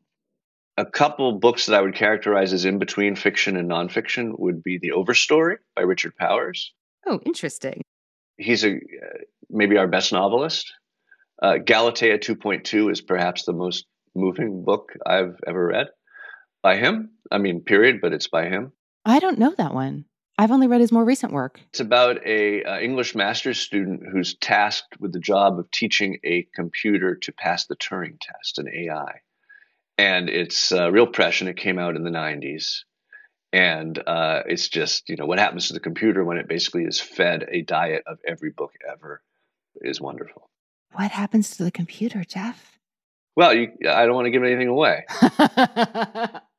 A 0.77 0.85
couple 0.85 1.31
books 1.33 1.67
that 1.67 1.75
I 1.75 1.81
would 1.81 1.95
characterize 1.95 2.51
as 2.51 2.65
in 2.65 2.79
between 2.79 3.15
fiction 3.15 3.55
and 3.55 3.69
nonfiction 3.69 4.37
would 4.39 4.63
be 4.63 4.77
The 4.77 4.89
Overstory 4.89 5.57
by 5.75 5.83
Richard 5.83 6.17
Powers. 6.17 6.73
Oh, 7.05 7.19
interesting. 7.25 7.81
He's 8.37 8.65
a 8.65 8.79
maybe 9.49 9.77
our 9.77 9.87
best 9.87 10.11
novelist. 10.11 10.71
Uh, 11.41 11.57
Galatea 11.57 12.17
2.2 12.17 12.91
is 12.91 13.01
perhaps 13.01 13.43
the 13.43 13.53
most 13.53 13.85
moving 14.15 14.63
book 14.63 14.93
I've 15.05 15.35
ever 15.45 15.67
read 15.67 15.87
by 16.63 16.77
him. 16.77 17.11
I 17.31 17.37
mean, 17.37 17.61
period, 17.61 17.99
but 18.01 18.13
it's 18.13 18.27
by 18.27 18.45
him. 18.45 18.71
I 19.03 19.19
don't 19.19 19.39
know 19.39 19.53
that 19.57 19.73
one. 19.73 20.05
I've 20.37 20.51
only 20.51 20.67
read 20.67 20.81
his 20.81 20.91
more 20.91 21.05
recent 21.05 21.31
work. 21.31 21.61
It's 21.69 21.79
about 21.79 22.25
a 22.25 22.63
uh, 22.63 22.79
English 22.79 23.15
master's 23.15 23.59
student 23.59 24.01
who's 24.11 24.35
tasked 24.35 24.99
with 24.99 25.13
the 25.13 25.19
job 25.19 25.59
of 25.59 25.71
teaching 25.71 26.19
a 26.25 26.47
computer 26.53 27.15
to 27.15 27.31
pass 27.31 27.67
the 27.67 27.75
Turing 27.75 28.17
test, 28.19 28.59
an 28.59 28.67
AI. 28.67 29.21
And 29.97 30.29
it's 30.29 30.73
uh, 30.73 30.91
real 30.91 31.07
prescient. 31.07 31.49
It 31.49 31.57
came 31.57 31.79
out 31.79 31.95
in 31.95 32.03
the 32.03 32.09
90s. 32.09 32.79
And 33.55 33.97
uh, 34.05 34.41
it's 34.47 34.67
just, 34.67 35.07
you 35.07 35.15
know, 35.15 35.25
what 35.25 35.39
happens 35.39 35.69
to 35.69 35.73
the 35.73 35.79
computer 35.79 36.25
when 36.25 36.35
it 36.35 36.49
basically 36.49 36.83
is 36.83 36.99
fed 36.99 37.47
a 37.49 37.61
diet 37.61 38.03
of 38.05 38.19
every 38.27 38.49
book 38.49 38.73
ever 38.85 39.21
is 39.75 40.01
wonderful. 40.01 40.49
What 40.91 41.11
happens 41.11 41.55
to 41.55 41.63
the 41.63 41.71
computer, 41.71 42.25
Jeff? 42.25 42.77
Well, 43.37 43.53
you, 43.53 43.71
I 43.89 44.05
don't 44.05 44.13
want 44.13 44.25
to 44.25 44.31
give 44.31 44.43
anything 44.43 44.67
away. 44.67 45.05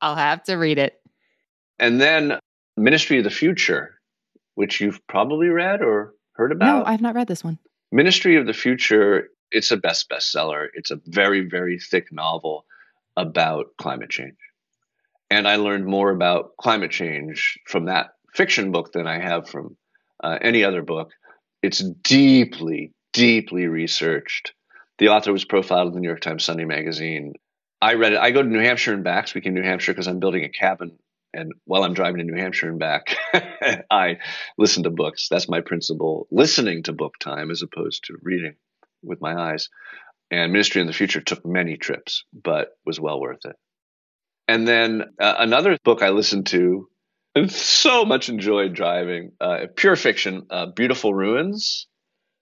I'll 0.00 0.16
have 0.16 0.42
to 0.44 0.54
read 0.54 0.78
it. 0.78 0.98
And 1.78 2.00
then 2.00 2.38
Ministry 2.78 3.18
of 3.18 3.24
the 3.24 3.30
Future, 3.30 4.00
which 4.54 4.80
you've 4.80 5.06
probably 5.06 5.48
read 5.48 5.82
or 5.82 6.14
heard 6.32 6.50
about. 6.50 6.78
No, 6.78 6.84
I've 6.86 7.02
not 7.02 7.14
read 7.14 7.28
this 7.28 7.44
one. 7.44 7.58
Ministry 7.92 8.36
of 8.36 8.46
the 8.46 8.54
Future, 8.54 9.28
it's 9.50 9.70
a 9.70 9.76
best 9.76 10.08
bestseller. 10.08 10.68
It's 10.72 10.90
a 10.90 11.00
very, 11.04 11.46
very 11.46 11.78
thick 11.78 12.10
novel 12.10 12.64
about 13.18 13.66
climate 13.76 14.08
change. 14.08 14.36
And 15.30 15.48
I 15.48 15.56
learned 15.56 15.86
more 15.86 16.10
about 16.10 16.56
climate 16.56 16.90
change 16.90 17.58
from 17.66 17.86
that 17.86 18.10
fiction 18.34 18.70
book 18.70 18.92
than 18.92 19.06
I 19.06 19.18
have 19.18 19.48
from 19.48 19.76
uh, 20.22 20.38
any 20.40 20.62
other 20.64 20.82
book. 20.82 21.10
It's 21.62 21.78
deeply, 21.78 22.92
deeply 23.12 23.66
researched. 23.66 24.52
The 24.98 25.08
author 25.08 25.32
was 25.32 25.44
profiled 25.44 25.88
in 25.88 25.94
the 25.94 26.00
New 26.00 26.08
York 26.08 26.20
Times 26.20 26.44
Sunday 26.44 26.64
magazine. 26.64 27.34
I 27.82 27.94
read 27.94 28.12
it. 28.12 28.18
I 28.18 28.30
go 28.30 28.42
to 28.42 28.48
New 28.48 28.60
Hampshire 28.60 28.94
and 28.94 29.04
back, 29.04 29.28
speaking 29.28 29.54
New 29.54 29.62
Hampshire, 29.62 29.92
because 29.92 30.06
I'm 30.06 30.20
building 30.20 30.44
a 30.44 30.48
cabin. 30.48 30.98
And 31.34 31.52
while 31.64 31.82
I'm 31.82 31.92
driving 31.92 32.18
to 32.18 32.24
New 32.24 32.40
Hampshire 32.40 32.70
and 32.70 32.78
back, 32.78 33.16
I 33.90 34.18
listen 34.56 34.84
to 34.84 34.90
books. 34.90 35.28
That's 35.28 35.48
my 35.48 35.60
principal 35.60 36.26
listening 36.30 36.84
to 36.84 36.92
book 36.92 37.18
time 37.18 37.50
as 37.50 37.62
opposed 37.62 38.04
to 38.04 38.16
reading 38.22 38.54
with 39.02 39.20
my 39.20 39.34
eyes. 39.34 39.68
And 40.30 40.52
Ministry 40.52 40.80
in 40.80 40.86
the 40.86 40.92
Future 40.94 41.20
took 41.20 41.44
many 41.44 41.76
trips, 41.76 42.24
but 42.32 42.70
was 42.86 42.98
well 42.98 43.20
worth 43.20 43.44
it. 43.44 43.56
And 44.48 44.66
then 44.66 45.02
uh, 45.20 45.34
another 45.38 45.78
book 45.84 46.02
I 46.02 46.10
listened 46.10 46.46
to 46.46 46.88
and 47.34 47.50
so 47.52 48.04
much 48.04 48.28
enjoyed 48.28 48.74
driving, 48.74 49.32
uh, 49.40 49.66
pure 49.76 49.96
fiction, 49.96 50.46
uh, 50.50 50.66
Beautiful 50.66 51.12
Ruins 51.14 51.86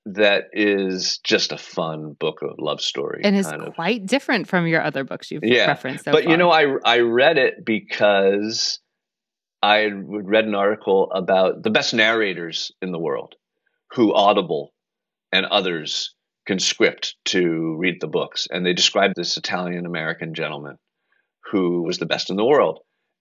that 0.06 0.44
is 0.52 1.18
just 1.24 1.52
a 1.52 1.58
fun 1.58 2.14
book 2.20 2.42
of 2.42 2.56
love 2.58 2.80
story. 2.80 3.22
And 3.24 3.34
is 3.34 3.50
quite 3.74 4.02
of. 4.02 4.06
different 4.06 4.46
from 4.46 4.66
your 4.66 4.82
other 4.82 5.02
books 5.02 5.30
you've 5.30 5.44
yeah, 5.44 5.66
referenced 5.66 6.04
so 6.04 6.12
But 6.12 6.24
far. 6.24 6.30
you 6.30 6.36
know, 6.36 6.50
I 6.50 6.66
I 6.84 6.98
read 6.98 7.38
it 7.38 7.64
because 7.64 8.80
I 9.62 9.86
read 9.86 10.44
an 10.44 10.54
article 10.54 11.10
about 11.10 11.62
the 11.62 11.70
best 11.70 11.94
narrators 11.94 12.70
in 12.82 12.92
the 12.92 12.98
world 12.98 13.34
who 13.92 14.14
Audible 14.14 14.74
and 15.32 15.46
others 15.46 16.14
conscript 16.46 17.16
to 17.26 17.74
read 17.78 17.96
the 18.00 18.06
books. 18.06 18.46
And 18.50 18.66
they 18.66 18.74
described 18.74 19.14
this 19.16 19.38
Italian 19.38 19.86
American 19.86 20.34
gentleman 20.34 20.76
who 21.50 21.82
was 21.82 21.98
the 21.98 22.06
best 22.06 22.30
in 22.30 22.36
the 22.36 22.44
world. 22.44 22.80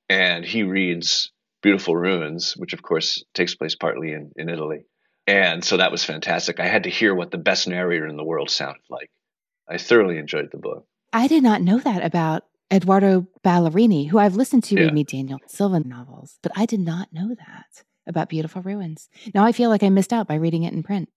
And 0.09 0.45
he 0.45 0.63
reads 0.63 1.31
Beautiful 1.61 1.95
Ruins, 1.95 2.53
which 2.57 2.73
of 2.73 2.81
course 2.81 3.23
takes 3.33 3.55
place 3.55 3.75
partly 3.75 4.11
in, 4.11 4.31
in 4.35 4.49
Italy. 4.49 4.85
And 5.25 5.63
so 5.63 5.77
that 5.77 5.91
was 5.91 6.03
fantastic. 6.03 6.59
I 6.59 6.67
had 6.67 6.83
to 6.83 6.89
hear 6.89 7.15
what 7.15 7.31
the 7.31 7.37
best 7.37 7.67
narrator 7.67 8.07
in 8.07 8.17
the 8.17 8.23
world 8.23 8.49
sounded 8.49 8.83
like. 8.89 9.09
I 9.69 9.77
thoroughly 9.77 10.17
enjoyed 10.17 10.49
the 10.51 10.57
book. 10.57 10.85
I 11.13 11.27
did 11.27 11.43
not 11.43 11.61
know 11.61 11.79
that 11.79 12.03
about 12.03 12.43
Eduardo 12.71 13.27
Ballerini, 13.45 14.09
who 14.09 14.17
I've 14.17 14.35
listened 14.35 14.63
to 14.65 14.75
yeah. 14.75 14.81
read 14.81 14.93
me 14.93 15.03
Daniel 15.03 15.39
Silva 15.47 15.79
novels, 15.79 16.37
but 16.41 16.51
I 16.55 16.65
did 16.65 16.81
not 16.81 17.13
know 17.13 17.29
that 17.29 17.83
about 18.05 18.29
Beautiful 18.29 18.61
Ruins. 18.61 19.09
Now 19.33 19.45
I 19.45 19.53
feel 19.53 19.69
like 19.69 19.83
I 19.83 19.89
missed 19.89 20.11
out 20.11 20.27
by 20.27 20.35
reading 20.35 20.63
it 20.63 20.73
in 20.73 20.83
print. 20.83 21.09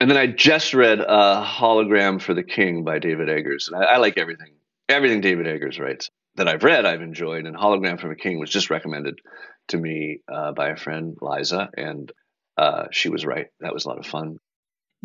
And 0.00 0.10
then 0.10 0.18
I 0.18 0.26
just 0.26 0.74
read 0.74 1.00
uh, 1.00 1.44
Hologram 1.44 2.20
for 2.20 2.34
the 2.34 2.42
King 2.42 2.82
by 2.82 2.98
David 2.98 3.28
Eggers. 3.28 3.68
And 3.68 3.82
I, 3.82 3.94
I 3.94 3.96
like 3.98 4.18
everything, 4.18 4.54
everything 4.88 5.20
David 5.20 5.46
Eggers 5.46 5.78
writes 5.78 6.10
that 6.36 6.48
I've 6.48 6.64
read, 6.64 6.84
I've 6.84 7.02
enjoyed. 7.02 7.46
And 7.46 7.56
Hologram 7.56 8.00
for 8.00 8.10
a 8.10 8.16
King 8.16 8.38
was 8.38 8.50
just 8.50 8.70
recommended 8.70 9.20
to 9.68 9.76
me 9.76 10.20
uh, 10.32 10.52
by 10.52 10.70
a 10.70 10.76
friend, 10.76 11.16
Liza. 11.20 11.70
And 11.76 12.10
uh, 12.56 12.86
she 12.90 13.08
was 13.08 13.24
right. 13.24 13.46
That 13.60 13.72
was 13.72 13.84
a 13.84 13.88
lot 13.88 13.98
of 13.98 14.06
fun. 14.06 14.38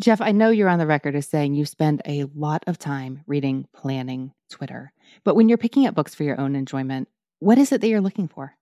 Jeff, 0.00 0.20
I 0.20 0.32
know 0.32 0.48
you're 0.48 0.68
on 0.68 0.78
the 0.78 0.86
record 0.86 1.14
as 1.14 1.28
saying 1.28 1.54
you 1.54 1.66
spend 1.66 2.00
a 2.06 2.24
lot 2.34 2.64
of 2.66 2.78
time 2.78 3.22
reading, 3.26 3.66
planning 3.74 4.32
Twitter. 4.48 4.92
But 5.24 5.36
when 5.36 5.48
you're 5.48 5.58
picking 5.58 5.86
up 5.86 5.94
books 5.94 6.14
for 6.14 6.22
your 6.22 6.40
own 6.40 6.56
enjoyment, 6.56 7.08
what 7.38 7.58
is 7.58 7.70
it 7.70 7.82
that 7.82 7.88
you're 7.88 8.00
looking 8.00 8.28
for? 8.28 8.54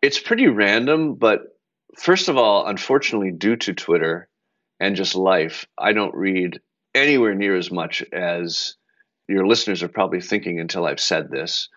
It's 0.00 0.20
pretty 0.20 0.46
random, 0.46 1.14
but 1.14 1.40
first 1.98 2.28
of 2.28 2.36
all, 2.36 2.66
unfortunately, 2.66 3.32
due 3.32 3.56
to 3.56 3.74
Twitter 3.74 4.28
and 4.78 4.96
just 4.96 5.14
life, 5.14 5.66
I 5.76 5.92
don't 5.92 6.14
read 6.14 6.60
anywhere 6.94 7.34
near 7.34 7.56
as 7.56 7.70
much 7.70 8.02
as 8.12 8.76
your 9.28 9.46
listeners 9.46 9.82
are 9.82 9.88
probably 9.88 10.20
thinking 10.20 10.60
until 10.60 10.86
I've 10.86 11.00
said 11.00 11.30
this. 11.30 11.68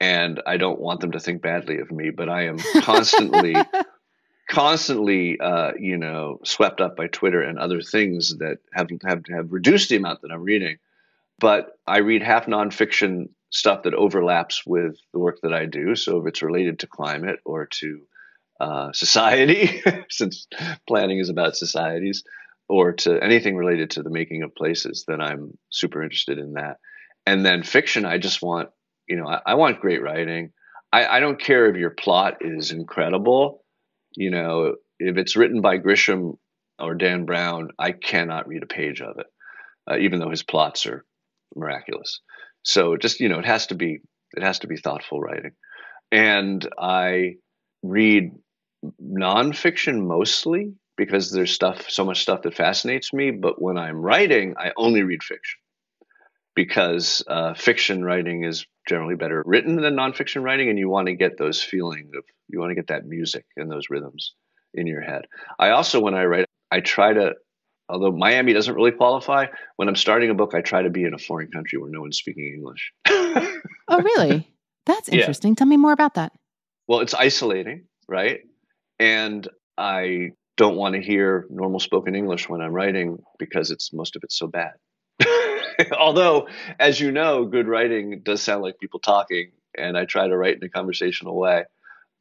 And 0.00 0.42
I 0.46 0.56
don't 0.58 0.80
want 0.80 1.00
them 1.00 1.12
to 1.12 1.20
think 1.20 1.42
badly 1.42 1.78
of 1.78 1.90
me, 1.90 2.10
but 2.10 2.28
I 2.28 2.46
am 2.46 2.58
constantly 2.80 3.56
constantly, 4.48 5.40
uh, 5.40 5.72
you 5.78 5.96
know, 5.96 6.38
swept 6.44 6.80
up 6.80 6.96
by 6.96 7.08
Twitter 7.08 7.42
and 7.42 7.58
other 7.58 7.80
things 7.80 8.36
that 8.38 8.58
have, 8.72 8.88
have 9.04 9.22
have 9.28 9.52
reduced 9.52 9.88
the 9.88 9.96
amount 9.96 10.22
that 10.22 10.30
I'm 10.30 10.42
reading. 10.42 10.76
But 11.38 11.72
I 11.86 11.98
read 11.98 12.22
half 12.22 12.46
nonfiction 12.46 13.28
stuff 13.50 13.82
that 13.82 13.94
overlaps 13.94 14.64
with 14.64 14.96
the 15.12 15.18
work 15.18 15.38
that 15.42 15.52
I 15.52 15.66
do. 15.66 15.94
So 15.94 16.18
if 16.18 16.26
it's 16.26 16.42
related 16.42 16.80
to 16.80 16.86
climate 16.86 17.40
or 17.44 17.66
to 17.66 18.00
uh, 18.60 18.92
society, 18.92 19.82
since 20.08 20.46
planning 20.86 21.18
is 21.18 21.28
about 21.28 21.56
societies, 21.56 22.24
or 22.68 22.92
to 22.92 23.22
anything 23.22 23.56
related 23.56 23.90
to 23.90 24.02
the 24.02 24.10
making 24.10 24.42
of 24.42 24.54
places, 24.54 25.04
then 25.06 25.20
I'm 25.20 25.56
super 25.70 26.02
interested 26.02 26.38
in 26.38 26.54
that. 26.54 26.78
And 27.24 27.44
then 27.44 27.62
fiction, 27.62 28.04
I 28.04 28.18
just 28.18 28.42
want, 28.42 28.70
you 29.08 29.16
know, 29.16 29.26
I, 29.26 29.40
I 29.46 29.54
want 29.54 29.80
great 29.80 30.02
writing. 30.02 30.52
I, 30.92 31.06
I 31.06 31.20
don't 31.20 31.40
care 31.40 31.68
if 31.68 31.76
your 31.76 31.90
plot 31.90 32.38
is 32.40 32.72
incredible 32.72 33.64
you 34.16 34.30
know, 34.30 34.76
if 34.98 35.16
it's 35.18 35.36
written 35.36 35.60
by 35.60 35.78
Grisham 35.78 36.38
or 36.78 36.94
Dan 36.94 37.26
Brown, 37.26 37.68
I 37.78 37.92
cannot 37.92 38.48
read 38.48 38.62
a 38.62 38.66
page 38.66 39.00
of 39.00 39.18
it, 39.18 39.26
uh, 39.88 39.98
even 39.98 40.18
though 40.18 40.30
his 40.30 40.42
plots 40.42 40.86
are 40.86 41.04
miraculous. 41.54 42.20
So 42.62 42.96
just 42.96 43.20
you 43.20 43.28
know, 43.28 43.38
it 43.38 43.44
has 43.44 43.68
to 43.68 43.74
be 43.74 44.00
it 44.32 44.42
has 44.42 44.60
to 44.60 44.66
be 44.66 44.76
thoughtful 44.76 45.20
writing, 45.20 45.52
and 46.10 46.66
I 46.78 47.34
read 47.82 48.32
nonfiction 49.02 50.06
mostly 50.06 50.72
because 50.96 51.30
there's 51.30 51.52
stuff 51.52 51.90
so 51.90 52.04
much 52.04 52.22
stuff 52.22 52.42
that 52.42 52.54
fascinates 52.54 53.12
me. 53.12 53.30
But 53.30 53.60
when 53.60 53.76
I'm 53.76 54.00
writing, 54.00 54.54
I 54.58 54.72
only 54.76 55.02
read 55.02 55.22
fiction 55.22 55.60
because 56.54 57.22
uh, 57.28 57.54
fiction 57.54 58.02
writing 58.02 58.44
is 58.44 58.66
generally 58.86 59.16
better 59.16 59.42
written 59.44 59.76
than 59.76 59.96
nonfiction 59.96 60.42
writing, 60.42 60.68
and 60.68 60.78
you 60.78 60.88
want 60.88 61.06
to 61.08 61.14
get 61.14 61.38
those 61.38 61.62
feeling 61.62 62.10
of 62.16 62.24
you 62.48 62.60
want 62.60 62.70
to 62.70 62.74
get 62.74 62.88
that 62.88 63.06
music 63.06 63.44
and 63.56 63.70
those 63.70 63.90
rhythms 63.90 64.34
in 64.74 64.86
your 64.86 65.00
head. 65.00 65.26
I 65.58 65.70
also, 65.70 66.00
when 66.00 66.14
I 66.14 66.24
write, 66.24 66.46
I 66.70 66.80
try 66.80 67.12
to, 67.12 67.34
although 67.88 68.12
Miami 68.12 68.52
doesn't 68.52 68.74
really 68.74 68.92
qualify, 68.92 69.46
when 69.76 69.88
I'm 69.88 69.96
starting 69.96 70.30
a 70.30 70.34
book, 70.34 70.54
I 70.54 70.60
try 70.60 70.82
to 70.82 70.90
be 70.90 71.04
in 71.04 71.14
a 71.14 71.18
foreign 71.18 71.50
country 71.50 71.78
where 71.78 71.90
no 71.90 72.00
one's 72.00 72.18
speaking 72.18 72.52
English. 72.54 72.92
oh, 73.88 74.02
really? 74.02 74.48
That's 74.86 75.08
interesting. 75.08 75.52
Yeah. 75.52 75.56
Tell 75.56 75.66
me 75.66 75.76
more 75.76 75.92
about 75.92 76.14
that. 76.14 76.32
Well, 76.86 77.00
it's 77.00 77.14
isolating, 77.14 77.86
right? 78.08 78.40
And 78.98 79.48
I 79.76 80.30
don't 80.56 80.76
want 80.76 80.94
to 80.94 81.02
hear 81.02 81.46
normal 81.50 81.80
spoken 81.80 82.14
English 82.14 82.48
when 82.48 82.60
I'm 82.60 82.72
writing 82.72 83.18
because 83.38 83.70
it's 83.70 83.92
most 83.92 84.16
of 84.16 84.22
it's 84.24 84.38
so 84.38 84.46
bad. 84.46 84.72
Although, 85.98 86.48
as 86.78 87.00
you 87.00 87.10
know, 87.12 87.44
good 87.44 87.68
writing 87.68 88.20
does 88.24 88.42
sound 88.42 88.62
like 88.62 88.78
people 88.78 89.00
talking, 89.00 89.52
and 89.76 89.96
I 89.96 90.04
try 90.04 90.28
to 90.28 90.36
write 90.36 90.56
in 90.56 90.64
a 90.64 90.68
conversational 90.68 91.36
way. 91.36 91.64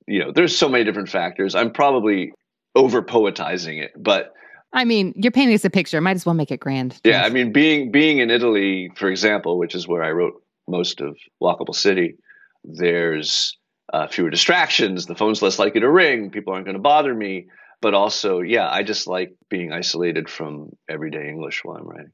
You 0.08 0.20
know, 0.20 0.32
there's 0.32 0.58
so 0.58 0.70
many 0.70 0.84
different 0.84 1.10
factors. 1.10 1.56
I'm 1.56 1.72
probably 1.72 2.34
over 2.76 3.02
poetizing 3.02 3.78
it, 3.78 3.92
but 3.98 4.34
I 4.74 4.84
mean, 4.84 5.14
you're 5.16 5.32
painting 5.32 5.56
us 5.56 5.64
a 5.64 5.70
picture. 5.70 6.02
Might 6.02 6.18
as 6.18 6.26
well 6.26 6.36
make 6.36 6.52
it 6.52 6.60
grand. 6.60 7.00
Yeah, 7.04 7.24
I 7.24 7.30
mean, 7.30 7.54
being 7.54 7.92
being 7.92 8.20
in 8.20 8.30
Italy, 8.30 8.92
for 8.96 9.10
example, 9.10 9.58
which 9.58 9.74
is 9.74 9.88
where 9.88 10.04
I 10.04 10.12
wrote 10.12 10.42
most 10.68 11.02
of 11.02 11.18
Walkable 11.42 11.76
City, 11.76 12.18
there's 12.64 13.58
uh, 13.94 14.08
fewer 14.08 14.30
distractions. 14.30 15.06
The 15.06 15.16
phone's 15.16 15.42
less 15.42 15.60
likely 15.60 15.82
to 15.82 15.90
ring. 15.90 16.30
People 16.30 16.54
aren't 16.54 16.66
going 16.66 16.76
to 16.76 16.82
bother 16.82 17.14
me. 17.14 17.48
But 17.82 17.94
also, 17.94 18.40
yeah, 18.42 18.70
I 18.70 18.84
just 18.84 19.06
like 19.08 19.36
being 19.50 19.72
isolated 19.72 20.30
from 20.30 20.72
everyday 20.90 21.30
English 21.30 21.64
while 21.64 21.78
I'm 21.78 21.88
writing. 21.88 22.12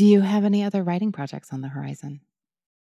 Do 0.00 0.06
you 0.06 0.22
have 0.22 0.46
any 0.46 0.64
other 0.64 0.82
writing 0.82 1.12
projects 1.12 1.52
on 1.52 1.60
the 1.60 1.68
horizon? 1.68 2.22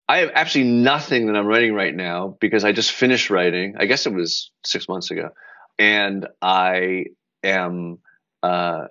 I 0.10 0.18
have 0.22 0.32
absolutely 0.34 0.74
nothing 0.74 1.28
that 1.28 1.36
I'm 1.36 1.46
writing 1.46 1.76
right 1.76 1.94
now 1.94 2.36
because 2.42 2.64
I 2.64 2.72
just 2.72 2.92
finished 2.92 3.30
writing. 3.30 3.76
I 3.78 3.86
guess 3.86 4.08
it 4.08 4.14
was 4.14 4.50
six 4.66 4.90
months 4.90 5.12
ago. 5.12 5.30
And 5.78 6.28
I 6.42 7.06
am 7.44 8.00
uh, 8.42 8.86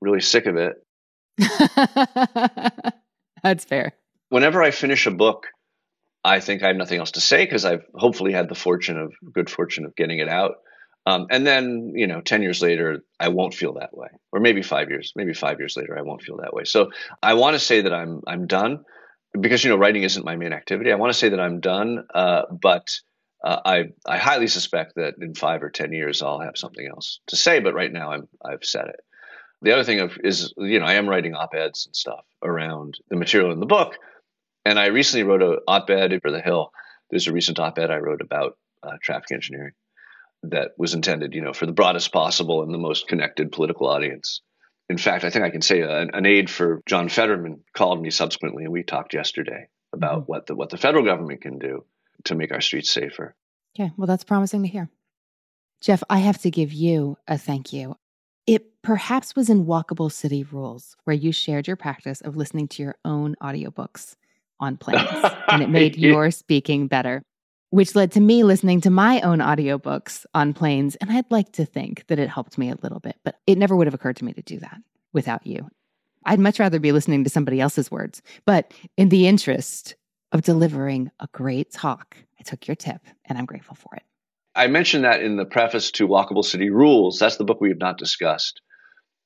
really 0.00 0.20
sick 0.20 0.46
of 0.46 0.54
it. 0.56 0.76
That's 3.42 3.64
fair. 3.64 3.94
Whenever 4.28 4.62
I 4.62 4.70
finish 4.70 5.08
a 5.08 5.10
book, 5.10 5.48
I 6.22 6.38
think 6.38 6.62
I 6.62 6.68
have 6.68 6.76
nothing 6.76 7.00
else 7.00 7.10
to 7.10 7.20
say 7.20 7.44
because 7.44 7.64
I've 7.64 7.86
hopefully 7.92 8.32
had 8.32 8.48
the 8.48 8.54
fortune 8.54 8.98
of 8.98 9.14
good 9.32 9.50
fortune 9.50 9.84
of 9.84 9.96
getting 9.96 10.20
it 10.20 10.28
out. 10.28 10.58
Um, 11.06 11.26
and 11.30 11.46
then, 11.46 11.92
you 11.94 12.06
know, 12.06 12.20
10 12.20 12.42
years 12.42 12.62
later, 12.62 13.00
I 13.20 13.28
won't 13.28 13.54
feel 13.54 13.74
that 13.74 13.96
way. 13.96 14.08
Or 14.32 14.40
maybe 14.40 14.62
five 14.62 14.88
years, 14.88 15.12
maybe 15.14 15.34
five 15.34 15.58
years 15.58 15.76
later, 15.76 15.98
I 15.98 16.02
won't 16.02 16.22
feel 16.22 16.38
that 16.38 16.54
way. 16.54 16.64
So 16.64 16.90
I 17.22 17.34
want 17.34 17.54
to 17.54 17.60
say 17.60 17.82
that 17.82 17.92
I'm, 17.92 18.22
I'm 18.26 18.46
done 18.46 18.84
because, 19.38 19.62
you 19.62 19.70
know, 19.70 19.76
writing 19.76 20.02
isn't 20.02 20.24
my 20.24 20.36
main 20.36 20.52
activity. 20.52 20.92
I 20.92 20.96
want 20.96 21.12
to 21.12 21.18
say 21.18 21.28
that 21.28 21.40
I'm 21.40 21.60
done. 21.60 22.06
Uh, 22.14 22.42
but 22.50 22.88
uh, 23.42 23.60
I, 23.64 23.84
I 24.06 24.16
highly 24.16 24.46
suspect 24.46 24.94
that 24.96 25.14
in 25.20 25.34
five 25.34 25.62
or 25.62 25.68
10 25.68 25.92
years, 25.92 26.22
I'll 26.22 26.40
have 26.40 26.56
something 26.56 26.86
else 26.86 27.20
to 27.26 27.36
say. 27.36 27.60
But 27.60 27.74
right 27.74 27.92
now, 27.92 28.12
I'm, 28.12 28.28
I've 28.42 28.64
said 28.64 28.88
it. 28.88 29.00
The 29.60 29.72
other 29.72 29.84
thing 29.84 30.10
is, 30.22 30.54
you 30.56 30.78
know, 30.78 30.86
I 30.86 30.94
am 30.94 31.08
writing 31.08 31.34
op 31.34 31.54
eds 31.54 31.86
and 31.86 31.94
stuff 31.94 32.24
around 32.42 32.98
the 33.10 33.16
material 33.16 33.52
in 33.52 33.60
the 33.60 33.66
book. 33.66 33.96
And 34.64 34.78
I 34.78 34.86
recently 34.86 35.24
wrote 35.24 35.42
an 35.42 35.58
op 35.68 35.90
ed 35.90 36.18
for 36.22 36.30
The 36.30 36.40
Hill. 36.40 36.72
There's 37.10 37.26
a 37.26 37.32
recent 37.32 37.58
op 37.58 37.78
ed 37.78 37.90
I 37.90 37.98
wrote 37.98 38.22
about 38.22 38.56
uh, 38.82 38.96
traffic 39.02 39.32
engineering 39.32 39.72
that 40.50 40.72
was 40.76 40.94
intended, 40.94 41.34
you 41.34 41.40
know, 41.40 41.52
for 41.52 41.66
the 41.66 41.72
broadest 41.72 42.12
possible 42.12 42.62
and 42.62 42.72
the 42.72 42.78
most 42.78 43.08
connected 43.08 43.52
political 43.52 43.88
audience. 43.88 44.40
In 44.88 44.98
fact, 44.98 45.24
I 45.24 45.30
think 45.30 45.44
I 45.44 45.50
can 45.50 45.62
say 45.62 45.80
an, 45.80 46.10
an 46.12 46.26
aide 46.26 46.50
for 46.50 46.82
John 46.86 47.08
Fetterman 47.08 47.62
called 47.74 48.02
me 48.02 48.10
subsequently, 48.10 48.64
and 48.64 48.72
we 48.72 48.82
talked 48.82 49.14
yesterday 49.14 49.68
about 49.92 50.22
mm-hmm. 50.22 50.32
what 50.32 50.46
the 50.46 50.54
what 50.54 50.70
the 50.70 50.76
federal 50.76 51.04
government 51.04 51.40
can 51.40 51.58
do 51.58 51.84
to 52.24 52.34
make 52.34 52.52
our 52.52 52.60
streets 52.60 52.90
safer. 52.90 53.34
Okay, 53.78 53.92
well, 53.96 54.06
that's 54.06 54.24
promising 54.24 54.62
to 54.62 54.68
hear. 54.68 54.90
Jeff, 55.80 56.02
I 56.08 56.18
have 56.18 56.38
to 56.42 56.50
give 56.50 56.72
you 56.72 57.16
a 57.26 57.38
thank 57.38 57.72
you. 57.72 57.96
It 58.46 58.82
perhaps 58.82 59.34
was 59.34 59.48
in 59.48 59.64
Walkable 59.64 60.12
City 60.12 60.44
Rules 60.44 60.96
where 61.04 61.16
you 61.16 61.32
shared 61.32 61.66
your 61.66 61.76
practice 61.76 62.20
of 62.20 62.36
listening 62.36 62.68
to 62.68 62.82
your 62.82 62.96
own 63.04 63.36
audiobooks 63.42 64.16
on 64.60 64.76
planes, 64.76 65.08
and 65.48 65.62
it 65.62 65.70
made 65.70 65.96
your 65.96 66.30
speaking 66.30 66.88
better 66.88 67.22
which 67.74 67.96
led 67.96 68.12
to 68.12 68.20
me 68.20 68.44
listening 68.44 68.80
to 68.80 68.88
my 68.88 69.20
own 69.22 69.40
audiobooks 69.40 70.24
on 70.32 70.54
planes. 70.54 70.94
And 70.96 71.10
I'd 71.10 71.28
like 71.28 71.50
to 71.54 71.64
think 71.64 72.06
that 72.06 72.20
it 72.20 72.28
helped 72.28 72.56
me 72.56 72.70
a 72.70 72.78
little 72.80 73.00
bit, 73.00 73.16
but 73.24 73.34
it 73.48 73.58
never 73.58 73.74
would 73.74 73.88
have 73.88 73.94
occurred 73.94 74.14
to 74.18 74.24
me 74.24 74.32
to 74.34 74.42
do 74.42 74.60
that 74.60 74.76
without 75.12 75.44
you. 75.44 75.68
I'd 76.24 76.38
much 76.38 76.60
rather 76.60 76.78
be 76.78 76.92
listening 76.92 77.24
to 77.24 77.30
somebody 77.30 77.60
else's 77.60 77.90
words. 77.90 78.22
But 78.44 78.72
in 78.96 79.08
the 79.08 79.26
interest 79.26 79.96
of 80.30 80.42
delivering 80.42 81.10
a 81.18 81.26
great 81.32 81.72
talk, 81.72 82.16
I 82.38 82.44
took 82.44 82.68
your 82.68 82.76
tip 82.76 83.00
and 83.24 83.36
I'm 83.36 83.44
grateful 83.44 83.74
for 83.74 83.96
it. 83.96 84.04
I 84.54 84.68
mentioned 84.68 85.02
that 85.02 85.20
in 85.20 85.34
the 85.34 85.44
preface 85.44 85.90
to 85.92 86.06
Walkable 86.06 86.44
City 86.44 86.70
Rules. 86.70 87.18
That's 87.18 87.38
the 87.38 87.44
book 87.44 87.60
we 87.60 87.70
have 87.70 87.78
not 87.78 87.98
discussed. 87.98 88.60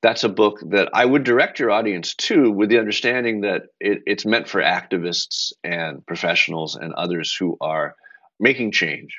that's 0.01 0.23
a 0.23 0.29
book 0.29 0.59
that 0.71 0.89
I 0.91 1.05
would 1.05 1.23
direct 1.23 1.59
your 1.59 1.69
audience 1.69 2.15
to 2.15 2.49
with 2.49 2.69
the 2.69 2.79
understanding 2.79 3.41
that 3.41 3.63
it, 3.79 3.99
it's 4.07 4.25
meant 4.25 4.47
for 4.47 4.59
activists 4.59 5.53
and 5.63 6.03
professionals 6.07 6.75
and 6.75 6.95
others 6.95 7.35
who 7.35 7.55
are 7.61 7.95
making 8.39 8.71
change. 8.71 9.17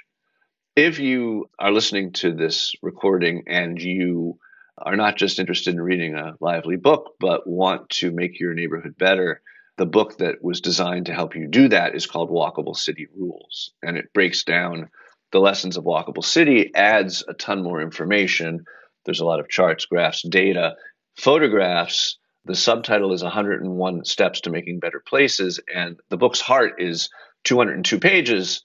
If 0.77 0.99
you 0.99 1.51
are 1.59 1.73
listening 1.73 2.13
to 2.15 2.33
this 2.33 2.75
recording 2.83 3.45
and 3.47 3.81
you 3.81 4.39
are 4.79 4.97
not 4.97 5.17
just 5.17 5.39
interested 5.39 5.75
in 5.75 5.81
reading 5.81 6.15
a 6.15 6.35
lively 6.41 6.77
book, 6.77 7.15
but 7.21 7.47
want 7.47 7.91
to 7.91 8.11
make 8.11 8.41
your 8.41 8.55
neighborhood 8.55 8.97
better, 8.97 9.43
the 9.77 9.87
book 9.87 10.19
that 10.19 10.43
was 10.43 10.61
designed 10.61 11.07
to 11.07 11.15
help 11.15 11.35
you 11.35 11.49
do 11.49 11.69
that 11.69 11.95
is 11.95 12.07
called 12.07 12.31
Walkable 12.31 12.77
City 12.77 13.07
Rules. 13.17 13.73
And 13.83 13.97
it 13.97 14.13
breaks 14.15 14.45
down 14.45 14.89
the 15.33 15.41
lessons 15.41 15.77
of 15.77 15.85
Walkable 15.85 16.25
City, 16.25 16.71
adds 16.75 17.25
a 17.29 17.35
ton 17.35 17.63
more 17.63 17.81
information 17.81 18.65
there's 19.05 19.21
a 19.21 19.25
lot 19.25 19.41
of 19.41 19.49
charts, 19.49 19.87
graphs, 19.87 20.23
data, 20.23 20.75
photographs. 21.17 22.19
The 22.45 22.55
subtitle 22.55 23.13
is 23.13 23.23
101 23.23 24.05
Steps 24.05 24.43
to 24.43 24.51
Making 24.51 24.81
Better 24.81 25.03
Places. 25.07 25.61
And 25.75 25.99
the 26.09 26.17
book's 26.17 26.41
heart 26.41 26.75
is 26.79 27.11
202 27.45 27.99
pages. 27.99 28.65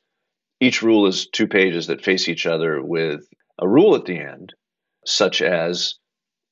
Each 0.66 0.82
rule 0.82 1.06
is 1.06 1.28
two 1.28 1.46
pages 1.46 1.86
that 1.88 2.04
face 2.04 2.28
each 2.28 2.48
other 2.48 2.82
with 2.82 3.22
a 3.60 3.68
rule 3.68 3.94
at 3.96 4.06
the 4.06 4.18
end, 4.18 4.56
such 5.06 5.44
as 5.44 6.00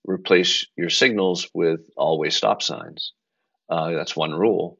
replace 0.05 0.67
your 0.77 0.91
signals 0.91 1.49
with 1.55 1.79
always 1.97 2.35
stop 2.35 2.61
signs. 2.61 3.13
Uh, 3.67 3.89
that's 3.93 4.15
one 4.15 4.35
rule. 4.35 4.77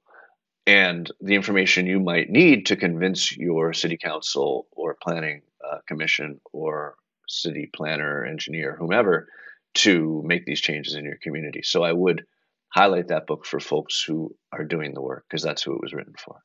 And 0.68 1.12
the 1.20 1.34
information 1.34 1.88
you 1.88 2.00
might 2.00 2.30
need 2.30 2.68
to 2.68 2.76
convince 2.76 3.36
your 3.36 3.74
city 3.74 3.98
council 3.98 4.68
or 4.72 4.98
planning 5.02 5.42
uh, 5.68 5.80
commission 5.88 6.40
or 6.52 6.94
city 7.28 7.72
planner, 7.76 8.24
engineer, 8.26 8.76
whomever, 8.78 9.30
to 9.86 10.22
make 10.24 10.46
these 10.46 10.62
changes 10.62 10.94
in 10.94 11.06
your 11.06 11.18
community. 11.24 11.64
So 11.64 11.82
I 11.82 11.92
would 11.92 12.24
highlight 12.70 13.08
that 13.08 13.26
book 13.26 13.48
for 13.48 13.60
folks 13.60 14.04
who 14.04 14.36
are 14.52 14.64
doing 14.64 14.94
the 14.94 15.02
work 15.02 15.26
because 15.28 15.42
that's 15.42 15.64
who 15.64 15.74
it 15.74 15.82
was 15.82 15.92
written 15.92 16.14
for. 16.24 16.36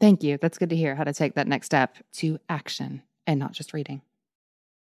Thank 0.00 0.22
you. 0.22 0.38
That's 0.38 0.58
good 0.58 0.70
to 0.70 0.76
hear 0.76 0.94
how 0.94 1.04
to 1.04 1.12
take 1.12 1.34
that 1.34 1.48
next 1.48 1.66
step 1.66 1.96
to 2.14 2.38
action 2.48 3.02
and 3.26 3.40
not 3.40 3.52
just 3.52 3.72
reading. 3.72 4.02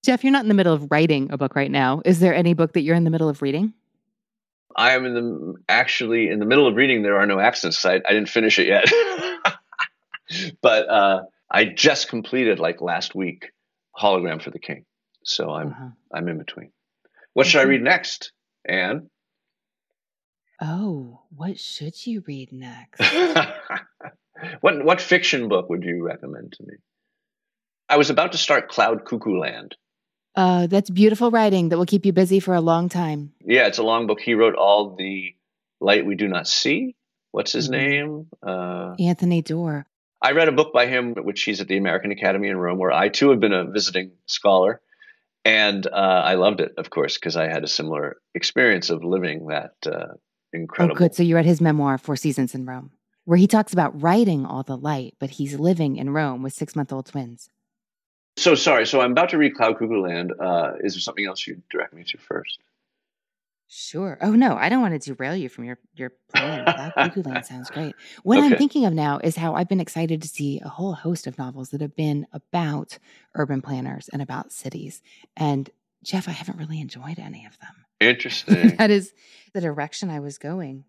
Jeff, 0.05 0.23
you're 0.23 0.33
not 0.33 0.45
in 0.45 0.49
the 0.49 0.55
middle 0.55 0.73
of 0.73 0.91
writing 0.91 1.31
a 1.33 1.39
book 1.39 1.57
right 1.57 1.71
now. 1.71 2.03
Is 2.05 2.21
there 2.21 2.35
any 2.35 2.55
book 2.55 2.73
that 2.75 2.83
you're 2.83 2.97
in 2.97 3.05
the 3.05 3.11
middle 3.11 3.29
of 3.29 3.43
reading? 3.43 3.73
I 4.77 4.93
am 4.93 5.07
in 5.07 5.15
the 5.15 5.55
actually 5.69 6.29
in 6.29 6.39
the 6.39 6.45
middle 6.45 6.67
of 6.67 6.77
reading. 6.77 7.03
There 7.03 7.19
are 7.19 7.27
no 7.27 7.41
accidents. 7.41 7.85
I, 7.85 7.95
I 7.95 8.13
didn't 8.13 8.29
finish 8.29 8.59
it 8.59 8.67
yet, 8.67 8.85
but 10.63 10.89
uh, 10.89 11.23
I 11.51 11.65
just 11.65 12.09
completed 12.09 12.59
like 12.59 12.81
last 12.81 13.15
week. 13.15 13.53
Hologram 13.99 14.43
for 14.43 14.51
the 14.51 14.59
King. 14.59 14.85
So 15.25 15.51
I'm 15.51 15.69
uh-huh. 15.69 15.89
I'm 16.13 16.29
in 16.29 16.39
between. 16.39 16.73
What 17.33 17.47
should 17.47 17.61
I 17.61 17.65
read 17.65 17.83
next, 17.83 18.33
Anne? 18.65 19.09
Oh, 20.61 21.21
what 21.35 21.59
should 21.59 22.07
you 22.07 22.23
read 22.27 22.53
next? 22.53 23.01
what 24.61 24.85
what 24.85 25.01
fiction 25.01 25.49
book 25.49 25.69
would 25.69 25.85
you 25.85 26.05
recommend 26.05 26.53
to 26.53 26.63
me? 26.65 26.75
I 27.89 27.97
was 27.97 28.11
about 28.11 28.33
to 28.33 28.39
start 28.39 28.69
Cloud 28.69 29.05
Cuckoo 29.05 29.39
Land. 29.39 29.77
Uh, 30.35 30.67
that's 30.67 30.91
beautiful 30.91 31.31
writing 31.31 31.71
that 31.71 31.79
will 31.79 31.87
keep 31.87 32.05
you 32.05 32.13
busy 32.13 32.41
for 32.41 32.55
a 32.55 32.61
long 32.61 32.89
time. 32.89 33.33
Yeah, 33.45 33.67
it's 33.67 33.79
a 33.79 33.83
long 33.83 34.07
book. 34.07 34.21
He 34.21 34.35
wrote 34.35 34.55
all 34.55 34.95
the 34.97 35.35
Light 35.81 36.05
We 36.05 36.15
Do 36.15 36.29
Not 36.29 36.47
See. 36.47 36.95
What's 37.33 37.53
his 37.53 37.71
mm-hmm. 37.71 37.89
name? 37.89 38.27
Uh, 38.43 38.95
Anthony 38.99 39.43
Doerr. 39.43 39.87
I 40.21 40.33
read 40.33 40.49
a 40.49 40.53
book 40.53 40.73
by 40.73 40.87
him, 40.87 41.15
which 41.15 41.43
he's 41.43 41.61
at 41.61 41.69
the 41.69 41.77
American 41.77 42.11
Academy 42.11 42.49
in 42.49 42.57
Rome, 42.57 42.79
where 42.79 42.93
I 42.93 43.09
too 43.09 43.31
have 43.31 43.41
been 43.41 43.53
a 43.53 43.65
visiting 43.65 44.13
scholar 44.27 44.81
and 45.47 45.87
uh, 45.87 45.91
I 46.25 46.35
loved 46.35 46.61
it, 46.61 46.75
of 46.77 46.91
course, 46.91 47.17
because 47.17 47.37
I 47.37 47.45
had 47.45 47.63
a 47.63 47.69
similar 47.69 48.17
experience 48.35 48.91
of 48.91 49.05
living 49.05 49.47
that 49.47 49.75
uh, 49.87 50.15
incredible. 50.53 50.97
Oh, 50.97 50.99
good. 50.99 51.15
So 51.15 51.23
you 51.23 51.37
read 51.37 51.45
his 51.45 51.61
memoir, 51.61 51.99
Four 51.99 52.17
Seasons 52.17 52.53
in 52.53 52.67
Rome, 52.67 52.91
where 53.27 53.37
he 53.37 53.47
talks 53.47 53.73
about 53.75 54.01
writing 54.01 54.47
all 54.47 54.63
the 54.63 54.77
light, 54.77 55.15
but 55.19 55.31
he's 55.31 55.59
living 55.59 55.97
in 55.97 56.11
Rome 56.11 56.43
with 56.43 56.55
six 56.55 56.75
month 56.75 56.93
old 56.93 57.07
twins. 57.07 57.51
So 58.39 58.55
sorry. 58.55 58.87
So 58.87 59.01
I'm 59.01 59.13
about 59.13 59.31
to 59.31 59.39
read 59.39 59.55
Cloud 59.55 59.79
Cuckoo 59.79 60.01
Land. 60.01 60.33
Uh, 60.39 60.73
is 60.81 60.95
there 60.95 61.01
something 61.01 61.27
else 61.27 61.47
you'd 61.47 61.69
direct 61.69 61.93
me 61.93 62.05
to 62.05 62.19
first? 62.19 62.59
Sure. 63.69 64.17
Oh 64.23 64.31
no, 64.31 64.57
I 64.57 64.69
don't 64.69 64.81
want 64.81 65.01
to 65.01 65.15
derail 65.15 65.35
you 65.35 65.49
from 65.49 65.65
your 65.65 65.79
your 65.97 66.13
plan. 66.33 66.65
Cloud 66.93 66.93
Cuckoo 66.95 67.23
Land 67.23 67.47
sounds 67.47 67.69
great. 67.69 67.95
What 68.23 68.39
okay. 68.39 68.47
I'm 68.47 68.57
thinking 68.57 68.85
of 68.85 68.93
now 68.93 69.19
is 69.19 69.37
how 69.37 69.55
I've 69.55 69.69
been 69.69 69.81
excited 69.81 70.23
to 70.23 70.29
see 70.29 70.61
a 70.61 70.69
whole 70.69 70.93
host 70.93 71.27
of 71.27 71.37
novels 71.37 71.71
that 71.71 71.81
have 71.81 71.97
been 71.97 72.27
about 72.33 72.99
urban 73.35 73.61
planners 73.61 74.09
and 74.13 74.23
about 74.23 74.53
cities. 74.53 75.03
And 75.37 75.69
Jeff, 76.05 76.29
I 76.29 76.33
haven't 76.33 76.59
really 76.59 76.81
enjoyed 76.81 77.19
any 77.19 77.45
of 77.45 77.59
them. 77.59 77.75
Interesting. 77.99 78.77
that 78.79 78.91
is 78.91 79.13
the 79.53 79.61
direction 79.61 80.11
I 80.11 80.21
was 80.21 80.39
going. 80.39 80.85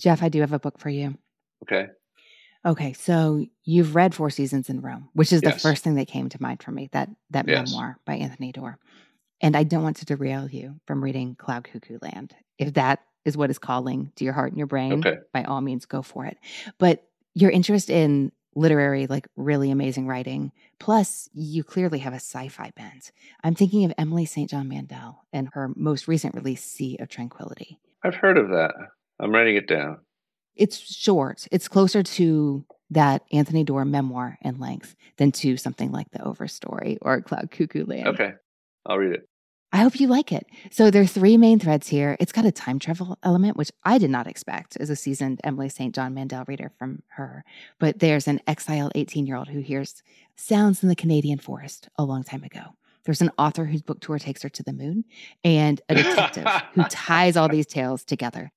Jeff, 0.00 0.22
I 0.22 0.30
do 0.30 0.40
have 0.40 0.52
a 0.52 0.58
book 0.58 0.78
for 0.78 0.88
you. 0.88 1.18
Okay. 1.62 1.86
Okay, 2.64 2.92
so 2.94 3.46
you've 3.64 3.94
read 3.94 4.14
Four 4.14 4.30
Seasons 4.30 4.68
in 4.68 4.80
Rome, 4.80 5.08
which 5.12 5.32
is 5.32 5.40
yes. 5.42 5.54
the 5.54 5.60
first 5.60 5.84
thing 5.84 5.94
that 5.94 6.08
came 6.08 6.28
to 6.30 6.42
mind 6.42 6.62
for 6.62 6.72
me. 6.72 6.88
That 6.92 7.08
that 7.30 7.46
yes. 7.46 7.70
memoir 7.70 7.98
by 8.04 8.14
Anthony 8.14 8.52
Doerr. 8.52 8.78
And 9.40 9.56
I 9.56 9.62
don't 9.62 9.82
want 9.82 9.98
to 9.98 10.04
derail 10.04 10.48
you 10.48 10.80
from 10.86 11.02
reading 11.02 11.36
Cloud 11.36 11.64
Cuckoo 11.64 11.98
Land. 12.00 12.34
If 12.58 12.74
that 12.74 13.00
is 13.24 13.36
what 13.36 13.50
is 13.50 13.58
calling 13.58 14.12
to 14.16 14.24
your 14.24 14.32
heart 14.32 14.50
and 14.50 14.58
your 14.58 14.66
brain, 14.66 14.94
okay. 15.06 15.18
by 15.32 15.44
all 15.44 15.60
means, 15.60 15.84
go 15.84 16.02
for 16.02 16.24
it. 16.24 16.38
But 16.78 17.04
your 17.34 17.50
interest 17.50 17.90
in 17.90 18.32
literary, 18.56 19.06
like 19.06 19.28
really 19.36 19.70
amazing 19.70 20.06
writing, 20.06 20.50
plus 20.80 21.28
you 21.34 21.62
clearly 21.62 21.98
have 21.98 22.14
a 22.14 22.16
sci 22.16 22.48
fi 22.48 22.72
bent. 22.74 23.12
I'm 23.44 23.54
thinking 23.54 23.84
of 23.84 23.92
Emily 23.98 24.24
St. 24.24 24.50
John 24.50 24.68
Mandel 24.68 25.24
and 25.32 25.50
her 25.52 25.70
most 25.76 26.08
recent 26.08 26.34
release, 26.34 26.64
Sea 26.64 26.96
of 26.98 27.08
Tranquility. 27.08 27.78
I've 28.02 28.14
heard 28.14 28.38
of 28.38 28.48
that. 28.48 28.72
I'm 29.20 29.32
writing 29.32 29.56
it 29.56 29.68
down. 29.68 29.98
It's 30.56 30.78
short, 30.78 31.46
it's 31.52 31.68
closer 31.68 32.02
to 32.02 32.64
that 32.90 33.22
Anthony 33.32 33.64
Doerr 33.64 33.84
memoir 33.84 34.38
in 34.42 34.58
length 34.58 34.94
than 35.16 35.32
to 35.32 35.56
something 35.56 35.92
like 35.92 36.10
The 36.12 36.20
Overstory 36.20 36.98
or 37.02 37.20
Cloud 37.20 37.50
Cuckoo 37.50 37.84
Land. 37.84 38.08
Okay. 38.08 38.32
I'll 38.86 38.98
read 38.98 39.12
it. 39.12 39.28
I 39.72 39.78
hope 39.78 39.98
you 39.98 40.06
like 40.06 40.32
it. 40.32 40.46
So 40.70 40.90
there 40.90 41.02
are 41.02 41.06
three 41.06 41.36
main 41.36 41.58
threads 41.58 41.88
here. 41.88 42.16
It's 42.20 42.32
got 42.32 42.46
a 42.46 42.52
time 42.52 42.78
travel 42.78 43.18
element, 43.22 43.56
which 43.56 43.72
I 43.84 43.98
did 43.98 44.10
not 44.10 44.28
expect 44.28 44.76
as 44.78 44.90
a 44.90 44.96
seasoned 44.96 45.40
Emily 45.42 45.68
St. 45.68 45.94
John 45.94 46.14
Mandel 46.14 46.44
reader 46.46 46.70
from 46.78 47.02
her. 47.08 47.44
But 47.78 47.98
there's 47.98 48.28
an 48.28 48.40
exiled 48.46 48.92
18 48.94 49.26
year 49.26 49.36
old 49.36 49.48
who 49.48 49.60
hears 49.60 50.02
sounds 50.36 50.82
in 50.82 50.88
the 50.88 50.96
Canadian 50.96 51.38
forest 51.38 51.88
a 51.98 52.04
long 52.04 52.22
time 52.22 52.44
ago. 52.44 52.76
There's 53.04 53.20
an 53.20 53.30
author 53.38 53.64
whose 53.64 53.82
book 53.82 54.00
tour 54.00 54.18
takes 54.18 54.42
her 54.42 54.48
to 54.48 54.62
the 54.62 54.72
moon, 54.72 55.04
and 55.44 55.80
a 55.88 55.94
detective 55.94 56.46
who 56.72 56.82
ties 56.90 57.36
all 57.36 57.48
these 57.48 57.66
tales 57.66 58.04
together. 58.04 58.52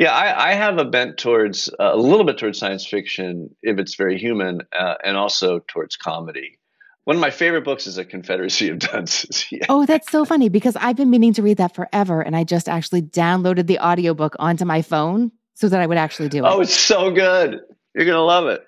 Yeah, 0.00 0.14
I, 0.14 0.52
I 0.52 0.54
have 0.54 0.78
a 0.78 0.86
bent 0.86 1.18
towards 1.18 1.68
uh, 1.78 1.90
a 1.92 1.96
little 1.98 2.24
bit 2.24 2.38
towards 2.38 2.58
science 2.58 2.86
fiction 2.86 3.54
if 3.62 3.78
it's 3.78 3.96
very 3.96 4.16
human, 4.18 4.62
uh, 4.72 4.94
and 5.04 5.14
also 5.14 5.58
towards 5.68 5.98
comedy. 5.98 6.58
One 7.04 7.16
of 7.16 7.20
my 7.20 7.28
favorite 7.28 7.64
books 7.64 7.86
is 7.86 7.98
A 7.98 8.04
Confederacy 8.06 8.70
of 8.70 8.78
Dunces. 8.78 9.44
yeah. 9.52 9.66
Oh, 9.68 9.84
that's 9.84 10.10
so 10.10 10.24
funny 10.24 10.48
because 10.48 10.74
I've 10.76 10.96
been 10.96 11.10
meaning 11.10 11.34
to 11.34 11.42
read 11.42 11.58
that 11.58 11.74
forever. 11.74 12.22
And 12.22 12.34
I 12.34 12.44
just 12.44 12.66
actually 12.66 13.02
downloaded 13.02 13.66
the 13.66 13.78
audiobook 13.78 14.36
onto 14.38 14.64
my 14.64 14.80
phone 14.80 15.32
so 15.52 15.68
that 15.68 15.82
I 15.82 15.86
would 15.86 15.98
actually 15.98 16.30
do 16.30 16.46
it. 16.46 16.48
Oh, 16.48 16.62
it's 16.62 16.74
so 16.74 17.10
good. 17.10 17.60
You're 17.94 18.06
going 18.06 18.16
to 18.16 18.22
love 18.22 18.46
it. 18.46 18.62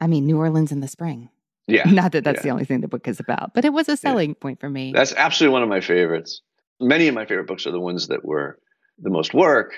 I 0.00 0.06
mean, 0.06 0.24
New 0.24 0.38
Orleans 0.38 0.72
in 0.72 0.80
the 0.80 0.88
spring. 0.88 1.28
Yeah. 1.66 1.84
Not 1.90 2.12
that 2.12 2.24
that's 2.24 2.38
yeah. 2.38 2.44
the 2.44 2.48
only 2.48 2.64
thing 2.64 2.80
the 2.80 2.88
book 2.88 3.06
is 3.06 3.20
about, 3.20 3.52
but 3.52 3.66
it 3.66 3.74
was 3.74 3.90
a 3.90 3.96
selling 3.98 4.30
yeah. 4.30 4.40
point 4.40 4.58
for 4.58 4.70
me. 4.70 4.92
That's 4.94 5.12
absolutely 5.12 5.52
one 5.52 5.62
of 5.62 5.68
my 5.68 5.82
favorites. 5.82 6.40
Many 6.80 7.08
of 7.08 7.14
my 7.14 7.26
favorite 7.26 7.46
books 7.46 7.66
are 7.66 7.72
the 7.72 7.80
ones 7.80 8.08
that 8.08 8.24
were 8.24 8.58
the 8.98 9.10
most 9.10 9.34
work. 9.34 9.74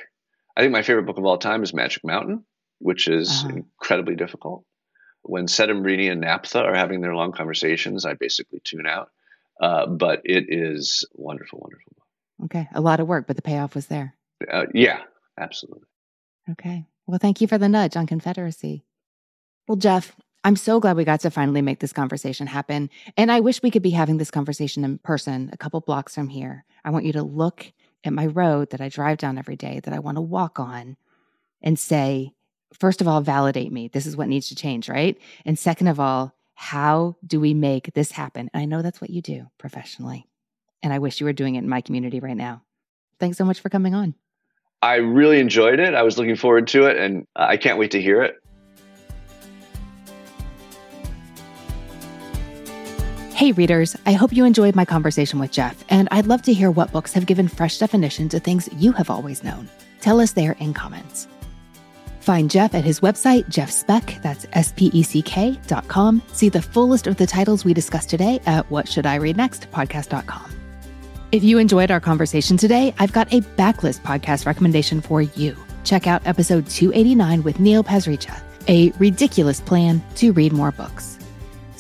I 0.57 0.61
think 0.61 0.73
my 0.73 0.83
favorite 0.83 1.07
book 1.07 1.19
of 1.19 1.25
all 1.25 1.39
time 1.39 1.63
is 1.63 1.75
Magic 1.75 2.05
Mountain, 2.05 2.45
which 2.79 3.09
is 3.09 3.45
uh-huh. 3.45 3.57
incredibly 3.57 4.17
difficult 4.17 4.65
when 5.25 5.47
Settembrini 5.47 6.11
and 6.11 6.23
Naphta 6.23 6.63
are 6.63 6.75
having 6.75 7.01
their 7.01 7.15
long 7.15 7.33
conversations, 7.33 8.05
I 8.05 8.15
basically 8.15 8.61
tune 8.61 8.87
out. 8.87 9.11
Uh, 9.61 9.87
but 9.87 10.21
it 10.25 10.47
is 10.49 11.05
wonderful, 11.15 11.61
wonderful. 11.61 11.93
Book. 11.97 12.45
Okay, 12.47 12.69
a 12.75 12.81
lot 12.81 13.01
of 13.01 13.07
work, 13.07 13.27
but 13.27 13.37
the 13.37 13.43
payoff 13.43 13.75
was 13.75 13.87
there. 13.87 14.15
Uh, 14.51 14.67
yeah, 14.75 15.01
absolutely. 15.39 15.87
Okay. 16.51 16.85
Well, 17.07 17.19
thank 17.19 17.41
you 17.41 17.47
for 17.47 17.57
the 17.57 17.69
nudge 17.69 17.97
on 17.97 18.07
Confederacy. 18.07 18.85
Well, 19.69 19.77
Jeff, 19.77 20.15
I'm 20.43 20.57
so 20.57 20.81
glad 20.81 20.97
we 20.97 21.05
got 21.05 21.21
to 21.21 21.31
finally 21.31 21.63
make 21.63 21.79
this 21.79 21.93
conversation 21.93 22.47
happen. 22.47 22.91
And 23.17 23.31
I 23.31 23.41
wish 23.41 23.63
we 23.63 23.71
could 23.71 23.83
be 23.83 23.91
having 23.91 24.19
this 24.19 24.31
conversation 24.31 24.85
in 24.85 24.99
person 24.99 25.51
a 25.53 25.57
couple 25.57 25.81
blocks 25.81 26.15
from 26.15 26.29
here. 26.29 26.65
I 26.85 26.91
want 26.91 27.07
you 27.07 27.13
to 27.13 27.23
look 27.23 27.73
at 28.05 28.13
my 28.13 28.27
road 28.27 28.71
that 28.71 28.81
I 28.81 28.89
drive 28.89 29.19
down 29.19 29.39
every 29.39 29.57
day 29.57 29.81
that 29.85 29.95
I 29.95 29.99
want 29.99 30.17
to 30.17 30.23
walk 30.23 30.61
on 30.61 30.97
and 31.63 31.79
say, 31.79 32.33
first 32.73 33.01
of 33.01 33.09
all, 33.09 33.21
validate 33.21 33.73
me. 33.73 33.89
This 33.89 34.07
is 34.07 34.17
what 34.17 34.29
needs 34.29 34.49
to 34.49 34.55
change, 34.55 34.89
right? 34.89 35.19
And 35.45 35.59
second 35.59 35.89
of 35.89 35.99
all, 35.99 36.35
how 36.55 37.17
do 37.27 37.41
we 37.41 37.55
make 37.55 37.95
this 37.95 38.13
happen? 38.13 38.51
And 38.53 38.63
I 38.63 38.67
know 38.67 38.83
that's 38.83 39.01
what 39.01 39.11
you 39.11 39.23
do 39.23 39.47
professionally. 39.59 40.27
And 40.83 40.93
I 40.93 40.99
wish 40.99 41.19
you 41.19 41.27
were 41.27 41.33
doing 41.33 41.55
it 41.55 41.61
in 41.61 41.69
my 41.69 41.81
community 41.81 42.21
right 42.21 42.37
now. 42.37 42.63
Thanks 43.19 43.39
so 43.39 43.45
much 43.45 43.61
for 43.61 43.71
coming 43.71 43.95
on. 43.95 44.15
I 44.83 44.97
really 44.97 45.41
enjoyed 45.41 45.81
it. 45.81 45.95
I 45.95 46.03
was 46.03 46.19
looking 46.19 46.37
forward 46.37 46.69
to 46.69 46.85
it, 46.87 46.99
and 46.99 47.27
I 47.35 47.57
can't 47.57 47.79
wait 47.79 47.93
to 47.93 48.03
hear 48.03 48.23
it. 48.23 48.37
Hey, 53.35 53.51
readers, 53.51 53.97
I 54.07 54.13
hope 54.13 54.33
you 54.33 54.45
enjoyed 54.45 54.77
my 54.77 54.85
conversation 54.85 55.41
with 55.41 55.51
Jeff, 55.51 55.85
and 55.89 56.07
I'd 56.13 56.29
love 56.29 56.43
to 56.43 56.53
hear 56.53 56.71
what 56.71 56.93
books 56.93 57.13
have 57.15 57.27
given 57.27 57.49
fresh 57.49 57.79
definition 57.79 58.29
to 58.29 58.39
things 58.39 58.69
you 58.75 58.93
have 58.93 59.11
always 59.11 59.43
known. 59.43 59.69
Tell 60.01 60.21
us 60.21 60.31
there 60.31 60.53
in 60.61 60.73
comments. 60.73 61.27
Find 62.21 62.49
Jeff 62.49 62.77
at 62.77 62.85
his 62.85 63.01
website, 63.01 63.49
Jeff 63.49 63.73
Speck, 63.73 64.23
that's 64.23 64.47
S 64.53 64.73
P 64.77 64.89
E 64.95 65.03
C 65.03 65.21
K 65.21 65.59
dot 65.67 65.89
com. 65.89 66.23
See 66.33 66.49
the 66.49 66.63
full 66.63 66.87
list 66.87 67.09
of 67.09 67.17
the 67.17 67.27
titles 67.27 67.65
we 67.65 67.75
discussed 67.75 68.09
today 68.09 68.41
at 68.47 68.71
What 68.71 68.89
Should 68.89 69.05
I 69.05 69.17
Read 69.17 69.37
Next 69.37 69.69
podcast.com. 69.73 70.53
If 71.33 71.43
you 71.43 71.59
enjoyed 71.59 71.91
our 71.91 72.01
conversation 72.01 72.57
today, 72.57 72.95
I've 73.01 73.13
got 73.13 73.35
a 73.35 73.41
backlist 73.41 74.03
podcast 74.03 74.47
recommendation 74.47 75.01
for 75.01 75.23
you. 75.23 75.57
Check 75.83 76.07
out 76.07 76.23
episode 76.25 76.69
289 76.69 77.43
with 77.43 77.59
Neil 77.59 77.83
Pasricha, 77.83 78.41
a 78.69 78.93
ridiculous 78.93 79.61
plan 79.61 80.01
to 80.15 80.33
read 80.33 80.53
more 80.53 80.71
books. 80.71 81.14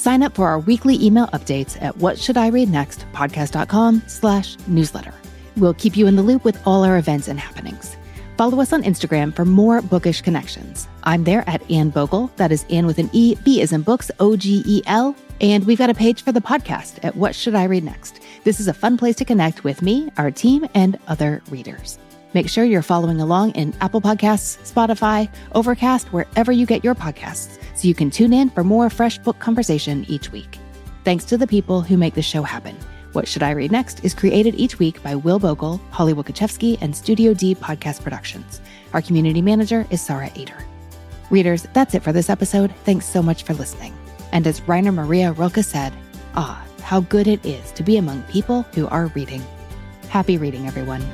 Sign 0.04 0.22
up 0.22 0.34
for 0.34 0.46
our 0.46 0.58
weekly 0.58 1.02
email 1.02 1.28
updates 1.28 1.80
at 1.80 1.96
whatshouldireadnextpodcast.com 1.96 4.02
slash 4.06 4.58
newsletter. 4.66 5.14
We'll 5.56 5.72
keep 5.72 5.96
you 5.96 6.06
in 6.06 6.16
the 6.16 6.22
loop 6.22 6.44
with 6.44 6.60
all 6.66 6.84
our 6.84 6.98
events 6.98 7.26
and 7.26 7.40
happenings. 7.40 7.96
Follow 8.36 8.60
us 8.60 8.74
on 8.74 8.82
Instagram 8.82 9.34
for 9.34 9.46
more 9.46 9.80
bookish 9.80 10.20
connections. 10.20 10.88
I'm 11.04 11.24
there 11.24 11.42
at 11.48 11.62
Anne 11.70 11.90
Bogel. 11.90 12.30
That 12.36 12.52
is 12.52 12.66
Anne 12.68 12.84
with 12.84 12.98
an 12.98 13.08
E, 13.14 13.34
B 13.44 13.62
is 13.62 13.72
in 13.72 13.80
books, 13.80 14.10
O 14.20 14.36
G 14.36 14.62
E 14.66 14.82
L. 14.84 15.16
And 15.40 15.64
we've 15.64 15.78
got 15.78 15.88
a 15.88 15.94
page 15.94 16.22
for 16.22 16.32
the 16.32 16.42
podcast 16.42 17.02
at 17.02 17.16
What 17.16 17.34
Should 17.34 17.54
I 17.54 17.64
Read 17.64 17.84
Next? 17.84 18.20
This 18.44 18.60
is 18.60 18.68
a 18.68 18.74
fun 18.74 18.98
place 18.98 19.16
to 19.16 19.24
connect 19.24 19.64
with 19.64 19.80
me, 19.80 20.10
our 20.18 20.30
team, 20.30 20.68
and 20.74 20.98
other 21.08 21.42
readers. 21.48 21.98
Make 22.34 22.48
sure 22.48 22.64
you're 22.64 22.82
following 22.82 23.20
along 23.20 23.52
in 23.52 23.72
Apple 23.80 24.00
Podcasts, 24.00 24.58
Spotify, 24.68 25.28
Overcast, 25.52 26.12
wherever 26.12 26.50
you 26.50 26.66
get 26.66 26.82
your 26.82 26.96
podcasts, 26.96 27.58
so 27.76 27.86
you 27.86 27.94
can 27.94 28.10
tune 28.10 28.32
in 28.32 28.50
for 28.50 28.64
more 28.64 28.90
fresh 28.90 29.18
book 29.18 29.38
conversation 29.38 30.04
each 30.08 30.32
week. 30.32 30.58
Thanks 31.04 31.24
to 31.26 31.38
the 31.38 31.46
people 31.46 31.80
who 31.80 31.96
make 31.96 32.14
the 32.14 32.22
show 32.22 32.42
happen. 32.42 32.76
What 33.12 33.28
Should 33.28 33.44
I 33.44 33.52
Read 33.52 33.70
Next 33.70 34.04
is 34.04 34.14
created 34.14 34.56
each 34.56 34.80
week 34.80 35.00
by 35.00 35.14
Will 35.14 35.38
Bogel, 35.38 35.80
Holly 35.92 36.12
Wukachevsky, 36.12 36.76
and 36.80 36.96
Studio 36.96 37.34
D 37.34 37.54
Podcast 37.54 38.02
Productions. 38.02 38.60
Our 38.92 39.00
community 39.00 39.40
manager 39.40 39.86
is 39.90 40.00
Sarah 40.00 40.30
Ader. 40.34 40.64
Readers, 41.30 41.68
that's 41.72 41.94
it 41.94 42.02
for 42.02 42.12
this 42.12 42.28
episode. 42.28 42.74
Thanks 42.84 43.06
so 43.06 43.22
much 43.22 43.44
for 43.44 43.54
listening. 43.54 43.94
And 44.32 44.44
as 44.48 44.60
Rainer 44.66 44.90
Maria 44.90 45.30
Rilke 45.30 45.62
said, 45.62 45.92
ah, 46.34 46.64
how 46.82 47.02
good 47.02 47.28
it 47.28 47.46
is 47.46 47.70
to 47.72 47.84
be 47.84 47.96
among 47.96 48.22
people 48.24 48.62
who 48.74 48.88
are 48.88 49.06
reading. 49.14 49.42
Happy 50.08 50.36
reading, 50.36 50.66
everyone. 50.66 51.04